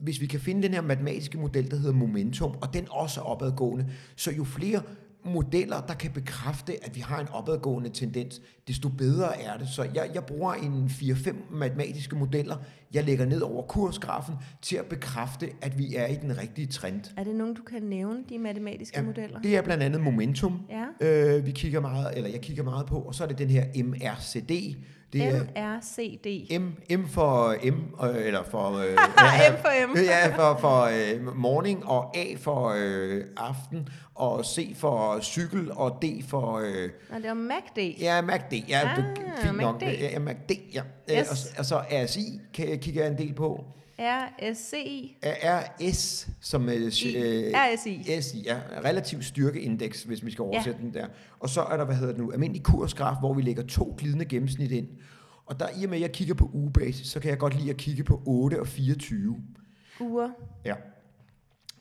hvis 0.00 0.20
vi 0.20 0.26
kan 0.26 0.40
finde 0.40 0.62
den 0.62 0.74
her 0.74 0.80
matematiske 0.82 1.38
model, 1.38 1.70
der 1.70 1.76
hedder 1.76 1.92
momentum, 1.92 2.50
og 2.62 2.74
den 2.74 2.86
også 2.90 3.20
er 3.20 3.24
opadgående, 3.24 3.86
så 4.16 4.30
jo 4.32 4.44
flere 4.44 4.82
modeller, 5.24 5.80
der 5.80 5.94
kan 5.94 6.10
bekræfte, 6.10 6.84
at 6.84 6.96
vi 6.96 7.00
har 7.00 7.20
en 7.20 7.28
opadgående 7.28 7.90
tendens, 7.90 8.40
desto 8.68 8.88
bedre 8.88 9.42
er 9.42 9.56
det. 9.58 9.68
Så 9.68 9.82
jeg, 9.94 10.10
jeg 10.14 10.24
bruger 10.24 10.52
en 10.54 10.86
4-5 10.86 11.34
matematiske 11.50 12.16
modeller, 12.16 12.56
jeg 12.94 13.04
lægger 13.04 13.24
ned 13.26 13.40
over 13.40 13.62
kursgrafen, 13.62 14.34
til 14.62 14.76
at 14.76 14.84
bekræfte, 14.84 15.50
at 15.62 15.78
vi 15.78 15.94
er 15.94 16.06
i 16.06 16.14
den 16.14 16.38
rigtige 16.38 16.66
trend. 16.66 17.00
Er 17.16 17.24
det 17.24 17.34
nogen, 17.34 17.54
du 17.54 17.62
kan 17.62 17.82
nævne, 17.82 18.18
de 18.28 18.38
matematiske 18.38 18.98
Ja, 18.98 19.02
modeller? 19.06 19.40
Det 19.40 19.56
er 19.56 19.62
blandt 19.62 19.82
andet 19.82 20.00
momentum, 20.00 20.60
Ja. 21.00 21.36
øh, 21.36 21.46
vi 21.46 21.50
kigger 21.50 21.80
meget, 21.80 22.16
eller 22.16 22.30
jeg 22.30 22.40
kigger 22.40 22.62
meget 22.62 22.86
på, 22.86 22.98
og 23.00 23.14
så 23.14 23.24
er 23.24 23.28
det 23.28 23.38
den 23.38 23.50
her 23.50 23.64
MRCD. 23.84 24.76
Det 25.12 25.22
er 25.54 25.76
MRCD. 25.76 26.58
M, 26.60 26.96
M 26.98 27.06
for 27.08 27.54
M, 27.64 28.04
øh, 28.04 28.26
eller 28.26 28.42
for... 28.50 28.76
Øh, 28.78 28.92
M 29.52 29.56
for 29.62 29.86
M. 29.86 29.96
Ja, 30.04 30.36
for, 30.36 30.58
for 30.60 30.82
øh, 30.82 31.36
morning, 31.36 31.86
og 31.86 32.16
A 32.16 32.34
for 32.36 32.74
øh, 32.76 33.24
aften, 33.36 33.88
og 34.14 34.44
C 34.44 34.76
for 34.76 35.20
cykel, 35.20 35.72
og 35.72 35.98
D 36.02 36.04
for... 36.28 36.58
Øh, 36.58 36.88
Nå, 37.10 37.16
det 37.16 37.28
var 37.28 37.34
MACD. 37.34 37.78
ja, 38.00 38.22
MACD. 38.22 38.52
Ja, 38.68 38.80
Ah, 38.90 38.96
du, 38.96 39.02
fint 39.42 39.56
nok. 39.60 39.80
MACD. 39.82 40.00
Ja, 40.00 40.18
MACD, 40.18 40.50
ja. 40.74 40.82
Yes. 41.10 41.18
Øh, 41.18 41.26
og, 41.30 41.58
og 41.58 41.64
så 41.64 41.80
RSI 42.04 42.40
kan, 42.54 42.78
kigger 42.78 43.02
jeg 43.02 43.10
en 43.12 43.18
del 43.18 43.34
på. 43.34 43.64
RSCI. 43.98 45.16
RS, 45.24 46.28
som... 46.40 46.68
Øh, 46.68 46.74
I. 46.74 47.16
øh, 47.16 47.52
RSI. 47.54 48.20
SI, 48.20 48.42
ja, 48.44 48.58
relativ 48.84 49.22
styrkeindeks, 49.22 50.02
hvis 50.02 50.24
vi 50.24 50.30
skal 50.30 50.42
oversætte 50.42 50.78
ja. 50.80 50.86
den 50.86 50.94
der. 50.94 51.06
Og 51.40 51.48
så 51.48 51.62
er 51.62 51.76
der, 51.76 51.84
hvad 51.84 51.94
hedder 51.94 52.12
det 52.12 52.22
nu, 52.22 52.32
almindelig 52.32 52.62
kursgraf, 52.62 53.16
hvor 53.20 53.34
vi 53.34 53.42
lægger 53.42 53.62
to 53.62 53.94
glidende 53.98 54.24
gennemsnit 54.24 54.70
ind. 54.70 54.88
Og 55.46 55.60
der, 55.60 55.66
i 55.80 55.84
og 55.84 55.90
med, 55.90 55.98
at 55.98 56.02
jeg 56.02 56.12
kigger 56.12 56.34
på 56.34 56.50
ugebasis, 56.52 57.06
så 57.06 57.20
kan 57.20 57.30
jeg 57.30 57.38
godt 57.38 57.56
lide 57.56 57.70
at 57.70 57.76
kigge 57.76 58.04
på 58.04 58.22
8 58.26 58.60
og 58.60 58.66
24. 58.66 59.36
Uger. 60.00 60.30
Ja. 60.64 60.74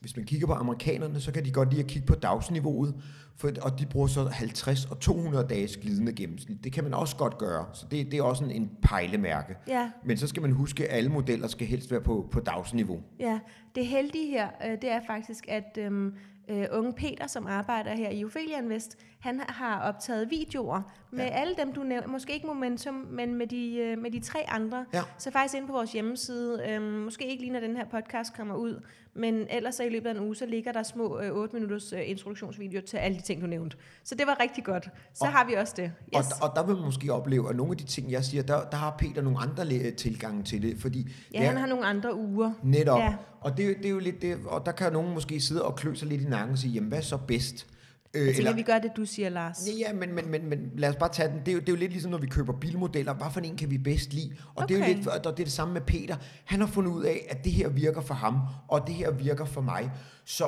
Hvis 0.01 0.15
man 0.15 0.25
kigger 0.25 0.47
på 0.47 0.53
amerikanerne, 0.53 1.21
så 1.21 1.31
kan 1.31 1.45
de 1.45 1.51
godt 1.51 1.69
lide 1.69 1.81
at 1.81 1.87
kigge 1.87 2.07
på 2.07 2.15
dagsniveauet, 2.15 2.95
for, 3.35 3.51
og 3.61 3.79
de 3.79 3.85
bruger 3.85 4.07
så 4.07 4.27
50 4.27 4.85
og 4.85 4.99
200 4.99 5.47
dages 5.47 5.77
glidende 5.77 6.13
gennemsnit. 6.13 6.63
Det 6.63 6.73
kan 6.73 6.83
man 6.83 6.93
også 6.93 7.15
godt 7.15 7.37
gøre, 7.37 7.65
så 7.73 7.85
det, 7.91 8.11
det 8.11 8.19
er 8.19 8.23
også 8.23 8.43
en, 8.43 8.51
en 8.51 8.71
pejlemærke. 8.81 9.55
Ja. 9.67 9.91
Men 10.05 10.17
så 10.17 10.27
skal 10.27 10.41
man 10.41 10.51
huske, 10.51 10.89
at 10.89 10.97
alle 10.97 11.09
modeller 11.09 11.47
skal 11.47 11.67
helst 11.67 11.91
være 11.91 12.01
på, 12.01 12.27
på 12.31 12.39
dagsniveau. 12.39 12.99
Ja, 13.19 13.39
det 13.75 13.87
heldige 13.87 14.27
her, 14.27 14.47
øh, 14.65 14.71
det 14.71 14.91
er 14.91 14.99
faktisk, 15.07 15.45
at 15.47 15.77
øhm, 15.79 16.13
øh, 16.49 16.65
unge 16.71 16.93
Peter, 16.93 17.27
som 17.27 17.47
arbejder 17.47 17.95
her 17.95 18.09
i 18.09 18.25
Ophelia 18.25 18.57
Invest, 18.57 18.97
han 19.21 19.41
har 19.47 19.81
optaget 19.81 20.31
videoer 20.31 20.81
med 21.11 21.25
Ja. 21.25 21.29
alle 21.31 21.55
dem, 21.55 21.73
du 21.73 21.83
nævnte. 21.83 22.09
Måske 22.09 22.33
ikke 22.33 22.47
Momentum, 22.47 22.93
men 22.93 23.35
med 23.35 23.47
de, 23.47 23.75
øh, 23.77 23.97
med 23.97 24.11
de 24.11 24.19
tre 24.19 24.39
andre. 24.49 24.85
Ja. 24.93 25.01
Så 25.17 25.31
faktisk 25.31 25.55
inde 25.55 25.67
på 25.67 25.73
vores 25.73 25.91
hjemmeside, 25.91 26.61
øhm, 26.69 26.83
måske 26.83 27.27
ikke 27.27 27.43
lige 27.43 27.53
når 27.53 27.59
den 27.59 27.77
her 27.77 27.85
podcast 27.85 28.33
kommer 28.37 28.55
ud, 28.55 28.81
men 29.13 29.47
ellers 29.49 29.75
så 29.75 29.83
i 29.83 29.89
løbet 29.89 30.09
af 30.09 30.13
en 30.13 30.19
uge, 30.19 30.35
så 30.35 30.45
ligger 30.45 30.71
der 30.71 30.83
små 30.83 31.19
øh, 31.19 31.31
8 31.35 31.55
minutters 31.55 31.93
øh, 31.93 31.99
introduktionsvideoer 32.09 32.81
til 32.81 32.97
alle 32.97 33.17
de 33.17 33.21
ting, 33.23 33.41
du 33.41 33.47
nævnte. 33.47 33.77
Så 34.03 34.15
det 34.15 34.27
var 34.27 34.37
rigtig 34.41 34.63
godt. 34.63 34.83
Så 35.13 35.25
Og- 35.25 35.31
har 35.31 35.45
vi 35.47 35.53
også 35.53 35.73
det. 35.77 35.91
Yes. 36.17 36.31
Og, 36.31 36.49
og 36.49 36.55
der 36.55 36.65
vil 36.65 36.75
man 36.75 36.85
måske 36.85 37.13
opleve, 37.13 37.49
at 37.49 37.55
nogle 37.55 37.71
af 37.71 37.77
de 37.77 37.83
ting, 37.85 38.11
jeg 38.11 38.25
siger, 38.25 38.43
der, 38.43 38.63
der 38.69 38.77
har 38.77 38.95
Peter 38.99 39.21
nogle 39.21 39.39
andre 39.39 39.91
tilgange 39.91 40.43
til 40.43 40.61
det, 40.61 40.77
fordi 40.77 41.07
ja, 41.33 41.37
det 41.39 41.45
er 41.45 41.49
han 41.49 41.57
har 41.57 41.67
nogle 41.67 41.85
andre 41.85 42.15
uger. 42.15 42.51
netop, 42.63 42.99
Ja. 42.99 43.15
og 43.41 43.57
det, 43.57 43.65
er 43.65 43.69
jo- 43.69 43.75
det 43.77 43.85
er 43.85 43.89
jo 43.89 43.99
lidt 43.99 44.21
det, 44.21 44.37
og 44.45 44.65
der 44.65 44.71
kan 44.71 44.93
nogen 44.93 45.13
måske 45.13 45.39
sidde 45.39 45.65
og 45.65 45.75
klø 45.75 45.93
sig 45.93 46.07
lidt 46.07 46.21
i 46.21 46.25
nakken 46.25 46.51
og 46.51 46.57
sige, 46.57 46.71
jamen 46.73 46.89
hvad 46.89 46.97
er 46.97 47.01
så 47.03 47.17
bedst? 47.27 47.67
Øh, 48.13 48.27
Jeg 48.27 48.35
tænker, 48.35 48.53
vi 48.53 48.61
gør 48.61 48.79
det, 48.79 48.91
du 48.97 49.05
siger, 49.05 49.29
Lars. 49.29 49.67
Ja, 49.67 49.87
ja 49.87 49.93
men, 49.93 50.15
men, 50.15 50.31
men, 50.31 50.49
men 50.49 50.59
lad 50.77 50.89
os 50.89 50.95
bare 50.95 51.09
tage 51.13 51.29
den. 51.29 51.39
Det 51.39 51.47
er, 51.47 51.53
jo, 51.53 51.59
det 51.59 51.69
er 51.69 51.73
jo 51.73 51.77
lidt 51.77 51.91
ligesom, 51.91 52.11
når 52.11 52.17
vi 52.17 52.27
køber 52.27 52.53
bilmodeller. 52.53 53.13
Hvad 53.13 53.27
for 53.31 53.39
en 53.39 53.55
kan 53.57 53.69
vi 53.69 53.77
bedst 53.77 54.13
lide? 54.13 54.31
Og 54.55 54.69
det 54.69 54.75
er 54.75 54.79
jo 54.79 54.83
Okay. 54.85 54.95
lidt, 54.95 55.07
og 55.07 55.23
det 55.23 55.29
er 55.29 55.31
det 55.45 55.51
samme 55.51 55.73
med 55.73 55.81
Peter. 55.81 56.15
Han 56.45 56.59
har 56.59 56.67
fundet 56.67 56.91
ud 56.91 57.03
af, 57.03 57.27
at 57.29 57.43
det 57.43 57.51
her 57.51 57.69
virker 57.69 58.01
for 58.01 58.13
ham, 58.13 58.37
og 58.67 58.87
det 58.87 58.95
her 58.95 59.11
virker 59.11 59.45
for 59.45 59.61
mig. 59.61 59.91
Så 60.25 60.45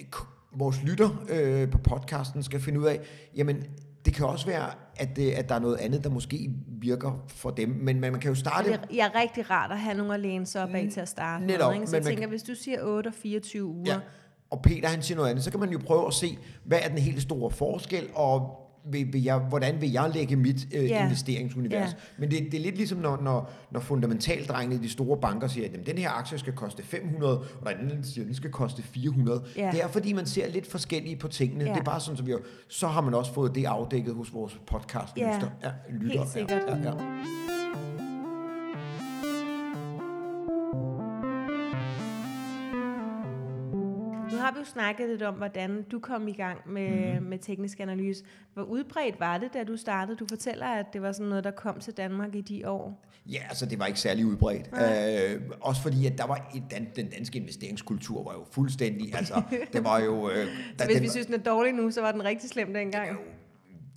øh, 0.00 0.04
vores 0.58 0.82
lytter 0.82 1.24
øh, 1.30 1.70
på 1.70 1.78
podcasten 1.78 2.42
skal 2.42 2.60
finde 2.60 2.80
ud 2.80 2.86
af, 2.86 3.00
jamen, 3.36 3.64
det 4.04 4.14
kan 4.14 4.26
også 4.26 4.46
være, 4.46 4.70
at, 4.96 5.16
det, 5.16 5.30
at 5.30 5.48
der 5.48 5.54
er 5.54 5.58
noget 5.58 5.76
andet, 5.76 6.04
der 6.04 6.10
måske 6.10 6.50
virker 6.80 7.24
for 7.28 7.50
dem. 7.50 7.68
Men, 7.68 8.00
men 8.00 8.12
man 8.12 8.20
kan 8.20 8.28
jo 8.28 8.34
starte... 8.34 8.68
det 8.70 8.74
er, 8.74 8.94
ja, 8.94 9.08
rigtig 9.20 9.50
rart 9.50 9.70
at 9.72 9.78
have 9.78 9.96
nogen 9.96 10.12
at 10.12 10.20
læne 10.20 10.46
sig 10.46 10.62
op 10.62 10.68
af 10.74 10.88
til 10.92 11.00
at 11.00 11.08
starte 11.08 11.44
Netop, 11.46 11.68
med. 11.72 11.74
Ikke? 11.80 11.86
Så 11.86 11.90
men 11.90 11.94
jeg 11.94 12.04
man 12.04 12.12
tænker, 12.12 12.28
hvis 12.28 12.42
du 12.42 12.54
siger 12.54 12.78
8 12.82 13.08
og 13.08 13.14
24 13.14 13.64
uger, 13.64 13.92
Ja. 13.92 14.00
Og 14.54 14.62
Peter 14.62 14.88
han 14.88 15.02
siger 15.02 15.16
noget 15.16 15.30
andet, 15.30 15.44
så 15.44 15.50
kan 15.50 15.60
man 15.60 15.70
jo 15.70 15.78
prøve 15.86 16.06
at 16.06 16.14
se, 16.14 16.38
hvad 16.64 16.78
er 16.82 16.88
den 16.88 16.98
helt 16.98 17.22
store 17.22 17.50
forskel, 17.50 18.08
og 18.14 18.60
vil, 18.92 19.12
vil 19.12 19.22
jeg, 19.22 19.38
hvordan 19.38 19.80
vil 19.80 19.92
jeg 19.92 20.10
lægge 20.14 20.36
mit 20.36 20.66
øh, 20.74 20.84
Ja. 20.84 21.04
investeringsunivers. 21.04 21.88
Ja. 21.90 21.94
Men 22.18 22.30
det, 22.30 22.38
det 22.52 22.54
er 22.54 22.62
lidt 22.62 22.76
ligesom, 22.76 22.98
når, 22.98 23.20
når, 23.22 23.50
når 23.70 23.80
fundamentaldrengene 23.80 24.74
i 24.74 24.78
de 24.78 24.90
store 24.90 25.16
banker 25.20 25.48
siger, 25.48 25.66
at 25.66 25.72
jamen, 25.72 25.86
den 25.86 25.98
her 25.98 26.10
aktie 26.10 26.38
skal 26.38 26.52
koste 26.52 26.82
500, 26.82 27.38
og 27.38 27.72
den, 27.80 27.90
der 27.90 27.96
siger, 28.02 28.24
den 28.24 28.34
skal 28.34 28.50
koste 28.50 28.82
400. 28.82 29.44
Ja. 29.56 29.70
Det 29.72 29.82
er, 29.82 29.88
fordi 29.88 30.12
man 30.12 30.26
ser 30.26 30.48
lidt 30.50 30.70
forskellige 30.70 31.16
på 31.16 31.28
tingene. 31.28 31.64
Ja. 31.64 31.70
Det 31.72 31.78
er 31.80 31.84
bare 31.84 32.00
sådan, 32.00 32.16
så, 32.16 32.22
vi 32.22 32.30
jo, 32.30 32.40
så 32.68 32.86
har 32.86 33.00
man 33.00 33.14
også 33.14 33.32
fået 33.34 33.54
det 33.54 33.64
afdækket 33.64 34.14
hos 34.14 34.34
vores 34.34 34.60
podcast 34.66 35.16
lytter. 35.16 35.50
Ja, 35.64 35.70
lytter. 35.90 36.18
Helt 36.18 36.32
sikkert. 36.32 36.62
Ja, 36.68 36.76
ja, 36.76 36.82
ja. 36.84 37.53
Jo 44.66 44.70
snakket 44.72 45.08
lidt 45.08 45.22
om, 45.22 45.34
hvordan 45.34 45.82
du 45.82 45.98
kom 45.98 46.28
i 46.28 46.32
gang 46.32 46.58
med, 46.66 47.14
Mhm. 47.14 47.24
med 47.26 47.38
teknisk 47.38 47.80
analyse. 47.80 48.24
Hvor 48.54 48.62
udbredt 48.62 49.20
var 49.20 49.38
det, 49.38 49.54
da 49.54 49.64
du 49.64 49.76
startede? 49.76 50.16
Du 50.16 50.26
fortæller, 50.28 50.66
at 50.66 50.86
det 50.92 51.02
var 51.02 51.12
sådan 51.12 51.26
noget, 51.28 51.44
der 51.44 51.50
kom 51.50 51.80
til 51.80 51.92
Danmark 51.96 52.34
i 52.34 52.40
de 52.40 52.68
år. 52.70 53.04
Ja, 53.26 53.38
altså 53.48 53.66
det 53.66 53.78
var 53.78 53.86
ikke 53.86 54.00
særlig 54.00 54.26
udbredt. 54.26 54.70
Øh, 54.72 55.40
også 55.60 55.82
fordi, 55.82 56.06
at 56.06 56.18
der 56.18 56.26
var 56.26 56.50
et, 56.54 56.62
dan, 56.70 56.88
den 56.96 57.10
danske 57.10 57.38
investeringskultur 57.38 58.24
var 58.24 58.32
jo 58.32 58.44
fuldstændig, 58.52 59.14
altså 59.16 59.42
det 59.72 59.84
var 59.84 60.00
jo... 60.00 60.30
Øh, 60.30 60.36
der, 60.36 60.84
hvis 60.84 60.94
den, 60.94 61.02
vi 61.02 61.08
synes, 61.08 61.26
den 61.26 61.34
er 61.34 61.38
dårlig 61.38 61.72
nu, 61.72 61.90
så 61.90 62.00
var 62.00 62.12
den 62.12 62.24
rigtig 62.24 62.50
slem 62.50 62.66
den 62.66 62.74
dengang. 62.76 63.10
jo 63.10 63.16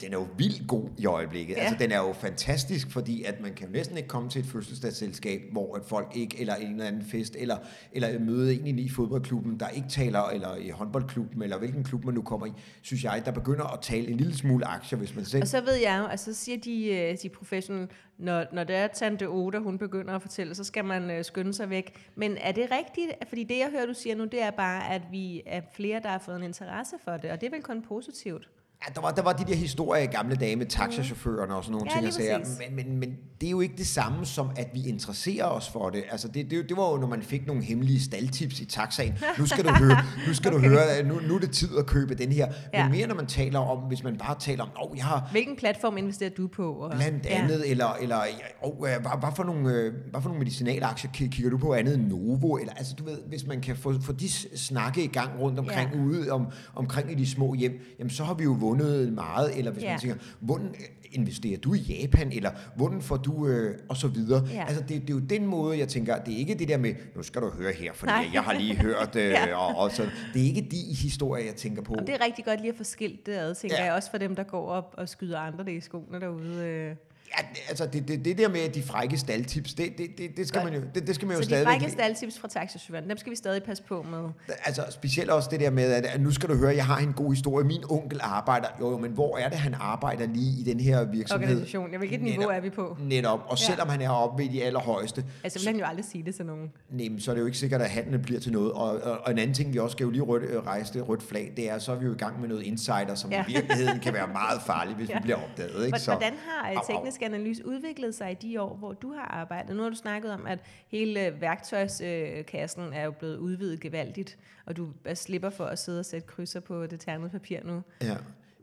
den 0.02 0.14
er 0.14 0.18
jo 0.18 0.28
vildt 0.38 0.68
god 0.68 0.90
i 0.98 1.06
øjeblikket. 1.06 1.56
Ja. 1.56 1.62
Altså, 1.62 1.76
den 1.80 1.92
er 1.92 1.98
jo 1.98 2.14
fantastisk, 2.14 2.92
fordi 2.92 3.24
at 3.24 3.42
man 3.42 3.54
kan 3.54 3.68
jo 3.68 3.74
næsten 3.74 3.98
ikke 3.98 4.10
komme 4.10 4.30
til 4.30 4.42
et 4.42 4.48
fødselsdagsselskab, 4.48 5.42
hvor 5.52 5.76
at 5.76 5.82
folk 5.86 6.12
ikke, 6.16 6.42
eller 6.42 6.56
en 6.56 6.72
eller 6.72 6.86
anden 6.86 7.06
fest, 7.06 7.36
eller, 7.40 7.58
eller 7.92 8.20
møde 8.20 8.68
en 8.68 8.80
i 8.80 8.90
fodboldklubben, 8.90 9.60
der 9.60 9.70
ikke 9.70 9.90
taler, 9.90 10.24
eller 10.24 10.56
i 10.56 10.70
håndboldklubben, 10.70 11.42
eller 11.42 11.58
hvilken 11.58 11.84
klub 11.84 12.06
man 12.06 12.14
nu 12.14 12.22
kommer 12.22 12.46
i, 12.46 12.52
synes 12.82 13.04
jeg, 13.04 13.22
der 13.26 13.32
begynder 13.32 13.74
at 13.74 13.82
tale 13.82 14.08
en 14.08 14.18
lille 14.18 14.38
smule 14.38 14.66
aktier, 14.66 15.00
hvis 15.00 15.16
man 15.16 15.26
selv... 15.26 15.42
Og 15.42 15.48
så 15.48 15.62
ved 15.62 15.76
jeg 15.76 16.00
jo, 16.00 16.06
altså 16.06 16.34
så 16.34 16.44
siger 16.44 16.58
de, 16.58 16.88
øh, 16.88 17.18
de 17.24 17.30
professionelle, 17.30 17.88
når, 18.18 18.46
når 18.54 18.64
det 18.64 18.76
er 18.76 18.88
Tante 18.88 19.30
Oda, 19.30 19.58
hun 19.58 19.78
begynder 19.78 20.16
at 20.16 20.22
fortælle, 20.22 20.56
så 20.56 20.64
skal 20.64 20.86
man 20.86 21.12
øh, 21.12 21.24
skynde 21.24 21.54
sig 21.54 21.70
væk. 21.70 22.12
Men 22.16 22.38
er 22.38 22.52
det 22.52 22.72
rigtigt? 22.72 23.12
Fordi 23.28 23.44
det, 23.44 23.58
jeg 23.58 23.68
hører, 23.72 23.86
du 23.86 23.94
siger 23.94 24.16
nu, 24.16 24.26
det 24.26 24.42
er 24.42 24.52
bare, 24.52 24.94
at 24.94 25.02
vi 25.12 25.44
er 25.46 25.62
flere, 25.76 26.00
der 26.04 26.10
har 26.10 26.20
fået 26.20 26.36
en 26.38 26.44
interesse 26.44 26.96
for 27.04 27.18
det, 27.18 27.32
og 27.32 27.42
det 27.42 27.48
er 27.48 27.52
vel 27.52 27.64
kun 27.64 27.82
positivt. 27.82 28.50
Ja, 28.88 28.94
der 28.96 29.02
var, 29.02 29.12
der 29.12 29.22
var 29.22 29.34
de 29.34 29.46
der 29.46 29.56
historier 29.56 30.04
i 30.04 30.06
gamle 30.06 30.36
dage 30.36 30.56
med 30.56 30.66
taxachaufførerne 30.66 31.56
og 31.56 31.64
sådan 31.64 31.72
nogle 31.78 31.92
Ja, 31.96 32.02
ting, 32.02 32.14
sager. 32.14 32.38
Men, 32.70 32.76
men, 32.76 32.98
men 33.00 33.10
det 33.42 33.48
er 33.48 33.52
jo 33.52 33.62
ikke 33.62 33.78
det 33.78 33.88
samme 33.88 34.26
som, 34.26 34.50
at 34.56 34.70
vi 34.74 34.88
interesserer 34.90 35.46
os 35.46 35.70
for 35.70 35.90
det. 35.90 36.04
Altså, 36.12 36.28
det, 36.28 36.52
det, 36.52 36.70
det 36.70 36.78
var 36.78 36.92
jo, 36.92 36.98
når 36.98 37.08
man 37.08 37.22
fik 37.22 37.48
nogle 37.48 37.64
hemmelige 37.64 38.02
staldtips 38.04 38.60
i 38.60 38.66
taxaen. 38.66 39.14
Nu 39.40 39.46
skal 39.46 39.64
du 39.64 39.70
høre, 39.84 39.98
nu, 40.28 40.34
skal 40.34 40.54
okay. 40.54 40.64
du 40.66 40.70
høre 40.70 41.04
nu, 41.04 41.20
nu 41.28 41.36
er 41.36 41.40
det 41.40 41.52
tid 41.52 41.78
at 41.78 41.86
købe 41.86 42.16
den 42.16 42.32
her. 42.32 42.48
Ja. 42.74 42.84
Men 42.84 42.92
mere 42.92 43.08
når 43.08 43.16
man 43.16 43.26
taler 43.28 43.60
om, 43.60 43.78
hvis 43.88 44.04
man 44.04 44.18
bare 44.18 44.36
taler 44.40 44.64
om, 44.64 44.70
oh, 44.76 44.98
jeg 44.98 45.06
har 45.06 45.28
Hvilken 45.32 45.56
platform 45.56 45.98
investerer 45.98 46.30
du 46.30 46.48
på? 46.48 46.74
Og, 46.74 46.92
blandt 46.96 47.26
andet, 47.26 47.72
eller, 47.72 47.94
eller 48.02 48.20
oh, 48.62 48.80
hvad, 48.80 48.90
hvad, 49.20 49.30
for 49.36 49.44
nogle, 49.44 49.70
øh, 49.74 49.94
hvad 50.12 50.22
for 50.22 50.30
nogle 50.30 50.40
medicinalaktier 50.40 51.12
ki- 51.12 51.30
kigger 51.30 51.50
du 51.50 51.58
på 51.58 51.74
andet 51.74 51.96
end 51.96 52.08
Novo? 52.08 52.56
Eller, 52.56 52.74
altså, 52.74 52.94
du 52.96 53.04
ved, 53.04 53.18
hvis 53.28 53.48
man 53.48 53.62
kan 53.62 53.76
få, 53.76 54.02
få 54.02 54.12
de 54.12 54.30
snakke 54.58 55.04
i 55.04 55.08
gang 55.08 55.40
rundt 55.40 55.60
omkring 55.60 55.90
Ja. 55.94 55.98
ja. 55.98 56.04
ude 56.04 56.32
om, 56.32 56.48
omkring 56.76 57.12
i 57.12 57.16
de 57.16 57.28
små 57.30 57.54
hjem, 57.54 57.80
jamen 58.00 58.10
så 58.10 58.24
har 58.24 58.34
vi 58.34 58.44
jo 58.44 58.54
vundet 58.70 59.14
meget. 59.14 59.58
Eller 59.58 59.72
hvis 59.72 59.84
Ja. 59.84 59.92
man 59.92 60.00
tænker, 60.00 60.18
hvordan 60.40 60.76
investerer 61.12 61.58
du 61.58 61.74
i 61.74 61.78
Japan? 61.78 62.32
Eller 62.32 62.52
hvordan 62.76 63.02
får 63.02 63.18
du, 63.18 63.48
øh, 63.48 63.80
og 63.90 63.98
så 63.98 64.08
videre. 64.08 64.48
Ja. 64.54 64.66
Altså, 64.68 64.82
det, 64.82 65.02
det 65.02 65.10
er 65.10 65.14
jo 65.14 65.20
den 65.20 65.46
måde, 65.46 65.80
jeg 65.80 65.88
tænker, 65.88 66.18
det 66.24 66.34
er 66.34 66.38
ikke 66.38 66.56
det 66.56 66.68
der 66.68 66.78
med, 66.78 66.94
nu 67.16 67.24
skal 67.24 67.42
du 67.42 67.50
høre 67.50 67.74
her, 67.74 67.92
Nej. 68.06 68.26
jeg 68.34 68.42
har 68.42 68.54
lige 68.54 68.76
hørt, 68.76 69.16
øh, 69.16 69.24
Ja. 69.32 69.56
og, 69.56 69.76
og 69.84 69.92
så, 69.92 70.04
det 70.34 70.42
er 70.42 70.46
ikke 70.46 70.68
de 70.72 70.96
historier, 70.96 71.46
jeg 71.46 71.56
tænker 71.56 71.82
på. 71.82 71.94
Og 71.94 72.08
det 72.08 72.16
er 72.16 72.26
rigtig 72.26 72.46
godt 72.46 72.60
lige 72.62 72.72
at 72.72 72.78
få 72.78 72.84
skilt 72.84 73.26
det 73.26 73.34
ad, 73.34 73.56
tænker. 73.56 73.78
Ja. 73.78 73.84
jeg, 73.86 73.94
også 73.94 74.12
for 74.12 74.18
dem, 74.18 74.36
der 74.36 74.44
går 74.44 74.68
op 74.70 74.94
og 74.98 75.10
skyder 75.10 75.40
andre 75.40 75.66
det 75.66 75.72
i 75.72 75.80
skoene 75.80 76.20
derude. 76.20 76.66
Øh. 76.66 76.96
Ja, 77.40 77.46
altså 77.70 77.86
det, 77.86 78.08
det, 78.08 78.26
det 78.26 78.38
der 78.38 78.50
med 78.50 78.70
de 78.70 78.84
frække 78.84 79.18
staldtips, 79.18 79.74
det, 79.74 79.98
det, 79.98 80.08
det, 80.18 80.38
det, 80.38 80.48
skal 80.48 80.62
Godt. 80.62 80.74
man 80.74 80.82
jo, 80.82 80.88
det, 80.96 81.08
det 81.08 81.16
skal 81.16 81.28
man 81.28 81.38
jo 81.38 81.42
Så 81.44 81.46
de 81.46 81.50
stadigvæk... 81.50 81.72
frække 81.74 81.92
staldtips 81.92 82.40
fra 82.40 82.48
taxichaufføren, 82.48 83.10
dem 83.10 83.18
skal 83.18 83.32
vi 83.32 83.36
stadig 83.36 83.64
passe 83.64 83.84
på 83.84 84.02
med. 84.12 84.30
Altså 84.66 84.82
specielt 84.90 85.30
også 85.30 85.50
det 85.52 85.60
der 85.60 85.70
med, 85.70 85.92
at, 85.92 86.06
at 86.06 86.22
nu 86.22 86.32
skal 86.32 86.50
du 86.50 86.56
høre, 86.56 86.76
jeg 86.76 86.86
har 86.86 86.98
en 86.98 87.14
god 87.14 87.30
historie. 87.34 87.66
Min 87.66 87.84
onkel 87.90 88.20
arbejder, 88.24 88.68
jo, 88.80 88.90
jo 88.92 88.98
men 88.98 89.12
hvor 89.12 89.38
er 89.38 89.50
det, 89.50 89.58
han 89.58 89.76
arbejder 89.80 90.28
lige 90.28 90.60
i 90.60 90.64
den 90.64 90.80
her 90.80 91.04
virksomhed? 91.06 91.48
Organisation. 91.48 91.92
Ja, 91.92 91.98
hvilket 91.98 92.22
niveau 92.22 92.50
er 92.50 92.60
vi 92.60 92.70
på? 92.70 92.98
Netop, 93.02 93.40
og 93.48 93.58
Ja. 93.60 93.64
selvom 93.66 93.90
han 93.90 94.02
er 94.02 94.10
oppe 94.10 94.44
ved 94.44 94.50
de 94.52 94.64
allerhøjeste, 94.64 95.26
Altså, 95.44 95.60
vil 95.60 95.68
han 95.68 95.76
jo 95.80 95.86
aldrig 95.86 96.06
sige 96.06 96.24
det 96.24 96.36
til 96.36 96.46
nogen. 96.46 96.72
nej, 96.92 97.10
men 97.10 97.20
så 97.20 97.32
er 97.32 97.36
det 97.36 97.42
jo 97.42 97.46
ikke 97.46 97.58
sikkert, 97.58 97.82
at 97.82 97.90
handlen 97.90 98.22
bliver 98.22 98.40
til 98.40 98.52
noget. 98.52 98.72
Og, 98.72 99.02
og, 99.04 99.18
og 99.24 99.32
en 99.32 99.38
anden 99.40 99.54
ting, 99.54 99.74
vi 99.74 99.80
også 99.80 99.92
skal 99.92 100.04
jo 100.04 100.10
lige 100.10 100.22
rødt, 100.22 100.44
øh, 100.44 100.64
rejse 100.68 100.94
det 100.94 101.10
rødt 101.10 101.24
flag, 101.24 101.54
det 101.58 101.70
er, 101.70 101.80
så 101.80 101.92
er 101.92 101.96
vi 101.96 102.06
jo 102.06 102.14
i 102.14 102.18
gang 102.18 102.40
med 102.42 102.50
noget 102.50 102.64
insider, 102.64 103.16
som 103.16 103.32
Ja. 103.32 103.44
i 103.48 103.52
virkeligheden 103.54 104.00
kan 104.00 104.14
være 104.14 104.28
meget 104.28 104.62
farligt, 104.66 104.98
hvis 104.98 105.10
Ja. 105.10 105.14
vi 105.16 105.20
bliver 105.22 105.38
opdaget. 105.38 105.86
Ikke? 105.86 105.98
Hvor- 106.06 106.14
Hvordan 106.14 106.34
har 106.50 106.72
øh, 106.72 106.78
Teknisk 107.20 107.34
analyse 107.36 107.68
udviklet 107.68 108.16
sig 108.16 108.32
i 108.32 108.36
de 108.48 108.62
år, 108.62 108.76
hvor 108.76 108.94
du 108.94 109.14
har 109.14 109.26
arbejdet? 109.26 109.76
Nu 109.76 109.82
har 109.84 109.90
du 109.90 109.96
snakket 109.96 110.32
om, 110.32 110.46
at 110.46 110.60
hele 110.88 111.34
værktøjskassen 111.42 112.94
er 112.94 113.04
jo 113.04 113.12
blevet 113.12 113.38
udvidet 113.38 113.80
gevaldigt, 113.80 114.38
og 114.66 114.78
du 114.78 114.88
slipper 115.14 115.50
for 115.50 115.64
at 115.66 115.80
sidde 115.80 116.00
og 116.00 116.06
sætte 116.06 116.28
krydser 116.28 116.60
på 116.60 116.86
det 116.86 117.00
ternede 117.00 117.30
papir 117.30 117.60
nu. 117.66 117.82
Ja. 118.02 118.16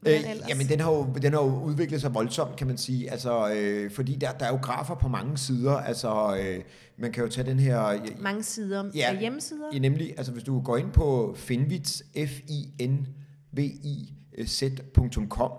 Øh, 0.07 0.25
jamen, 0.49 0.67
den 0.69 0.81
har, 0.81 0.93
jo, 0.93 1.07
den 1.23 1.33
har 1.33 1.41
jo 1.45 1.63
udviklet 1.63 2.01
sig 2.01 2.15
voldsomt, 2.15 2.57
kan 2.57 2.67
man 2.67 2.79
sige. 2.79 3.11
Altså, 3.11 3.53
øh, 3.57 3.91
fordi 3.91 4.15
der, 4.17 4.33
der 4.33 4.45
er 4.47 4.51
jo 4.51 4.59
grafer 4.63 4.95
på 4.95 5.09
mange 5.09 5.39
sider. 5.39 5.73
Altså, 5.77 6.37
øh, 6.41 6.63
man 6.97 7.13
kan 7.13 7.25
jo 7.25 7.31
tage 7.31 7.51
den 7.51 7.59
her... 7.59 7.87
øh, 7.87 8.01
Mange 8.19 8.43
sider 8.43 8.91
Ja. 8.95 9.11
af 9.15 9.19
hjemmesider. 9.21 9.67
Ja, 9.73 9.79
nemlig, 9.79 10.15
altså 10.17 10.33
hvis 10.33 10.45
du 10.45 10.61
går 10.61 10.77
ind 10.77 10.93
på 10.93 11.35
finvits, 11.37 12.03
f 12.27 12.41
i 12.49 12.87
n 12.87 13.07
v 13.53 13.59
i 13.59 14.15
z.com, 14.47 15.51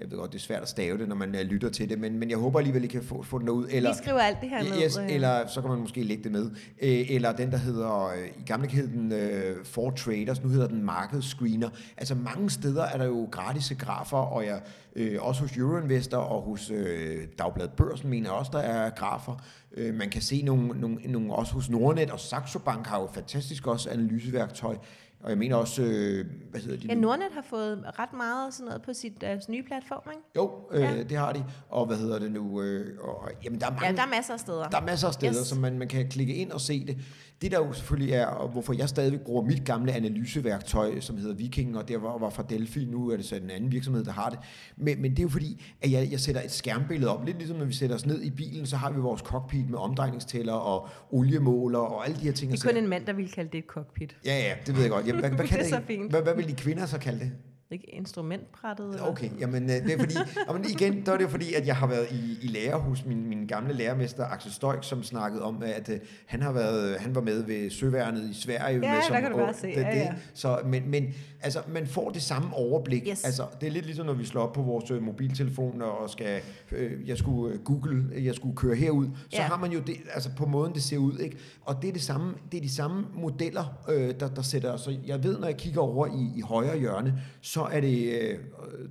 jeg 0.00 0.10
ved 0.10 0.18
godt, 0.18 0.32
det 0.32 0.38
er 0.38 0.42
svært 0.42 0.62
at 0.62 0.68
stave 0.68 0.98
det, 0.98 1.08
når 1.08 1.16
man 1.16 1.34
uh, 1.34 1.40
lytter 1.40 1.70
til 1.70 1.88
det, 1.88 1.98
men, 1.98 2.18
men 2.18 2.30
jeg 2.30 2.38
håber 2.38 2.58
alligevel, 2.58 2.84
I 2.84 2.86
kan 2.86 3.02
få, 3.02 3.22
få 3.22 3.38
den 3.38 3.48
ud. 3.48 3.66
Eller, 3.70 3.90
Vi 3.90 3.96
skriver 4.02 4.20
alt 4.20 4.40
det 4.40 4.48
her 4.48 4.62
ned. 4.62 4.82
yes, 4.82 4.96
øh. 4.96 5.12
eller 5.14 5.46
så 5.46 5.60
kan 5.60 5.70
man 5.70 5.78
måske 5.78 6.02
lægge 6.02 6.24
det 6.24 6.32
med. 6.32 6.50
Øh, 6.82 7.10
eller 7.10 7.32
den, 7.32 7.50
der 7.50 7.56
hedder, 7.56 8.06
øh, 8.06 8.28
i 8.38 8.42
gamle 8.46 8.68
hed 8.68 8.88
den 8.88 9.12
uh, 9.12 9.64
For 9.64 9.90
Traders, 9.90 10.42
nu 10.42 10.48
hedder 10.48 10.68
den 10.68 10.82
Market 10.82 11.24
Screener. 11.24 11.68
Altså 11.96 12.14
mange 12.14 12.50
steder 12.50 12.82
er 12.84 12.98
der 12.98 13.04
jo 13.04 13.28
gratis 13.30 13.72
grafer, 13.78 14.16
og 14.16 14.46
jeg, 14.46 14.60
øh, 14.96 15.22
også 15.22 15.40
hos 15.40 15.56
Euroinvestor 15.56 16.18
og 16.18 16.42
hos 16.42 16.70
øh, 16.70 17.26
Dagbladet 17.38 17.72
Børsen 17.72 18.10
mener 18.10 18.30
også, 18.30 18.50
der 18.54 18.58
er 18.58 18.90
grafer. 18.90 19.42
Øh, 19.76 19.94
man 19.94 20.10
kan 20.10 20.22
se 20.22 20.42
nogle, 20.42 20.80
nogle, 20.80 20.96
nogle, 21.04 21.34
også 21.34 21.52
hos 21.52 21.70
Nordnet, 21.70 22.10
og 22.10 22.20
Saxo 22.20 22.58
Bank 22.58 22.86
har 22.86 23.00
jo 23.00 23.08
fantastisk 23.14 23.66
også 23.66 23.90
analyseværktøj. 23.90 24.76
Og 25.24 25.30
jeg 25.30 25.38
mener 25.38 25.56
også, 25.56 25.82
øh, 25.82 26.26
hvad 26.50 26.60
hedder 26.60 26.76
de 26.76 26.86
Ja, 26.86 26.94
nu? 26.94 27.00
Nordnet 27.00 27.28
har 27.32 27.42
fået 27.50 27.84
ret 27.98 28.12
meget 28.12 28.54
sådan 28.54 28.66
noget 28.66 28.82
på 28.82 28.92
sit 28.92 29.20
deres 29.20 29.48
nye 29.48 29.62
platform, 29.62 30.10
ikke? 30.12 30.22
Jo, 30.36 30.50
øh, 30.72 30.80
Ja. 30.80 31.02
det 31.02 31.16
har 31.16 31.32
de. 31.32 31.44
Og 31.68 31.86
hvad 31.86 31.96
hedder 31.96 32.18
det 32.18 32.32
nu? 32.32 32.62
Øh, 32.62 32.98
og, 33.00 33.30
jamen, 33.44 33.60
der 33.60 33.66
er 33.66 33.70
mange, 33.70 33.86
Ja, 33.86 33.92
der 33.92 34.02
er 34.02 34.06
masser 34.06 34.34
af 34.34 34.40
steder. 34.40 34.68
der 34.68 34.80
er 34.80 34.84
masser 34.84 35.08
af 35.08 35.14
steder, 35.14 35.32
Yes. 35.40 35.46
som 35.46 35.58
man, 35.58 35.78
man 35.78 35.88
kan 35.88 36.08
klikke 36.08 36.34
ind 36.34 36.50
og 36.50 36.60
se 36.60 36.86
det. 36.86 36.98
Det 37.44 37.52
der 37.52 37.58
jo 37.58 37.72
selvfølgelig 37.72 38.14
er, 38.14 38.26
og 38.26 38.48
hvorfor 38.48 38.72
jeg 38.72 38.88
stadigvæk 38.88 39.20
bruger 39.20 39.42
mit 39.42 39.64
gamle 39.64 39.92
analyseværktøj, 39.92 41.00
som 41.00 41.16
hedder 41.16 41.34
Viking, 41.34 41.78
og 41.78 41.88
det 41.88 42.02
var, 42.02 42.18
var 42.18 42.30
fra 42.30 42.42
Delphi, 42.42 42.84
nu 42.84 43.10
er 43.10 43.16
det 43.16 43.24
så 43.24 43.36
en 43.36 43.50
anden 43.50 43.72
virksomhed, 43.72 44.04
der 44.04 44.12
har 44.12 44.30
det. 44.30 44.38
Men, 44.76 45.02
men 45.02 45.10
det 45.10 45.18
er 45.18 45.22
jo 45.22 45.28
fordi, 45.28 45.64
at 45.82 45.90
jeg, 45.90 46.08
jeg 46.10 46.20
sætter 46.20 46.42
et 46.42 46.50
skærmbillede 46.50 47.16
op, 47.16 47.24
lidt 47.24 47.38
ligesom 47.38 47.56
når 47.56 47.64
vi 47.64 47.72
sætter 47.72 47.96
os 47.96 48.06
ned 48.06 48.22
i 48.22 48.30
bilen, 48.30 48.66
så 48.66 48.76
har 48.76 48.92
vi 48.92 49.00
vores 49.00 49.20
cockpit 49.20 49.70
med 49.70 49.78
omdrejningstæller 49.78 50.52
og 50.52 50.88
oliemåler 51.10 51.78
og 51.78 52.06
alle 52.06 52.16
de 52.16 52.22
her 52.22 52.32
ting. 52.32 52.52
Det 52.52 52.64
er 52.64 52.68
kun 52.72 52.76
en 52.76 52.88
mand, 52.88 53.06
der 53.06 53.12
ville 53.12 53.30
kalde 53.30 53.50
det 53.52 53.58
et 53.58 53.64
cockpit. 53.68 54.16
Ja, 54.24 54.38
ja, 54.38 54.54
det 54.66 54.74
ved 54.74 54.82
jeg 54.82 54.90
godt. 54.90 55.06
Jamen, 55.06 55.20
hvad, 55.20 55.30
hvad 55.30 55.46
kan 55.48 55.58
Det 55.58 55.66
er 55.66 55.70
så 55.70 55.80
fint. 55.86 56.10
Hvad, 56.10 56.22
hvad 56.22 56.34
vil 56.34 56.48
de 56.48 56.54
kvinder 56.54 56.86
så 56.86 56.98
kalde 56.98 57.18
det? 57.18 57.32
Ikke 57.70 57.94
instrumentbrættet? 57.94 58.86
eller? 58.88 59.06
Okay, 59.10 59.30
jamen 59.40 59.62
øh, 59.62 59.68
det 59.70 59.92
er 59.92 59.98
fordi, 59.98 60.14
jamen 60.48 60.64
igen, 60.70 61.06
der 61.06 61.12
er 61.12 61.18
det 61.18 61.30
fordi, 61.30 61.54
at 61.54 61.66
jeg 61.66 61.76
har 61.76 61.86
været 61.86 62.06
i, 62.10 62.38
i 62.42 62.46
lære 62.46 62.78
hos 62.80 63.04
min, 63.06 63.28
min 63.28 63.46
gamle 63.46 63.74
lærermester 63.74 64.24
Axel 64.24 64.52
Støjk, 64.52 64.84
som 64.84 65.02
snakkede 65.02 65.42
om, 65.42 65.62
at 65.62 65.88
øh, 65.88 66.00
han 66.26 66.42
har 66.42 66.52
været, 66.52 66.96
han 67.00 67.14
var 67.14 67.20
med 67.20 67.42
ved 67.44 67.70
Søværnet 67.70 68.30
i 68.30 68.34
Sverige. 68.42 68.80
Ja, 68.86 68.94
med, 68.94 69.02
som, 69.02 69.12
der 69.14 69.20
kan 69.20 69.30
du 69.30 69.36
bare 69.36 69.54
se, 69.54 69.66
Det, 69.66 69.76
ja, 69.76 69.90
det, 69.90 69.96
ja. 69.96 70.14
Så, 70.34 70.58
men, 70.66 70.90
men 70.90 71.06
altså, 71.42 71.58
man 71.68 71.86
får 71.86 72.10
det 72.10 72.22
samme 72.22 72.54
overblik. 72.54 73.02
Yes. 73.08 73.24
Altså, 73.24 73.46
det 73.60 73.66
er 73.66 73.70
lidt 73.70 73.84
ligesom, 73.84 74.06
når 74.06 74.12
vi 74.14 74.24
slår 74.24 74.42
op 74.42 74.52
på 74.52 74.62
vores 74.62 74.90
øh, 74.90 75.02
mobiltelefon 75.02 75.82
og 75.82 76.10
skal, 76.10 76.40
øh, 76.72 77.08
jeg 77.08 77.18
skulle 77.18 77.54
øh, 77.54 77.60
google, 77.62 78.04
jeg 78.24 78.34
skulle 78.34 78.56
køre 78.56 78.74
herud, 78.76 79.06
så 79.30 79.36
Ja. 79.36 79.42
har 79.42 79.58
man 79.58 79.72
jo 79.72 79.80
det, 79.80 79.96
altså 80.14 80.30
på 80.36 80.46
måden, 80.46 80.74
det 80.74 80.82
ser 80.82 80.98
ud, 80.98 81.18
ikke? 81.18 81.36
Og 81.62 81.82
det 81.82 81.88
er, 81.88 81.92
det 81.92 82.02
samme, 82.02 82.34
det 82.52 82.58
er 82.58 82.62
de 82.62 82.74
samme 82.74 83.04
modeller, 83.14 83.78
øh, 83.88 84.14
der, 84.20 84.28
der 84.28 84.42
sætter, 84.42 84.76
så 84.76 84.96
jeg 85.06 85.24
ved, 85.24 85.38
når 85.38 85.46
jeg 85.46 85.56
kigger 85.56 85.80
over 85.80 86.06
i, 86.06 86.38
i 86.38 86.40
højre 86.40 86.78
hjørne, 86.78 87.20
så 87.54 87.62
er 87.62 87.80
det, 87.80 88.20
øh, 88.20 88.38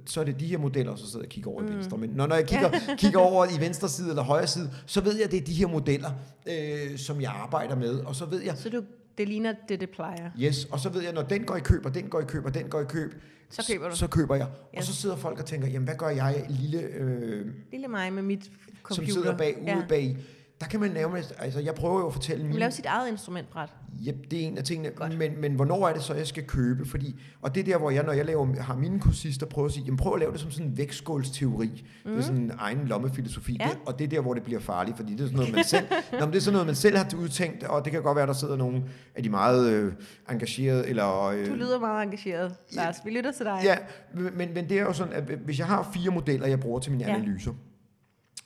så 0.06 0.20
er 0.20 0.24
det 0.24 0.40
de 0.40 0.46
her 0.48 0.58
modeller, 0.58 0.96
så 0.96 1.06
sidder 1.06 1.20
jeg 1.20 1.26
og 1.28 1.30
kigger 1.30 1.52
over 1.52 1.62
mm. 1.62 1.68
i 1.68 1.76
venstre. 1.76 1.98
Men 1.98 2.10
når, 2.10 2.28
når 2.28 2.36
jeg 2.36 2.48
kigger, 2.48 2.70
kigger 3.04 3.20
over 3.20 3.46
i 3.58 3.60
venstre 3.60 3.90
side 3.90 4.10
eller 4.10 4.24
højre 4.24 4.48
side, 4.48 4.70
så 4.86 5.02
ved 5.02 5.16
jeg, 5.16 5.24
at 5.24 5.32
det 5.32 5.42
er 5.42 5.46
de 5.46 5.54
her 5.54 5.68
modeller, 5.68 6.12
øh, 6.48 6.98
som 6.98 7.22
jeg 7.22 7.32
arbejder 7.32 7.76
med. 7.76 8.00
Og 8.00 8.16
så 8.16 8.26
ved 8.26 8.42
jeg, 8.42 8.58
Så 8.58 8.70
du, 8.70 8.84
det 9.18 9.28
ligner 9.28 9.54
det, 9.70 9.80
det 9.80 9.90
plejer. 9.90 10.30
yes, 10.40 10.66
og 10.72 10.80
så 10.80 10.90
ved 10.90 11.02
jeg, 11.02 11.14
når 11.14 11.22
den 11.22 11.44
går 11.44 11.56
i 11.56 11.60
køb, 11.60 11.86
og 11.86 11.96
den 11.96 12.08
går 12.10 12.22
i 12.22 12.26
køb, 12.28 12.46
og 12.46 12.54
den 12.54 12.70
går 12.70 12.82
i 12.82 12.86
køb, 12.90 13.12
Så 13.50 13.66
køber 13.74 13.90
du. 13.90 13.96
Så 13.96 14.08
køber 14.08 14.36
jeg. 14.36 14.48
Ja. 14.74 14.78
Og 14.78 14.84
så 14.84 14.94
sidder 14.94 15.16
folk 15.16 15.40
og 15.40 15.46
tænker, 15.46 15.68
jamen 15.68 15.86
hvad 15.86 15.96
gør 15.96 16.10
jeg, 16.10 16.46
lille, 16.50 16.82
øh, 16.82 17.46
Lille 17.72 17.88
mig 17.88 18.14
med 18.14 18.24
mit 18.24 18.52
computer. 18.84 19.12
som 19.12 19.22
sidder 19.22 19.38
bag, 19.38 19.58
ude 19.62 19.72
ja. 19.72 19.82
bag. 19.90 20.18
Der 20.64 20.70
kan 20.70 20.80
man 20.80 20.92
nærmest, 20.92 21.34
altså 21.40 21.60
jeg 21.60 21.76
prøver 21.76 22.00
jo 22.00 22.08
at 22.08 22.14
fortælle 22.14 22.44
Du 22.44 22.48
min... 22.48 22.58
lave 22.60 22.72
sit 22.72 22.86
eget 22.86 23.12
instrumentbræt. 23.12 23.70
Yep, 24.08 24.32
det 24.32 24.44
er 24.44 24.48
en 24.48 24.58
af 24.58 24.64
tingene. 24.64 24.90
Godt. 24.90 25.18
Men, 25.18 25.42
men 25.42 25.54
hvornår 25.54 25.88
er 25.88 25.94
det 25.94 26.04
så, 26.04 26.14
jeg 26.14 26.28
skal 26.28 26.44
købe? 26.44 26.86
Fordi, 26.86 27.20
og 27.42 27.56
det 27.56 27.62
er 27.62 27.66
der, 27.66 27.78
hvor 27.78 27.90
jeg, 27.90 28.04
når 28.04 28.14
jeg 28.14 28.26
laver, 28.26 28.62
har 28.62 28.76
mine 28.76 29.00
kursister, 29.00 29.46
prøver 29.46 29.68
at 29.68 29.74
sige, 29.74 29.84
jamen 29.84 29.98
prøv 29.98 30.14
at 30.14 30.20
lave 30.20 30.32
det 30.32 30.40
som 30.40 30.52
sådan 30.52 30.68
en 30.68 30.78
vægtskålsteori. 30.78 31.86
Mm. 32.06 32.12
Det 32.12 32.20
er 32.20 32.24
sådan 32.24 32.42
en 32.42 32.52
egen 32.58 32.86
lommefilosofi. 32.88 33.58
Ja. 33.60 33.68
Det, 33.68 33.78
og 33.86 34.00
det 34.00 34.06
er 34.06 34.10
der, 34.10 34.22
hvor 34.22 34.34
det 34.34 34.44
bliver 34.44 34.60
farligt, 34.60 34.98
fordi 34.98 35.12
det 35.12 35.20
er 35.20 35.26
sådan 35.26 35.38
noget, 35.38 35.54
man 35.56 35.64
selv, 35.64 35.86
Nå, 36.20 36.20
men 36.20 36.30
det 36.30 36.36
er 36.36 36.42
sådan 36.42 36.54
noget, 36.54 36.66
man 36.66 36.76
selv 36.76 36.98
har 36.98 37.08
udtænkt, 37.18 37.64
og 37.64 37.84
det 37.86 37.92
kan 37.94 38.04
godt 38.04 38.16
være, 38.16 38.28
der 38.28 38.34
sidder 38.34 38.56
nogle 38.56 38.84
af 39.16 39.24
de 39.24 39.30
meget 39.30 39.70
øh, 39.72 39.94
engagerede, 40.32 40.88
eller... 40.88 41.24
Øh, 41.24 41.48
Du 41.48 41.54
lyder 41.54 41.80
meget 41.80 42.04
engageret, 42.04 42.56
Lars. 42.72 42.96
Vi 43.06 43.12
lytter 43.12 43.32
til 43.32 43.46
dig. 43.46 43.60
Ja, 43.64 43.78
men, 44.14 44.54
men 44.54 44.70
det 44.70 44.80
er 44.80 44.82
jo 44.84 44.94
sådan, 44.94 45.14
at 45.14 45.24
hvis 45.24 45.60
jeg 45.60 45.68
har 45.68 45.90
fire 45.94 46.12
modeller, 46.12 46.48
jeg 46.48 46.60
bruger 46.60 46.80
til 46.80 46.92
mine 46.92 47.04
Ja. 47.04 47.10
ja. 47.10 47.16
analyser, 47.18 47.52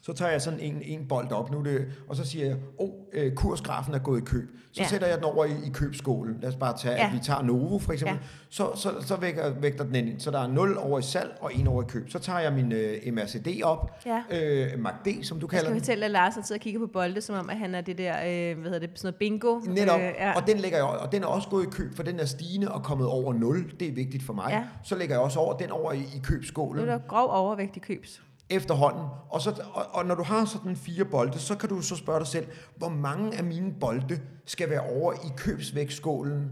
så 0.07 0.13
tager 0.13 0.31
jeg 0.31 0.41
sådan 0.41 0.59
en, 0.59 0.81
en 0.85 1.05
bold 1.07 1.31
op, 1.31 1.51
nu 1.51 1.61
det, 1.63 1.85
og 2.09 2.15
så 2.15 2.25
siger 2.25 2.45
jeg, 2.45 2.55
oh, 2.77 2.89
kursgrafen 3.35 3.93
er 3.93 3.99
gået 3.99 4.21
i 4.21 4.23
køb. 4.25 4.49
Så 4.71 4.81
Ja. 4.83 4.87
sætter 4.87 5.07
jeg 5.07 5.15
den 5.17 5.23
over 5.25 5.45
i, 5.45 5.49
i 5.51 5.69
købskålen. 5.73 6.37
Lad 6.41 6.49
os 6.49 6.55
bare 6.55 6.77
tage, 6.77 6.95
Ja. 6.95 7.07
at 7.07 7.13
vi 7.13 7.19
tager 7.23 7.41
Novo 7.41 7.79
for 7.79 7.93
eksempel. 7.93 8.15
Ja. 8.21 8.27
Så, 8.49 8.69
så, 8.75 8.89
så 9.01 9.15
vægter, 9.15 9.49
vægter 9.59 9.83
den 9.83 9.95
ind. 9.95 10.19
Så 10.19 10.31
der 10.31 10.39
er 10.39 10.47
0 10.47 10.77
over 10.77 10.99
i 10.99 11.01
salg 11.01 11.37
og 11.41 11.51
1 11.55 11.67
over 11.67 11.83
i 11.83 11.85
køb. 11.87 12.09
Så 12.09 12.19
tager 12.19 12.39
jeg 12.39 12.53
min 12.53 12.71
øh, 12.71 13.13
MRCD 13.13 13.61
op, 13.63 13.91
Ja. 14.05 14.21
øh, 14.31 14.79
MACD, 14.79 15.23
som 15.23 15.39
du 15.39 15.45
Jeg 15.45 15.49
kalder 15.49 15.63
skal 15.63 15.73
den. 15.73 15.79
fortælle, 15.81 16.05
at 16.05 16.11
Lars 16.11 16.33
sidder 16.33 16.55
og 16.55 16.59
kigger 16.59 16.79
på 16.79 16.87
bolde, 16.87 17.21
som 17.21 17.35
om, 17.35 17.49
at 17.49 17.57
han 17.57 17.75
er 17.75 17.81
det 17.81 17.97
der, 17.97 18.13
øh, 18.17 18.57
hvad 18.59 18.71
hedder 18.71 18.87
det, 18.87 18.89
sådan 18.95 19.07
noget 19.07 19.15
bingo. 19.15 19.59
Netop, 19.59 19.99
Øh, 19.99 20.05
ja. 20.19 20.33
og 20.35 20.47
den 20.47 20.57
lægger 20.57 20.77
jeg, 20.77 20.85
og 20.87 21.11
den 21.11 21.23
er 21.23 21.27
også 21.27 21.49
gået 21.49 21.63
i 21.63 21.69
køb, 21.69 21.95
for 21.95 22.03
den 22.03 22.19
er 22.19 22.25
stigende 22.25 22.71
og 22.71 22.83
kommet 22.83 23.07
over 23.07 23.33
0. 23.33 23.71
Det 23.79 23.87
er 23.87 23.91
vigtigt 23.93 24.23
for 24.23 24.33
mig. 24.33 24.49
Ja. 24.49 24.63
Så 24.83 24.95
lægger 24.95 25.15
jeg 25.15 25.21
også 25.23 25.39
over 25.39 25.57
den 25.57 25.71
over 25.71 25.91
i, 25.91 25.97
i 25.97 26.01
Nu 26.15 26.21
købskålen. 26.23 26.81
er 26.81 26.85
der 26.85 26.99
grov 27.07 27.29
overvægt 27.31 27.75
i 27.75 27.79
købs 27.79 28.21
efterhånden. 28.49 29.05
Og, 29.29 29.41
så, 29.41 29.63
og, 29.73 29.85
og 29.91 30.05
når 30.05 30.15
du 30.15 30.23
har 30.23 30.45
sådan 30.45 30.75
fire 30.75 31.05
bolde, 31.05 31.39
så 31.39 31.55
kan 31.55 31.69
du 31.69 31.81
så 31.81 31.95
spørge 31.95 32.19
dig 32.19 32.27
selv, 32.27 32.47
hvor 32.75 32.89
mange 32.89 33.37
af 33.37 33.43
mine 33.43 33.73
bolde 33.79 34.21
skal 34.45 34.69
være 34.69 34.81
over 34.81 35.13
i 35.13 35.31
købsvægtskålen, 35.37 36.51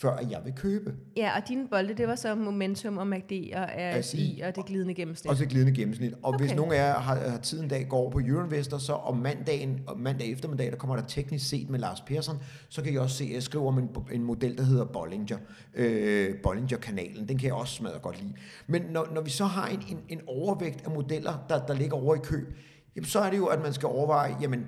før 0.00 0.18
jeg 0.30 0.40
vil 0.44 0.52
købe. 0.56 0.94
Ja, 1.16 1.36
og 1.36 1.48
dine 1.48 1.68
bolde, 1.68 1.94
det 1.94 2.08
var 2.08 2.14
så 2.14 2.34
momentum 2.34 2.98
og 2.98 3.06
MACD 3.06 3.32
og 3.54 3.68
RSI 3.76 4.42
og 4.46 4.56
det 4.56 4.66
glidende 4.66 4.94
gennemsnit. 4.94 5.30
Og 5.30 5.36
så 5.36 5.46
glidende 5.46 5.74
gennemsnit. 5.74 6.12
Og 6.12 6.34
okay. 6.34 6.38
hvis 6.38 6.54
nogen 6.54 6.72
af 6.72 6.76
jer 6.76 6.98
har, 6.98 7.28
har 7.30 7.38
tiden 7.38 7.68
dag 7.68 7.86
går 7.88 8.10
på 8.10 8.20
Euroinvestor, 8.20 8.78
så 8.78 8.92
om 8.92 9.16
mandagen, 9.16 9.80
og 9.86 10.00
mandag 10.00 10.32
eftermiddag, 10.32 10.70
der 10.70 10.76
kommer 10.76 10.96
der 10.96 11.02
teknisk 11.02 11.48
set 11.48 11.70
med 11.70 11.78
Lars 11.78 12.00
Persson, 12.00 12.42
så 12.68 12.82
kan 12.82 12.92
I 12.92 12.96
også 12.96 13.16
se, 13.16 13.24
at 13.24 13.32
jeg 13.32 13.42
skriver 13.42 13.68
om 13.68 13.78
en, 13.78 13.88
en 14.12 14.22
model, 14.22 14.58
der 14.58 14.64
hedder 14.64 14.84
Bollinger. 14.84 15.38
Øh, 15.74 16.34
Bollinger-kanalen. 16.42 17.28
Den 17.28 17.38
kan 17.38 17.46
jeg 17.46 17.54
også 17.54 17.74
smadre 17.74 17.98
godt 17.98 18.22
lide. 18.22 18.34
Men 18.66 18.82
når, 18.90 19.08
når 19.14 19.20
vi 19.20 19.30
så 19.30 19.44
har 19.44 19.68
en, 19.68 19.82
en, 19.90 19.98
en 20.08 20.20
overvægt 20.26 20.84
af 20.84 20.90
modeller, 20.90 21.44
der, 21.48 21.66
der 21.66 21.74
ligger 21.74 21.96
over 21.96 22.14
i 22.14 22.18
køb, 22.22 22.54
jamen 22.96 23.06
så 23.06 23.20
er 23.20 23.30
det 23.30 23.36
jo, 23.36 23.46
at 23.46 23.62
man 23.62 23.72
skal 23.72 23.86
overveje, 23.86 24.36
jamen, 24.40 24.66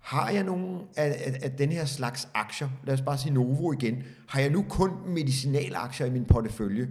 har 0.00 0.30
jeg 0.30 0.44
nogle 0.44 0.78
af, 0.96 1.04
af, 1.26 1.38
af 1.42 1.50
den 1.50 1.72
her 1.72 1.84
slags 1.84 2.28
aktier, 2.34 2.68
lad 2.84 2.94
os 2.94 3.00
bare 3.02 3.18
sige 3.18 3.34
Novo 3.34 3.72
igen, 3.72 4.02
har 4.28 4.40
jeg 4.40 4.50
nu 4.50 4.64
kun 4.68 4.90
medicinalaktier 5.06 6.06
i 6.06 6.10
min 6.10 6.24
portefølje, 6.24 6.88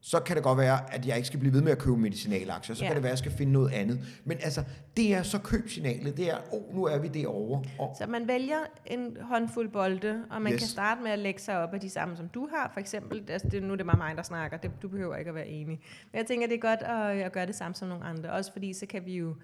så 0.00 0.20
kan 0.20 0.36
det 0.36 0.44
godt 0.44 0.58
være, 0.58 0.94
at 0.94 1.06
jeg 1.06 1.16
ikke 1.16 1.26
skal 1.26 1.40
blive 1.40 1.52
ved 1.54 1.60
med 1.62 1.72
at 1.72 1.78
købe 1.78 1.96
medicinalaktier. 1.96 2.76
Så 2.76 2.82
Ja. 2.82 2.88
kan 2.88 2.94
det 2.96 3.02
være, 3.02 3.10
at 3.10 3.12
jeg 3.12 3.18
skal 3.18 3.32
finde 3.32 3.52
noget 3.52 3.72
andet. 3.72 4.20
Men 4.24 4.38
altså, 4.42 4.62
det 4.96 5.14
er 5.14 5.22
så 5.22 5.38
købsignalet. 5.38 6.16
Det 6.16 6.30
er, 6.30 6.36
oh, 6.52 6.74
nu 6.74 6.84
er 6.84 6.98
vi 6.98 7.08
derovre. 7.08 7.64
Og, 7.78 7.96
Så 7.98 8.06
man 8.06 8.28
vælger 8.28 8.56
en 8.86 9.16
håndfuld 9.20 9.68
bolde, 9.68 10.24
og 10.30 10.42
man. 10.42 10.52
Yes. 10.52 10.60
kan 10.60 10.68
starte 10.68 11.02
med 11.02 11.10
at 11.10 11.18
lægge 11.18 11.40
sig 11.40 11.58
op 11.58 11.74
af 11.74 11.80
de 11.80 11.90
samme, 11.90 12.16
som 12.16 12.28
du 12.28 12.48
har. 12.54 12.70
For 12.72 12.80
eksempel, 12.80 13.24
altså 13.28 13.48
det, 13.48 13.62
nu 13.62 13.72
er 13.72 13.76
det 13.76 13.86
bare 13.86 13.96
mig, 13.98 14.16
der 14.16 14.22
snakker. 14.22 14.56
Det, 14.58 14.70
du 14.82 14.88
behøver 14.88 15.16
ikke 15.16 15.28
at 15.28 15.34
være 15.34 15.46
enig. 15.48 15.80
Men 16.12 16.18
jeg 16.18 16.26
tænker, 16.26 16.46
det 16.46 16.54
er 16.56 16.60
godt 16.60 16.80
at, 16.82 17.20
at 17.26 17.32
gøre 17.32 17.46
det 17.46 17.54
samme 17.54 17.74
som 17.74 17.88
nogle 17.88 18.04
andre. 18.04 18.30
Også 18.30 18.52
fordi, 18.52 18.72
så 18.72 18.86
kan 18.86 19.06
vi 19.06 19.16
jo 19.16 19.34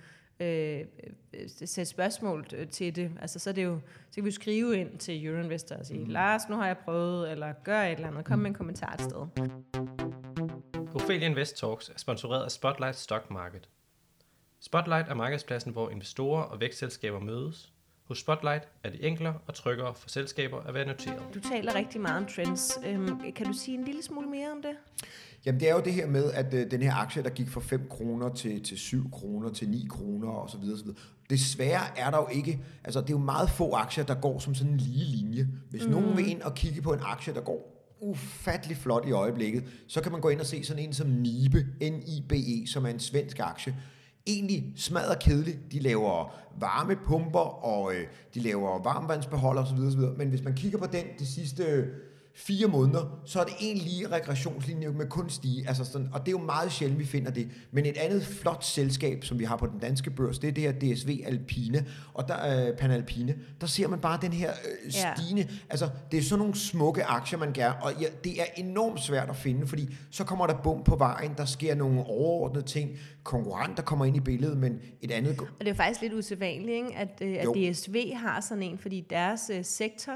øh, 0.41 0.81
øh, 1.35 1.49
sætte 1.49 1.85
spørgsmål 1.85 2.47
øh, 2.55 2.69
til 2.69 2.97
det. 2.97 3.11
Altså, 3.21 3.39
så, 3.39 3.51
er 3.51 3.55
det 3.55 3.65
jo, 3.65 3.81
så 4.11 4.15
kan 4.15 4.25
vi 4.25 4.29
jo 4.29 4.35
skrive 4.35 4.77
ind 4.77 4.99
til 4.99 5.27
Euroinvestor 5.27 5.77
og 5.77 5.87
sige, 5.87 6.01
mm. 6.01 6.11
Lars, 6.11 6.49
nu 6.49 6.57
har 6.57 6.67
jeg 6.67 6.79
prøvet, 6.79 7.31
eller 7.31 7.53
gør 7.65 7.83
et 7.83 7.93
eller 7.93 8.09
andet. 8.09 8.25
Kom 8.25 8.39
med 8.39 8.47
en 8.47 8.55
kommentar 8.55 8.93
et 8.93 9.01
sted. 9.01 9.27
Ophelia 10.95 11.27
Invest 11.27 11.57
Talks 11.57 11.89
er 11.89 11.95
sponsoreret 11.97 12.45
af 12.45 12.51
Spotlight 12.51 12.97
Stock 12.97 13.31
Market. 13.31 13.69
Spotlight 14.61 15.09
er 15.09 15.15
markedspladsen, 15.15 15.73
hvor 15.73 15.91
investorer 15.91 16.43
og 16.43 16.61
vækstselskaber 16.61 17.21
mødes. 17.21 17.74
Hos 18.05 18.19
Spotlight 18.19 18.69
er 18.85 18.91
det 18.91 19.07
enklere 19.07 19.35
og 19.47 19.55
tryggere 19.55 19.95
for 19.95 20.09
selskaber 20.09 20.61
at 20.61 20.75
være 20.75 20.87
noteret. 20.87 21.23
Du 21.35 21.41
taler 21.41 21.75
rigtig 21.75 22.01
meget 22.01 22.17
om 22.17 22.27
trends. 22.27 22.79
Øhm, 22.87 23.33
kan 23.33 23.47
du 23.47 23.53
sige 23.53 23.79
en 23.79 23.85
lille 23.85 24.03
smule 24.03 24.29
mere 24.29 24.53
om 24.53 24.63
det? 24.63 24.71
Jamen 25.47 25.61
det 25.61 25.69
er 25.69 25.75
jo 25.75 25.81
det 25.81 25.93
her 25.93 26.07
med, 26.07 26.33
at 26.33 26.55
øh, 26.55 26.71
den 26.71 26.83
her 26.83 26.95
aktie, 26.95 27.23
der 27.23 27.31
gik 27.31 27.49
fra 27.49 27.61
5 27.61 27.87
kroner 27.91 28.35
til, 28.35 28.63
til 28.63 28.79
7 28.79 29.11
kroner 29.11 29.51
til 29.51 29.69
9 29.69 29.87
kroner 29.91 30.29
og 30.29 30.51
så 30.51 30.59
videre, 30.59 30.79
så 30.79 30.85
videre. 30.85 30.99
Desværre 31.31 31.99
er 31.99 32.11
der 32.11 32.19
jo 32.19 32.29
ikke, 32.33 32.61
altså 32.85 33.01
det 33.01 33.09
er 33.09 33.15
jo 33.15 33.19
meget 33.19 33.51
få 33.51 33.73
aktier, 33.73 34.05
der 34.05 34.15
går 34.15 34.39
som 34.39 34.55
sådan 34.55 34.73
en 34.73 34.79
lige 34.79 35.17
linje. 35.17 35.49
Hvis 35.71 35.85
mm. 35.85 35.91
nogen 35.91 36.17
vil 36.17 36.29
ind 36.29 36.43
og 36.43 36.55
kigge 36.55 36.83
på 36.83 36.93
en 36.93 37.01
aktie, 37.03 37.35
der 37.35 37.41
går 37.41 37.75
ufattelig 38.01 38.77
flot 38.77 39.09
i 39.09 39.11
øjeblikket, 39.11 39.65
så 39.89 40.01
kan 40.01 40.13
man 40.13 40.21
gå 40.21 40.29
ind 40.29 40.41
og 40.41 40.47
se 40.47 40.65
sådan 40.65 40.83
en 40.83 40.93
som 40.93 41.07
Nibe, 41.07 41.67
N-I-B-E, 41.83 42.67
som 42.67 42.85
er 42.85 42.91
en 42.91 43.01
svensk 43.01 43.41
aktie. 43.41 43.77
Egentlig 44.27 44.73
smadret 44.77 45.19
kedeligt. 45.19 45.73
De 45.73 45.81
laver 45.81 46.35
varmepumper, 46.61 47.65
og 47.65 47.95
øh, 47.95 48.07
de 48.35 48.41
laver 48.41 48.83
varmvandsbeholder 48.83 49.63
osv., 49.63 49.79
osv. 49.79 50.01
Men 50.17 50.29
hvis 50.29 50.45
man 50.45 50.55
kigger 50.55 50.79
på 50.79 50.87
den 50.87 51.05
de 51.19 51.27
sidste 51.27 51.87
fire 52.37 52.69
måneder, 52.69 53.21
så 53.25 53.41
er 53.41 53.45
det 53.45 53.55
en 53.61 53.77
lige 53.77 54.09
regressionslinje 54.09 54.89
med 54.89 55.09
kun 55.09 55.31
stige. 55.31 55.69
Altså 55.69 55.85
sådan, 55.85 56.09
og 56.13 56.21
det 56.21 56.29
er 56.29 56.33
jo 56.33 56.45
meget 56.45 56.73
sjældent, 56.73 57.01
vi 57.01 57.05
finder 57.05 57.31
det. 57.31 57.49
Men 57.71 57.87
et 57.87 57.97
andet 57.97 58.27
flot 58.27 58.65
selskab, 58.65 59.25
som 59.25 59.39
vi 59.39 59.45
har 59.45 59.57
på 59.57 59.67
den 59.67 59.79
danske 59.79 60.11
børs, 60.11 60.39
det 60.39 60.49
er 60.49 60.53
det 60.53 60.63
her 60.63 60.95
DSV 60.95 61.21
Alpine, 61.27 61.87
og 62.15 62.29
der 62.29 62.69
øh, 62.69 62.77
Panalpine. 62.77 63.35
Der 63.61 63.67
ser 63.67 63.89
man 63.89 63.99
bare 63.99 64.19
den 64.23 64.33
her 64.33 64.51
øh, 64.51 64.93
stigende. 64.93 65.43
Ja. 65.43 65.57
Altså, 65.71 65.89
det 66.11 66.19
er 66.19 66.23
sådan 66.23 66.39
nogle 66.39 66.55
smukke 66.55 67.05
aktier, 67.05 67.39
man 67.39 67.53
gerne, 67.53 67.83
og 67.83 67.93
ja, 68.01 68.07
det 68.25 68.41
er 68.41 68.45
enormt 68.57 69.01
svært 69.01 69.29
at 69.29 69.37
finde, 69.37 69.67
fordi 69.67 69.97
så 70.11 70.25
kommer 70.25 70.47
der 70.47 70.63
bum 70.63 70.85
på 70.85 70.97
vejen, 70.97 71.35
der 71.37 71.45
sker 71.45 71.75
nogle 71.75 72.01
overordnede 72.01 72.65
ting, 72.65 72.91
konkurrenter 73.23 73.83
kommer 73.83 74.05
ind 74.05 74.17
i 74.17 74.21
billedet, 74.21 74.59
men 74.59 74.81
et 75.03 75.11
andet... 75.11 75.41
Og 75.41 75.47
det 75.61 75.69
er 75.69 75.75
faktisk 75.75 76.01
lidt 76.01 76.13
usædvanligt, 76.13 76.77
ikke? 76.77 76.97
At, 76.97 77.19
øh, 77.21 77.37
at 77.41 77.73
DSV 77.73 78.13
har 78.15 78.41
sådan 78.41 78.63
en, 78.63 78.79
fordi 78.79 79.07
deres 79.11 79.51
øh, 79.55 79.65
sektor 79.65 80.13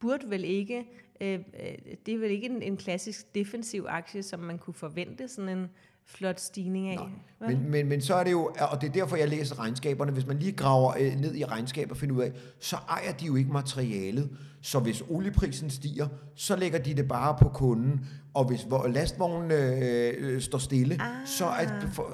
burde 0.00 0.30
vel 0.30 0.44
ikke 0.44 0.84
Øh, 1.20 1.32
øh, 1.32 1.94
det 2.06 2.14
er 2.14 2.18
vel 2.18 2.30
ikke 2.30 2.46
en, 2.46 2.62
en 2.62 2.76
klassisk 2.76 3.34
defensiv 3.34 3.86
aktie, 3.88 4.22
som 4.22 4.40
man 4.40 4.58
kunne 4.58 4.74
forvente 4.74 5.28
sådan 5.28 5.58
en 5.58 5.70
flot 6.06 6.40
stigning 6.40 6.88
af. 6.88 6.96
Nej. 7.40 7.54
Men, 7.54 7.70
men, 7.70 7.88
men 7.88 8.00
så 8.00 8.14
er 8.14 8.24
det 8.24 8.30
jo, 8.32 8.54
og 8.70 8.80
det 8.80 8.88
er 8.88 8.92
derfor, 8.92 9.16
jeg 9.16 9.28
læser 9.28 9.58
regnskaberne, 9.58 10.12
hvis 10.12 10.26
man 10.26 10.38
lige 10.38 10.52
graver 10.52 10.94
øh, 11.00 11.20
ned 11.20 11.34
i 11.34 11.44
regnskaber 11.44 11.90
og 11.90 11.96
finder 11.96 12.16
ud 12.16 12.22
af, 12.22 12.32
så 12.60 12.76
ejer 12.88 13.12
de 13.12 13.26
jo 13.26 13.36
ikke 13.36 13.52
materialet. 13.52 14.30
Så 14.62 14.78
hvis 14.78 15.02
olieprisen 15.08 15.70
stiger, 15.70 16.08
så 16.34 16.56
lægger 16.56 16.78
de 16.78 16.94
det 16.94 17.08
bare 17.08 17.36
på 17.40 17.48
kunden. 17.48 18.06
Og 18.34 18.44
hvis 18.44 18.66
lastvognen 18.88 19.50
øh, 19.50 20.14
øh, 20.18 20.40
står 20.40 20.58
stille, 20.58 20.94
ah. 21.00 21.26
så 21.26 21.44
er, 21.44 21.66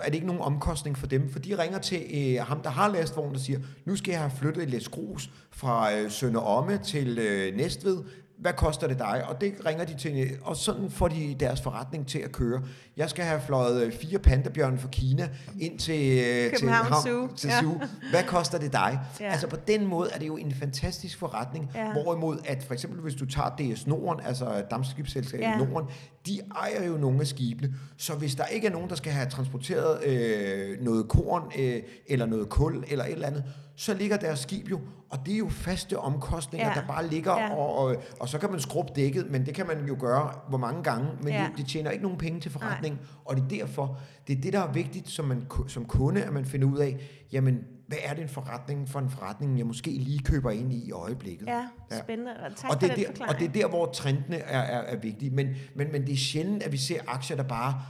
er 0.02 0.06
det 0.06 0.14
ikke 0.14 0.26
nogen 0.26 0.42
omkostning 0.42 0.98
for 0.98 1.06
dem. 1.06 1.30
For 1.30 1.38
de 1.38 1.62
ringer 1.62 1.78
til 1.78 2.02
øh, 2.14 2.46
ham, 2.46 2.62
der 2.62 2.70
har 2.70 2.88
lastvognen, 2.88 3.34
og 3.34 3.40
siger, 3.40 3.60
nu 3.84 3.96
skal 3.96 4.12
jeg 4.12 4.20
have 4.20 4.32
flyttet 4.38 4.62
et 4.62 4.70
læs 4.70 4.88
grus 4.88 5.30
fra 5.50 5.94
øh, 5.94 6.10
Sønder 6.10 6.40
Omme 6.40 6.78
til 6.78 7.18
øh, 7.18 7.56
Næstved 7.56 8.04
hvad 8.38 8.53
koster 8.53 8.87
det 8.87 8.99
dig? 8.99 9.25
Og 9.29 9.40
det 9.40 9.55
ringer 9.66 9.85
de 9.85 9.96
til, 9.96 10.38
og 10.42 10.57
sådan 10.57 10.90
får 10.90 11.09
de 11.09 11.37
deres 11.40 11.61
forretning 11.61 12.07
til 12.07 12.18
at 12.18 12.33
køre. 12.33 12.62
Jeg 12.96 13.11
skal 13.11 13.24
have 13.24 13.40
fløjet 13.40 13.82
øh, 13.82 13.92
fire 13.92 14.18
pandabjørne 14.18 14.78
fra 14.78 14.88
Kina 14.88 15.28
ind 15.61 15.78
til, 15.78 16.18
øh, 16.18 16.59
til, 16.59 16.68
Zoo. 17.04 17.28
til 17.37 17.50
ja. 17.50 17.61
Zoo. 17.61 17.80
Hvad 18.11 18.22
koster 18.26 18.59
det 18.59 18.72
dig? 18.72 19.00
Ja. 19.20 19.30
Altså 19.30 19.46
på 19.46 19.56
den 19.68 19.87
måde 19.87 20.11
er 20.12 20.18
det 20.18 20.26
jo 20.26 20.37
en 20.37 20.54
fantastisk 20.54 21.18
forretning, 21.18 21.70
ja. 21.74 21.92
hvorimod 21.92 22.38
at 22.44 22.62
for 22.62 22.74
eksempel 22.74 23.00
hvis 23.00 23.14
du 23.14 23.26
tager 23.26 23.50
DS 23.59 23.87
Norden, 23.87 24.26
altså 24.26 24.62
dammskibsselskabet 24.70 25.44
ja. 25.44 25.56
Norden, 25.56 25.88
de 26.26 26.40
ejer 26.56 26.87
jo 26.87 26.96
nogle 26.96 27.20
af 27.20 27.26
skibene, 27.26 27.74
så 27.96 28.14
hvis 28.14 28.35
der 28.35 28.44
ikke 28.44 28.66
er 28.66 28.72
nogen, 28.72 28.88
der 28.88 28.96
skal 28.96 29.12
have 29.12 29.28
transporteret 29.30 30.04
øh, 30.04 30.80
noget 30.80 31.09
korn 31.09 31.52
øh, 31.59 31.82
eller 32.06 32.26
noget 32.26 32.48
kul 32.48 32.85
eller 32.88 33.04
et 33.04 33.12
eller 33.12 33.26
andet, 33.26 33.44
så 33.76 33.94
ligger 33.94 34.16
deres 34.16 34.38
skib 34.38 34.70
jo, 34.70 34.80
og 35.11 35.18
det 35.26 35.35
er 35.35 35.38
jo 35.38 35.48
faste 35.48 35.98
omkostninger, 35.98 36.68
ja. 36.68 36.74
der 36.74 36.87
bare 36.87 37.06
ligger, 37.06 37.38
ja. 37.38 37.54
og, 37.54 37.78
og, 37.78 37.96
og 38.20 38.28
så 38.28 38.38
kan 38.38 38.50
man 38.50 38.61
skrubbe 38.61 38.92
dækket, 38.96 39.30
men 39.30 39.46
det 39.46 39.54
kan 39.54 39.66
man 39.66 39.87
jo 39.88 39.96
gøre 40.00 40.32
hvor 40.48 40.59
mange 40.59 40.82
gange, 40.82 41.09
men 41.22 41.32
ja. 41.32 41.40
det, 41.40 41.59
det 41.59 41.66
tjener 41.66 41.90
ikke 41.90 42.02
nogen 42.02 42.18
penge 42.18 42.40
til 42.40 42.50
forretning, 42.50 42.82
Nej. 42.82 42.86
Og 43.25 43.37
det 43.37 43.44
er 43.44 43.49
derfor, 43.49 44.01
det 44.27 44.37
er 44.37 44.40
det, 44.40 44.53
der 44.53 44.61
er 44.61 44.72
vigtigt 44.72 45.09
som, 45.09 45.25
man, 45.25 45.46
som 45.66 45.85
kunde, 45.85 46.22
at 46.22 46.33
man 46.33 46.44
finder 46.44 46.68
ud 46.68 46.79
af, 46.79 46.96
jamen, 47.33 47.64
hvad 47.87 47.99
er 48.05 48.14
det 48.14 48.22
en 48.22 48.29
forretning 48.29 48.88
for 48.88 48.99
en 48.99 49.11
forretning, 49.11 49.59
jeg 49.59 49.66
måske 49.66 49.90
lige 49.90 50.18
køber 50.18 50.51
ind 50.51 50.72
i 50.72 50.87
i 50.87 50.92
øjeblikket. 50.92 51.46
Ja, 51.46 51.66
spændende. 52.05 52.33
Tak 52.57 52.70
og 52.70 52.81
det, 52.81 52.90
for 52.90 52.96
der, 52.96 53.12
den 53.12 53.22
og 53.22 53.38
det 53.38 53.49
er 53.49 53.53
der, 53.53 53.68
hvor 53.68 53.87
trendene 53.87 54.37
er, 54.37 54.61
er, 54.61 54.81
er 54.81 54.96
vigtige. 54.96 55.31
Men, 55.31 55.49
men, 55.75 55.92
men 55.92 56.07
det 56.07 56.12
er 56.12 56.16
sjældent, 56.16 56.62
at 56.62 56.72
vi 56.72 56.77
ser 56.77 57.01
aktier, 57.07 57.37
der 57.37 57.44
bare 57.44 57.83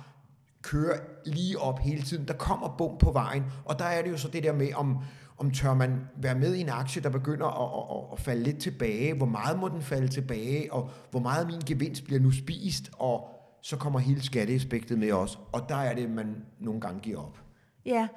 kører 0.62 0.98
lige 1.26 1.58
op 1.58 1.78
hele 1.78 2.02
tiden. 2.02 2.28
Der 2.28 2.34
kommer 2.34 2.74
bum 2.78 2.98
på 2.98 3.12
vejen, 3.12 3.44
og 3.64 3.78
der 3.78 3.84
er 3.84 4.02
det 4.02 4.10
jo 4.10 4.16
så 4.16 4.28
det 4.28 4.42
der 4.42 4.52
med, 4.52 4.74
om, 4.74 4.98
om 5.38 5.50
tør 5.50 5.74
man 5.74 6.00
være 6.16 6.34
med 6.34 6.54
i 6.54 6.60
en 6.60 6.68
aktie, 6.68 7.02
der 7.02 7.10
begynder 7.10 7.46
at, 7.46 7.96
at, 7.96 8.12
at 8.12 8.20
falde 8.20 8.42
lidt 8.42 8.58
tilbage, 8.58 9.14
hvor 9.14 9.26
meget 9.26 9.58
må 9.58 9.68
den 9.68 9.82
falde 9.82 10.08
tilbage, 10.08 10.72
og 10.72 10.90
hvor 11.10 11.20
meget 11.20 11.46
min 11.46 11.60
gevinst 11.66 12.04
bliver 12.04 12.20
nu 12.20 12.30
spist, 12.30 12.90
og 12.92 13.35
så 13.66 13.76
kommer 13.76 13.98
hele 13.98 14.22
skatteaspektet 14.22 14.98
med 14.98 15.12
os, 15.12 15.38
og 15.52 15.68
der 15.68 15.76
er 15.76 15.94
det, 15.94 16.10
man 16.10 16.36
nogle 16.60 16.80
gange 16.80 17.00
giver 17.00 17.18
op. 17.18 17.38
Ja, 17.86 18.08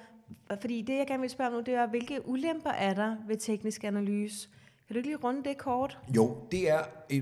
fordi 0.61 0.81
det, 0.81 0.97
jeg 0.97 1.07
gerne 1.07 1.21
vil 1.21 1.29
spørge 1.29 1.49
om 1.49 1.53
nu, 1.53 1.59
det 1.59 1.73
er, 1.73 1.87
hvilke 1.87 2.21
ulemper 2.25 2.69
er 2.69 2.93
der 2.93 3.15
ved 3.27 3.37
teknisk 3.37 3.83
analyse? 3.83 4.49
Kan 4.87 4.93
du 4.93 4.97
ikke 4.97 5.09
lige 5.09 5.17
runde 5.17 5.49
det 5.49 5.57
kort? 5.57 5.99
Jo, 6.15 6.37
det 6.51 6.69
er, 6.69 6.79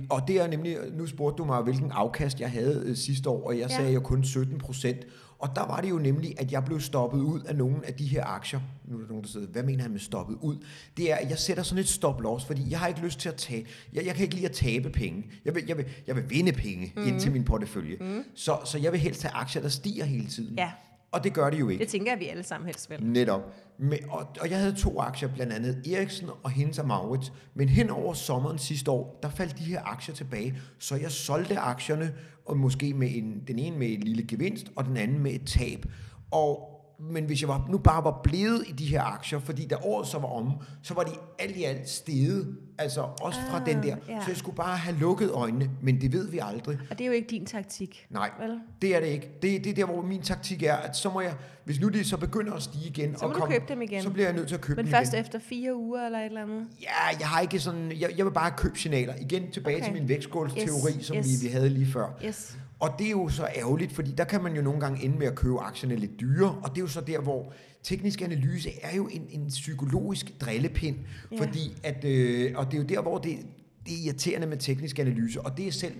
og 0.10 0.28
det 0.28 0.42
er 0.42 0.48
nemlig, 0.48 0.78
nu 0.94 1.06
spurgte 1.06 1.38
du 1.38 1.46
mig, 1.46 1.62
hvilken 1.62 1.92
afkast 1.92 2.40
jeg 2.40 2.52
havde 2.52 2.84
øh, 2.86 2.96
sidste 2.96 3.30
år, 3.30 3.48
og 3.48 3.58
jeg 3.58 3.70
ja. 3.70 3.76
sagde 3.76 3.94
jo 3.94 4.00
kun 4.00 4.24
17 4.24 4.58
procent. 4.58 5.00
Og 5.40 5.50
der 5.56 5.66
var 5.66 5.82
det 5.82 5.90
jo 5.90 5.98
nemlig, 6.00 6.40
at 6.40 6.52
jeg 6.52 6.66
blev 6.66 6.80
stoppet 6.80 7.20
ud 7.20 7.42
af 7.42 7.56
nogle 7.56 7.86
af 7.86 7.94
de 7.94 8.06
her 8.06 8.26
aktier. 8.26 8.60
Nu 8.86 8.96
er 8.96 9.02
der 9.02 9.08
nogen, 9.08 9.24
der 9.24 9.30
sidder, 9.30 9.48
hvad 9.48 9.64
mener 9.64 9.82
han 9.82 9.92
med 9.92 10.00
stoppet 10.00 10.38
ud? 10.42 10.58
Det 10.98 11.12
er, 11.12 11.16
at 11.16 11.30
jeg 11.30 11.38
sætter 11.38 11.64
sådan 11.64 11.80
et 11.80 11.88
stop 11.88 12.22
loss, 12.22 12.46
fordi 12.46 12.72
jeg 12.72 12.80
har 12.80 12.88
ikke 12.88 13.02
lyst 13.02 13.20
til 13.20 13.30
at 13.30 13.36
tage, 13.36 13.66
jeg, 13.94 14.06
jeg 14.06 14.16
kan 14.16 14.24
ikke 14.24 14.36
lide 14.36 14.46
at 14.46 14.52
tabe 14.52 14.90
penge. 14.90 15.26
Jeg 15.46 15.56
vil, 15.56 15.64
jeg 15.68 15.78
vil, 15.78 15.86
jeg 16.08 16.16
vil 16.16 16.30
vinde 16.30 16.52
penge 16.52 16.94
mm. 16.96 17.08
ind 17.08 17.20
til 17.20 17.32
min 17.32 17.44
portefølje. 17.44 17.98
Mm. 18.00 18.24
Så, 18.36 18.58
så 18.66 18.78
jeg 18.78 18.92
vil 18.92 19.00
helst 19.00 19.24
have 19.24 19.34
aktier, 19.34 19.62
der 19.62 19.70
stiger 19.70 20.06
hele 20.06 20.28
tiden. 20.28 20.58
Ja. 20.58 20.72
Og 21.12 21.24
det 21.24 21.34
gør 21.34 21.50
det 21.50 21.60
jo 21.60 21.70
ikke. 21.70 21.82
Det 21.82 21.92
tænker 21.92 22.12
jeg, 22.12 22.20
vi 22.20 22.28
alle 22.28 22.44
sammen 22.44 22.66
helst 22.66 22.90
vil. 22.90 23.04
Netop. 23.04 23.54
Men, 23.78 24.00
og, 24.10 24.28
og 24.42 24.50
jeg 24.50 24.60
havde 24.60 24.76
to 24.76 25.00
aktier, 25.00 25.30
blandt 25.30 25.54
andet 25.54 25.94
Eriksen 25.94 26.30
og 26.44 26.52
Hennes 26.52 26.84
Maurits. 26.86 27.34
Men 27.54 27.70
hen 27.70 27.90
over 27.90 28.14
sommeren 28.14 28.58
sidste 28.58 28.92
år, 28.92 29.20
der 29.24 29.30
faldt 29.30 29.58
de 29.58 29.64
her 29.64 29.82
aktier 29.84 30.16
tilbage. 30.16 30.58
Så 30.80 30.96
jeg 30.96 31.12
solgte 31.12 31.58
aktierne, 31.58 32.14
og 32.46 32.58
måske 32.58 32.94
med 32.94 33.10
en, 33.16 33.44
den 33.48 33.60
ene 33.60 33.78
med 33.78 33.94
en 33.94 34.00
lille 34.00 34.28
gevinst, 34.28 34.68
og 34.76 34.86
den 34.86 34.98
anden 34.98 35.20
med 35.20 35.32
et 35.32 35.46
tab. 35.46 35.86
Og 36.32 36.77
men 37.00 37.26
hvis 37.26 37.42
jeg 37.42 37.50
var, 37.50 37.66
nu 37.70 37.78
bare 37.78 38.04
var 38.04 38.22
blevet 38.24 38.64
i 38.68 38.72
de 38.72 38.86
her 38.86 39.02
aktier, 39.02 39.40
fordi 39.40 39.68
da 39.68 39.76
året 39.84 40.08
så 40.08 40.20
var 40.20 40.28
om, 40.28 40.52
så 40.82 40.94
var 40.94 41.04
de 41.04 41.12
alt 41.40 41.56
i 41.56 41.64
alt 41.64 41.90
steget, 41.90 42.56
altså 42.78 43.02
også 43.22 43.40
ah, 43.40 43.52
fra 43.52 43.66
den 43.66 43.84
der. 43.84 43.96
Ja. 44.10 44.22
Så 44.22 44.26
jeg 44.28 44.38
skulle 44.38 44.56
bare 44.56 44.78
have 44.78 44.98
lukket 44.98 45.32
øjnene, 45.32 45.70
men 45.82 46.02
det 46.02 46.14
ved 46.14 46.32
vi 46.32 46.40
aldrig. 46.44 46.80
Og 46.90 46.98
det 46.98 47.04
er 47.04 47.08
jo 47.08 47.12
ikke 47.14 47.28
din 47.28 47.46
taktik. 47.46 48.08
Nej, 48.10 48.32
vel? 48.40 48.60
det 48.82 48.96
er 48.96 49.00
det 49.00 49.08
ikke. 49.08 49.32
Det, 49.42 49.64
det 49.64 49.70
er 49.70 49.74
der, 49.74 49.86
hvor 49.86 50.02
min 50.02 50.22
taktik 50.22 50.64
er, 50.64 50.76
at 50.76 50.98
så 50.98 51.10
må 51.10 51.22
jeg, 51.22 51.34
hvis 51.64 51.80
nu 51.80 51.90
det 51.90 52.06
så 52.06 52.18
begynder 52.18 52.54
at 52.54 52.64
stige 52.64 52.90
igen, 52.90 53.18
så 53.18 53.26
og 53.26 53.34
komme, 53.34 53.56
købe 53.56 53.66
dem 53.68 53.82
igen. 53.82 54.04
så 54.04 54.10
bliver 54.10 54.28
jeg 54.28 54.36
nødt 54.36 54.48
til 54.48 54.56
at 54.56 54.62
købe 54.62 54.76
men 54.76 54.86
dem 54.86 54.90
igen. 54.90 54.92
Men 54.92 55.00
først 55.00 55.14
igen. 55.14 55.26
efter 55.26 55.40
fire 55.40 55.76
uger 55.76 56.06
eller 56.06 56.20
et 56.20 56.26
eller 56.26 56.42
andet? 56.42 56.68
Ja, 56.82 57.18
jeg 57.20 57.28
har 57.28 57.42
ikke 57.42 57.60
sådan, 57.60 57.92
jeg, 58.00 58.14
jeg 58.18 58.26
vil 58.26 58.32
bare 58.32 58.52
købe 58.58 58.80
signaler. 58.80 59.14
Igen 59.22 59.52
tilbage 59.52 59.76
okay. 59.76 59.86
til 59.86 59.94
min 59.94 60.10
vægtskålsteori, 60.10 60.92
yes. 60.98 61.06
som 61.06 61.18
yes. 61.18 61.26
Vi, 61.26 61.48
vi 61.48 61.54
havde 61.54 61.70
lige 61.70 61.92
før. 61.92 62.20
Yes. 62.26 62.58
Og 62.80 62.90
det 63.00 63.08
er 63.08 63.12
jo 63.12 63.30
så 63.30 63.48
ærgerligt, 63.56 63.92
fordi 63.92 64.12
der 64.12 64.24
kan 64.24 64.44
man 64.44 64.56
jo 64.56 64.62
nogle 64.62 64.80
gange 64.80 65.04
ende 65.04 65.18
med 65.18 65.28
at 65.28 65.36
købe 65.36 65.60
aktierne 65.60 65.96
lidt 65.96 66.20
dyre, 66.20 66.60
og 66.64 66.70
det 66.70 66.78
er 66.78 66.82
jo 66.82 66.88
så 66.88 67.02
der, 67.02 67.20
hvor 67.20 67.54
teknisk 67.84 68.22
analyse 68.22 68.70
er 68.82 68.96
jo 68.96 69.08
en, 69.12 69.28
en 69.30 69.48
psykologisk 69.48 70.42
drillepind, 70.42 70.98
ja. 71.32 71.38
fordi 71.42 71.78
at, 71.84 72.06
øh, 72.06 72.54
og 72.56 72.66
det 72.66 72.74
er 72.74 72.78
jo 72.78 72.88
der, 72.88 73.02
hvor 73.02 73.18
det, 73.18 73.38
det 73.86 73.94
er 73.94 74.06
irriterende 74.06 74.48
med 74.48 74.58
teknisk 74.58 75.00
analyse, 75.00 75.42
og 75.42 75.58
det 75.58 75.68
er 75.68 75.72
selv 75.72 75.94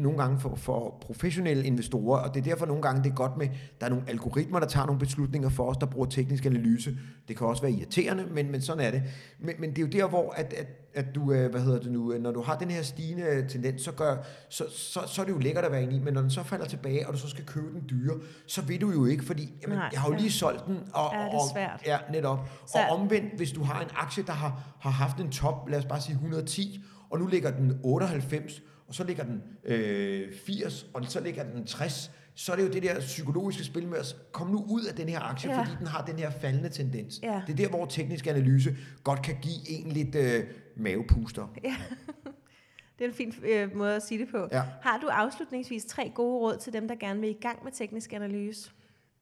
nogle 0.00 0.18
gange 0.18 0.40
for, 0.40 0.54
for 0.54 0.98
professionelle 1.00 1.64
investorer, 1.64 2.20
og 2.20 2.34
det 2.34 2.40
er 2.40 2.44
derfor 2.44 2.66
nogle 2.66 2.82
gange 2.82 3.02
det 3.02 3.10
er 3.10 3.14
godt 3.14 3.36
med, 3.36 3.48
der 3.80 3.86
er 3.86 3.90
nogle 3.90 4.04
algoritmer, 4.08 4.60
der 4.60 4.66
tager 4.66 4.86
nogle 4.86 4.98
beslutninger 4.98 5.48
for 5.48 5.70
os, 5.70 5.76
der 5.76 5.86
bruger 5.86 6.06
teknisk 6.06 6.46
analyse. 6.46 6.98
Det 7.28 7.36
kan 7.36 7.46
også 7.46 7.62
være 7.62 7.72
irriterende, 7.72 8.26
men, 8.30 8.50
men 8.50 8.60
sådan 8.62 8.84
er 8.84 8.90
det. 8.90 9.02
Men, 9.38 9.54
men 9.58 9.70
det 9.70 9.78
er 9.78 9.82
jo 9.82 9.88
der, 9.88 10.08
hvor 10.08 10.30
at, 10.30 10.52
at, 10.52 10.66
at 10.94 11.14
du, 11.14 11.32
øh, 11.32 11.50
hvad 11.50 11.60
hedder 11.60 11.80
det 11.80 11.92
nu, 11.92 12.12
øh, 12.12 12.22
når 12.22 12.30
du 12.30 12.42
har 12.42 12.58
den 12.58 12.70
her 12.70 12.82
stigende 12.82 13.46
tendens, 13.48 13.82
så, 13.82 13.92
gør, 13.92 14.16
så, 14.48 14.64
så, 14.70 15.00
så 15.06 15.22
er 15.22 15.26
det 15.26 15.32
jo 15.32 15.38
lækkert 15.38 15.64
at 15.64 15.72
være 15.72 15.82
inde 15.82 15.96
i, 15.96 15.98
men 15.98 16.14
når 16.14 16.20
den 16.20 16.30
så 16.30 16.42
falder 16.42 16.66
tilbage, 16.66 17.06
og 17.06 17.12
du 17.12 17.18
så 17.18 17.28
skal 17.28 17.44
købe 17.44 17.72
den 17.72 17.84
dyre, 17.90 18.14
så 18.46 18.62
ved 18.62 18.78
du 18.78 18.90
jo 18.90 19.04
ikke, 19.04 19.24
fordi 19.24 19.54
jamen, 19.62 19.78
Nej, 19.78 19.88
jeg 19.92 20.00
har 20.00 20.08
jo 20.08 20.16
lige 20.16 20.32
solgt 20.32 20.66
den, 20.66 20.78
og, 20.94 21.10
ja, 21.12 21.18
det 21.18 21.34
er 21.34 21.52
svært. 21.52 21.80
og, 21.80 21.86
ja, 21.86 21.98
netop. 22.12 22.48
Så. 22.66 22.78
Og 22.78 22.96
omvendt, 22.96 23.36
hvis 23.36 23.52
du 23.52 23.62
har 23.62 23.80
en 23.80 23.90
aktie, 23.94 24.22
der 24.22 24.32
har, 24.32 24.76
har 24.80 24.90
haft 24.90 25.20
en 25.20 25.30
top, 25.30 25.68
lad 25.68 25.78
os 25.78 25.84
bare 25.84 26.00
sige 26.00 26.12
110, 26.12 26.84
og 27.10 27.18
nu 27.18 27.26
ligger 27.26 27.50
den 27.50 27.80
98, 27.82 28.62
og 28.88 28.94
så 28.94 29.04
ligger 29.04 29.24
den 29.24 29.42
øh, 29.64 30.32
80, 30.46 30.86
og 30.94 31.04
så 31.04 31.20
ligger 31.20 31.44
den 31.44 31.66
60, 31.66 32.10
så 32.34 32.52
er 32.52 32.56
det 32.56 32.62
jo 32.62 32.68
det 32.68 32.82
der 32.82 33.00
psykologiske 33.00 33.64
spil 33.64 33.88
med 33.88 33.98
at 33.98 34.16
komme 34.32 34.52
nu 34.52 34.64
ud 34.68 34.84
af 34.84 34.94
den 34.94 35.08
her 35.08 35.20
aktie, 35.20 35.50
ja. 35.50 35.58
fordi 35.60 35.70
den 35.78 35.86
har 35.86 36.04
den 36.04 36.18
her 36.18 36.30
faldende 36.30 36.68
tendens. 36.68 37.20
Ja. 37.22 37.42
Det 37.46 37.52
er 37.52 37.56
der, 37.56 37.68
hvor 37.68 37.86
teknisk 37.86 38.26
analyse 38.26 38.76
godt 39.04 39.22
kan 39.22 39.36
give 39.42 39.68
en 39.68 39.92
lidt 39.92 40.14
øh, 40.14 40.44
mavepuster. 40.76 41.54
Ja. 41.64 41.76
Det 42.98 43.04
er 43.04 43.08
en 43.08 43.14
fin 43.14 43.34
øh, 43.44 43.76
måde 43.76 43.96
at 43.96 44.02
sige 44.02 44.20
det 44.20 44.28
på. 44.28 44.48
Ja. 44.52 44.62
Har 44.82 44.98
du 44.98 45.06
afslutningsvis 45.06 45.84
tre 45.84 46.12
gode 46.14 46.38
råd 46.38 46.56
til 46.56 46.72
dem, 46.72 46.88
der 46.88 46.94
gerne 46.94 47.20
vil 47.20 47.30
i 47.30 47.38
gang 47.40 47.64
med 47.64 47.72
teknisk 47.72 48.12
analyse? 48.12 48.70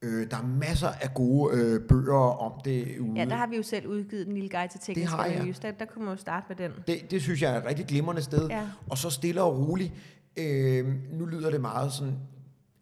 Øh, 0.05 0.31
der 0.31 0.37
er 0.37 0.47
masser 0.59 0.87
af 0.87 1.13
gode 1.13 1.57
øh, 1.57 1.81
bøger 1.87 2.41
om 2.41 2.61
det 2.65 2.99
ude. 2.99 3.13
Ja, 3.15 3.25
der 3.25 3.35
har 3.35 3.47
vi 3.47 3.55
jo 3.55 3.63
selv 3.63 3.87
udgivet 3.87 4.25
den 4.25 4.33
lille 4.33 4.49
guide 4.49 4.71
til 4.71 4.79
teknisk 4.79 5.11
har 5.11 5.25
jeg. 5.25 5.35
analyse. 5.35 5.61
Der, 5.61 5.71
der 5.71 5.85
kunne 5.85 6.05
man 6.05 6.13
jo 6.13 6.21
starte 6.21 6.45
med 6.49 6.55
den. 6.55 6.71
Det, 6.87 7.11
det 7.11 7.21
synes 7.21 7.41
jeg 7.41 7.53
er 7.53 7.57
et 7.57 7.65
rigtig 7.65 7.85
glimrende 7.85 8.21
sted. 8.21 8.47
Ja. 8.47 8.61
Og 8.89 8.97
så 8.97 9.09
stille 9.09 9.41
og 9.41 9.57
roligt. 9.57 9.93
Øh, 10.37 10.85
nu 11.11 11.25
lyder 11.25 11.49
det 11.51 11.61
meget 11.61 11.93
sådan, 11.93 12.13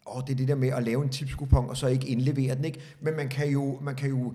åh, 0.07 0.21
det 0.27 0.33
er 0.33 0.35
det 0.35 0.47
der 0.47 0.55
med 0.55 0.69
at 0.69 0.83
lave 0.83 1.03
en 1.03 1.09
tipskupon, 1.09 1.69
og 1.69 1.77
så 1.77 1.87
ikke 1.87 2.07
indlevere 2.07 2.55
den, 2.55 2.65
ikke? 2.65 2.79
Men 3.01 3.15
man 3.15 3.29
kan 3.29 3.49
jo, 3.49 3.79
man 3.81 3.95
kan 3.95 4.09
jo 4.09 4.33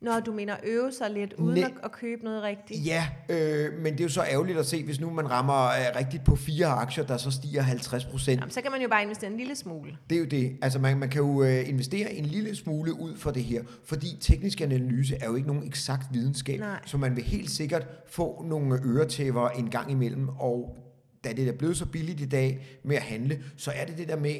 Nå, 0.00 0.20
du 0.20 0.32
mener 0.32 0.56
øve 0.64 0.92
sig 0.92 1.10
lidt, 1.10 1.32
uden 1.32 1.54
Næ- 1.54 1.64
at, 1.64 1.72
at 1.84 1.92
købe 1.92 2.24
noget 2.24 2.42
rigtigt? 2.42 2.86
Ja, 2.86 3.08
øh, 3.28 3.72
men 3.82 3.92
det 3.92 4.00
er 4.00 4.04
jo 4.04 4.08
så 4.08 4.22
ærgerligt 4.22 4.58
at 4.58 4.66
se, 4.66 4.84
hvis 4.84 5.00
nu 5.00 5.10
man 5.10 5.30
rammer 5.30 5.64
øh, 5.66 5.96
rigtigt 5.96 6.24
på 6.24 6.36
fire 6.36 6.66
aktier, 6.66 7.04
der 7.04 7.16
så 7.16 7.30
stiger 7.30 7.62
50 7.62 8.04
procent. 8.04 8.54
Så 8.54 8.60
kan 8.60 8.70
man 8.70 8.82
jo 8.82 8.88
bare 8.88 9.02
investere 9.02 9.30
en 9.30 9.36
lille 9.36 9.56
smule. 9.56 9.96
Det 10.10 10.16
er 10.16 10.20
jo 10.20 10.26
det. 10.26 10.56
Altså 10.62 10.78
man, 10.78 10.98
man 10.98 11.08
kan 11.08 11.20
jo 11.22 11.42
øh, 11.42 11.68
investere 11.68 12.12
en 12.12 12.24
lille 12.24 12.56
smule 12.56 13.00
ud 13.00 13.16
for 13.16 13.30
det 13.30 13.44
her, 13.44 13.62
fordi 13.84 14.16
teknisk 14.20 14.60
analyse 14.60 15.16
er 15.20 15.26
jo 15.26 15.34
ikke 15.34 15.48
nogen 15.48 15.66
eksakt 15.66 16.06
videnskab, 16.12 16.60
Nej. 16.60 16.80
så 16.86 16.98
man 16.98 17.16
vil 17.16 17.24
helt 17.24 17.50
sikkert 17.50 17.86
få 18.08 18.44
nogle 18.48 18.80
øretæver 18.84 19.48
en 19.48 19.70
gang 19.70 19.90
imellem, 19.90 20.28
og 20.28 20.76
da 21.24 21.32
det 21.32 21.48
er 21.48 21.52
blevet 21.52 21.76
så 21.76 21.86
billigt 21.86 22.20
i 22.20 22.26
dag 22.26 22.66
med 22.84 22.96
at 22.96 23.02
handle, 23.02 23.42
så 23.56 23.70
er 23.74 23.84
det 23.84 23.98
det 23.98 24.08
der 24.08 24.16
med, 24.16 24.34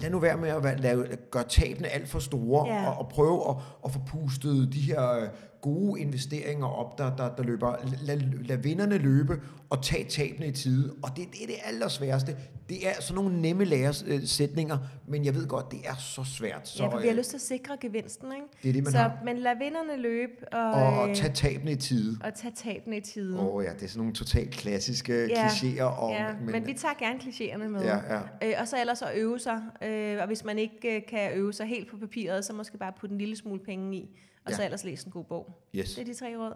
lad 0.00 0.10
nu 0.10 0.18
være 0.18 0.36
med 0.36 0.48
at 0.48 0.64
være- 0.64 0.76
lave, 0.80 1.06
gøre 1.30 1.44
tabene 1.44 1.88
alt 1.88 2.08
for 2.08 2.18
store, 2.18 2.68
Ja. 2.74 2.88
og, 2.90 2.98
og 2.98 3.08
prøve 3.08 3.50
at, 3.50 3.56
at 3.84 3.90
få 3.92 3.98
pustet 4.06 4.72
de 4.72 4.80
her 4.80 5.10
øh, 5.12 5.28
gode 5.60 6.00
investeringer 6.00 6.66
op, 6.66 6.98
der, 6.98 7.16
der, 7.16 7.34
der 7.36 7.42
løber. 7.42 7.74
Lad, 8.02 8.20
lad 8.44 8.56
vinderne 8.56 8.98
løbe, 8.98 9.40
og 9.70 9.82
tag 9.82 10.06
tabene 10.08 10.46
i 10.46 10.52
tide. 10.52 10.94
Og 11.02 11.10
det, 11.16 11.28
det 11.32 11.42
er 11.42 11.46
det 11.46 11.56
allersværeste. 11.64 12.36
Det 12.68 12.88
er 12.88 12.92
sådan 13.00 13.14
nogle 13.14 13.40
nemme 13.40 13.64
læresætninger, 13.64 14.78
men 15.08 15.24
jeg 15.24 15.34
ved 15.34 15.46
godt, 15.46 15.72
det 15.72 15.80
er 15.84 15.94
så 15.94 16.24
svært. 16.24 16.68
Så, 16.68 16.82
ja, 16.82 16.88
vi 16.88 17.06
har 17.06 17.10
øh, 17.10 17.16
lyst 17.16 17.30
til 17.30 17.36
at 17.36 17.40
sikre 17.40 17.76
gevinsten, 17.80 18.32
ikke? 18.32 18.46
Det 18.62 18.68
er 18.68 18.72
det, 18.72 18.84
man 18.84 18.92
så, 18.92 18.98
har. 18.98 19.18
Men 19.24 19.38
lad 19.38 19.52
vinderne 19.58 20.02
løbe, 20.02 20.32
og, 20.52 20.70
og, 20.70 21.08
øh, 21.08 21.14
tage 21.14 21.32
tabene 21.32 21.72
i 21.72 21.76
tide. 21.76 22.18
og 22.24 22.34
tage 22.34 22.52
tabene 22.56 22.96
i 22.96 23.00
tide. 23.00 23.38
Åh 23.38 23.54
oh, 23.54 23.64
ja, 23.64 23.72
det 23.72 23.82
er 23.82 23.88
sådan 23.88 23.98
nogle 23.98 24.14
totalt 24.14 24.50
klassiske. 24.50 25.26
Ja. 25.26 25.46
klichéer. 25.46 25.82
Og, 25.82 26.12
ja, 26.12 26.26
men, 26.40 26.52
men 26.52 26.66
vi 26.66 26.72
tager 26.72 26.94
gerne 26.98 27.18
klichéerne 27.18 27.68
med. 27.68 27.82
Ja, 27.82 27.96
ja. 28.14 28.20
Øh, 28.42 28.54
og 28.60 28.68
så 28.68 28.80
ellers 28.80 29.02
at 29.02 29.10
øve 29.16 29.38
sig. 29.38 29.62
Øh, 29.82 30.16
og 30.20 30.26
hvis 30.26 30.44
man 30.44 30.58
ikke 30.58 30.96
øh, 30.96 31.02
kan 31.08 31.32
øve 31.34 31.52
sig 31.52 31.66
helt 31.66 31.90
på 31.90 31.96
papiret, 31.96 32.44
så 32.44 32.52
måske 32.52 32.78
bare 32.78 32.92
putte 33.00 33.12
en 33.12 33.18
lille 33.18 33.36
smule 33.36 33.60
penge 33.60 33.96
i. 33.96 34.18
Og 34.46 34.50
Ja. 34.50 34.56
så 34.56 34.64
ellers 34.64 34.84
læse 34.84 35.06
en 35.06 35.12
god 35.12 35.24
bog. 35.24 35.62
Yes. 35.74 35.94
Det 35.94 36.00
er 36.02 36.04
de 36.04 36.14
tre 36.14 36.36
råd. 36.38 36.54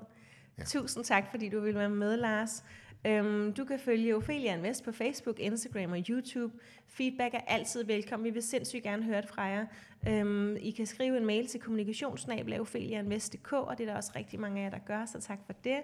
Ja. 0.58 0.64
Tusind 0.64 1.04
tak, 1.04 1.30
fordi 1.30 1.48
du 1.48 1.60
ville 1.60 1.78
være 1.78 1.90
med, 1.90 2.16
Lars. 2.16 2.64
Øhm, 3.06 3.52
du 3.52 3.64
kan 3.64 3.78
følge 3.78 4.16
Ophelia 4.16 4.54
Invest 4.56 4.84
på 4.84 4.92
Facebook, 4.92 5.38
Instagram 5.40 5.92
og 5.92 5.98
YouTube. 6.08 6.54
Feedback 6.86 7.34
er 7.34 7.40
altid 7.46 7.84
velkommen. 7.84 8.24
Vi 8.24 8.30
vil 8.30 8.42
sindssygt 8.42 8.82
gerne 8.82 9.02
høre 9.02 9.20
det 9.20 9.28
fra 9.30 9.42
jer. 9.42 9.66
Øhm, 10.08 10.56
I 10.56 10.70
kan 10.70 10.86
skrive 10.86 11.16
en 11.16 11.26
mail 11.26 11.46
til 11.46 11.60
kommunikationsnabel.opheliainvest.dk, 11.60 13.52
og 13.52 13.78
det 13.78 13.84
er 13.84 13.90
der 13.90 13.96
også 13.96 14.12
rigtig 14.16 14.40
mange 14.40 14.60
af 14.60 14.64
jer, 14.64 14.70
der 14.70 14.78
gør, 14.86 15.04
så 15.04 15.20
tak 15.20 15.38
for 15.46 15.52
det. 15.52 15.76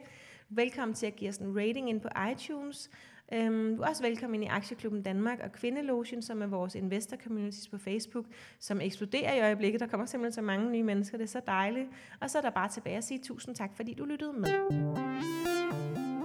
Velkommen 0.49 0.95
til 0.95 1.07
at 1.07 1.16
give 1.16 1.29
os 1.31 1.37
en 1.37 1.57
rating 1.57 1.88
ind 1.90 2.01
på 2.01 2.09
iTunes. 2.33 2.90
Øhm, 3.32 3.76
du 3.76 3.82
er 3.82 3.88
også 3.88 4.02
velkommen 4.02 4.34
ind 4.34 4.44
i 4.44 4.46
Aktieklubben 4.46 5.02
Danmark 5.02 5.38
og 5.44 5.52
Kvindelogen, 5.52 6.22
som 6.22 6.42
er 6.42 6.46
vores 6.46 6.74
investor 6.74 7.16
communities 7.16 7.68
på 7.68 7.78
Facebook, 7.78 8.24
som 8.58 8.80
eksploderer 8.80 9.34
i 9.34 9.40
øjeblikket. 9.40 9.80
Der 9.80 9.86
kommer 9.86 10.06
simpelthen 10.06 10.32
så 10.32 10.42
mange 10.42 10.70
nye 10.70 10.82
mennesker, 10.82 11.18
det 11.18 11.24
er 11.24 11.28
så 11.28 11.40
dejligt. 11.46 11.88
Og 12.20 12.30
så 12.30 12.38
er 12.38 12.42
der 12.42 12.50
bare 12.50 12.68
tilbage 12.68 12.96
at 12.96 13.04
sige 13.04 13.20
tusind 13.22 13.54
tak, 13.54 13.70
fordi 13.76 13.94
du 13.94 14.04
lyttede 14.04 14.32
med. 14.32 16.15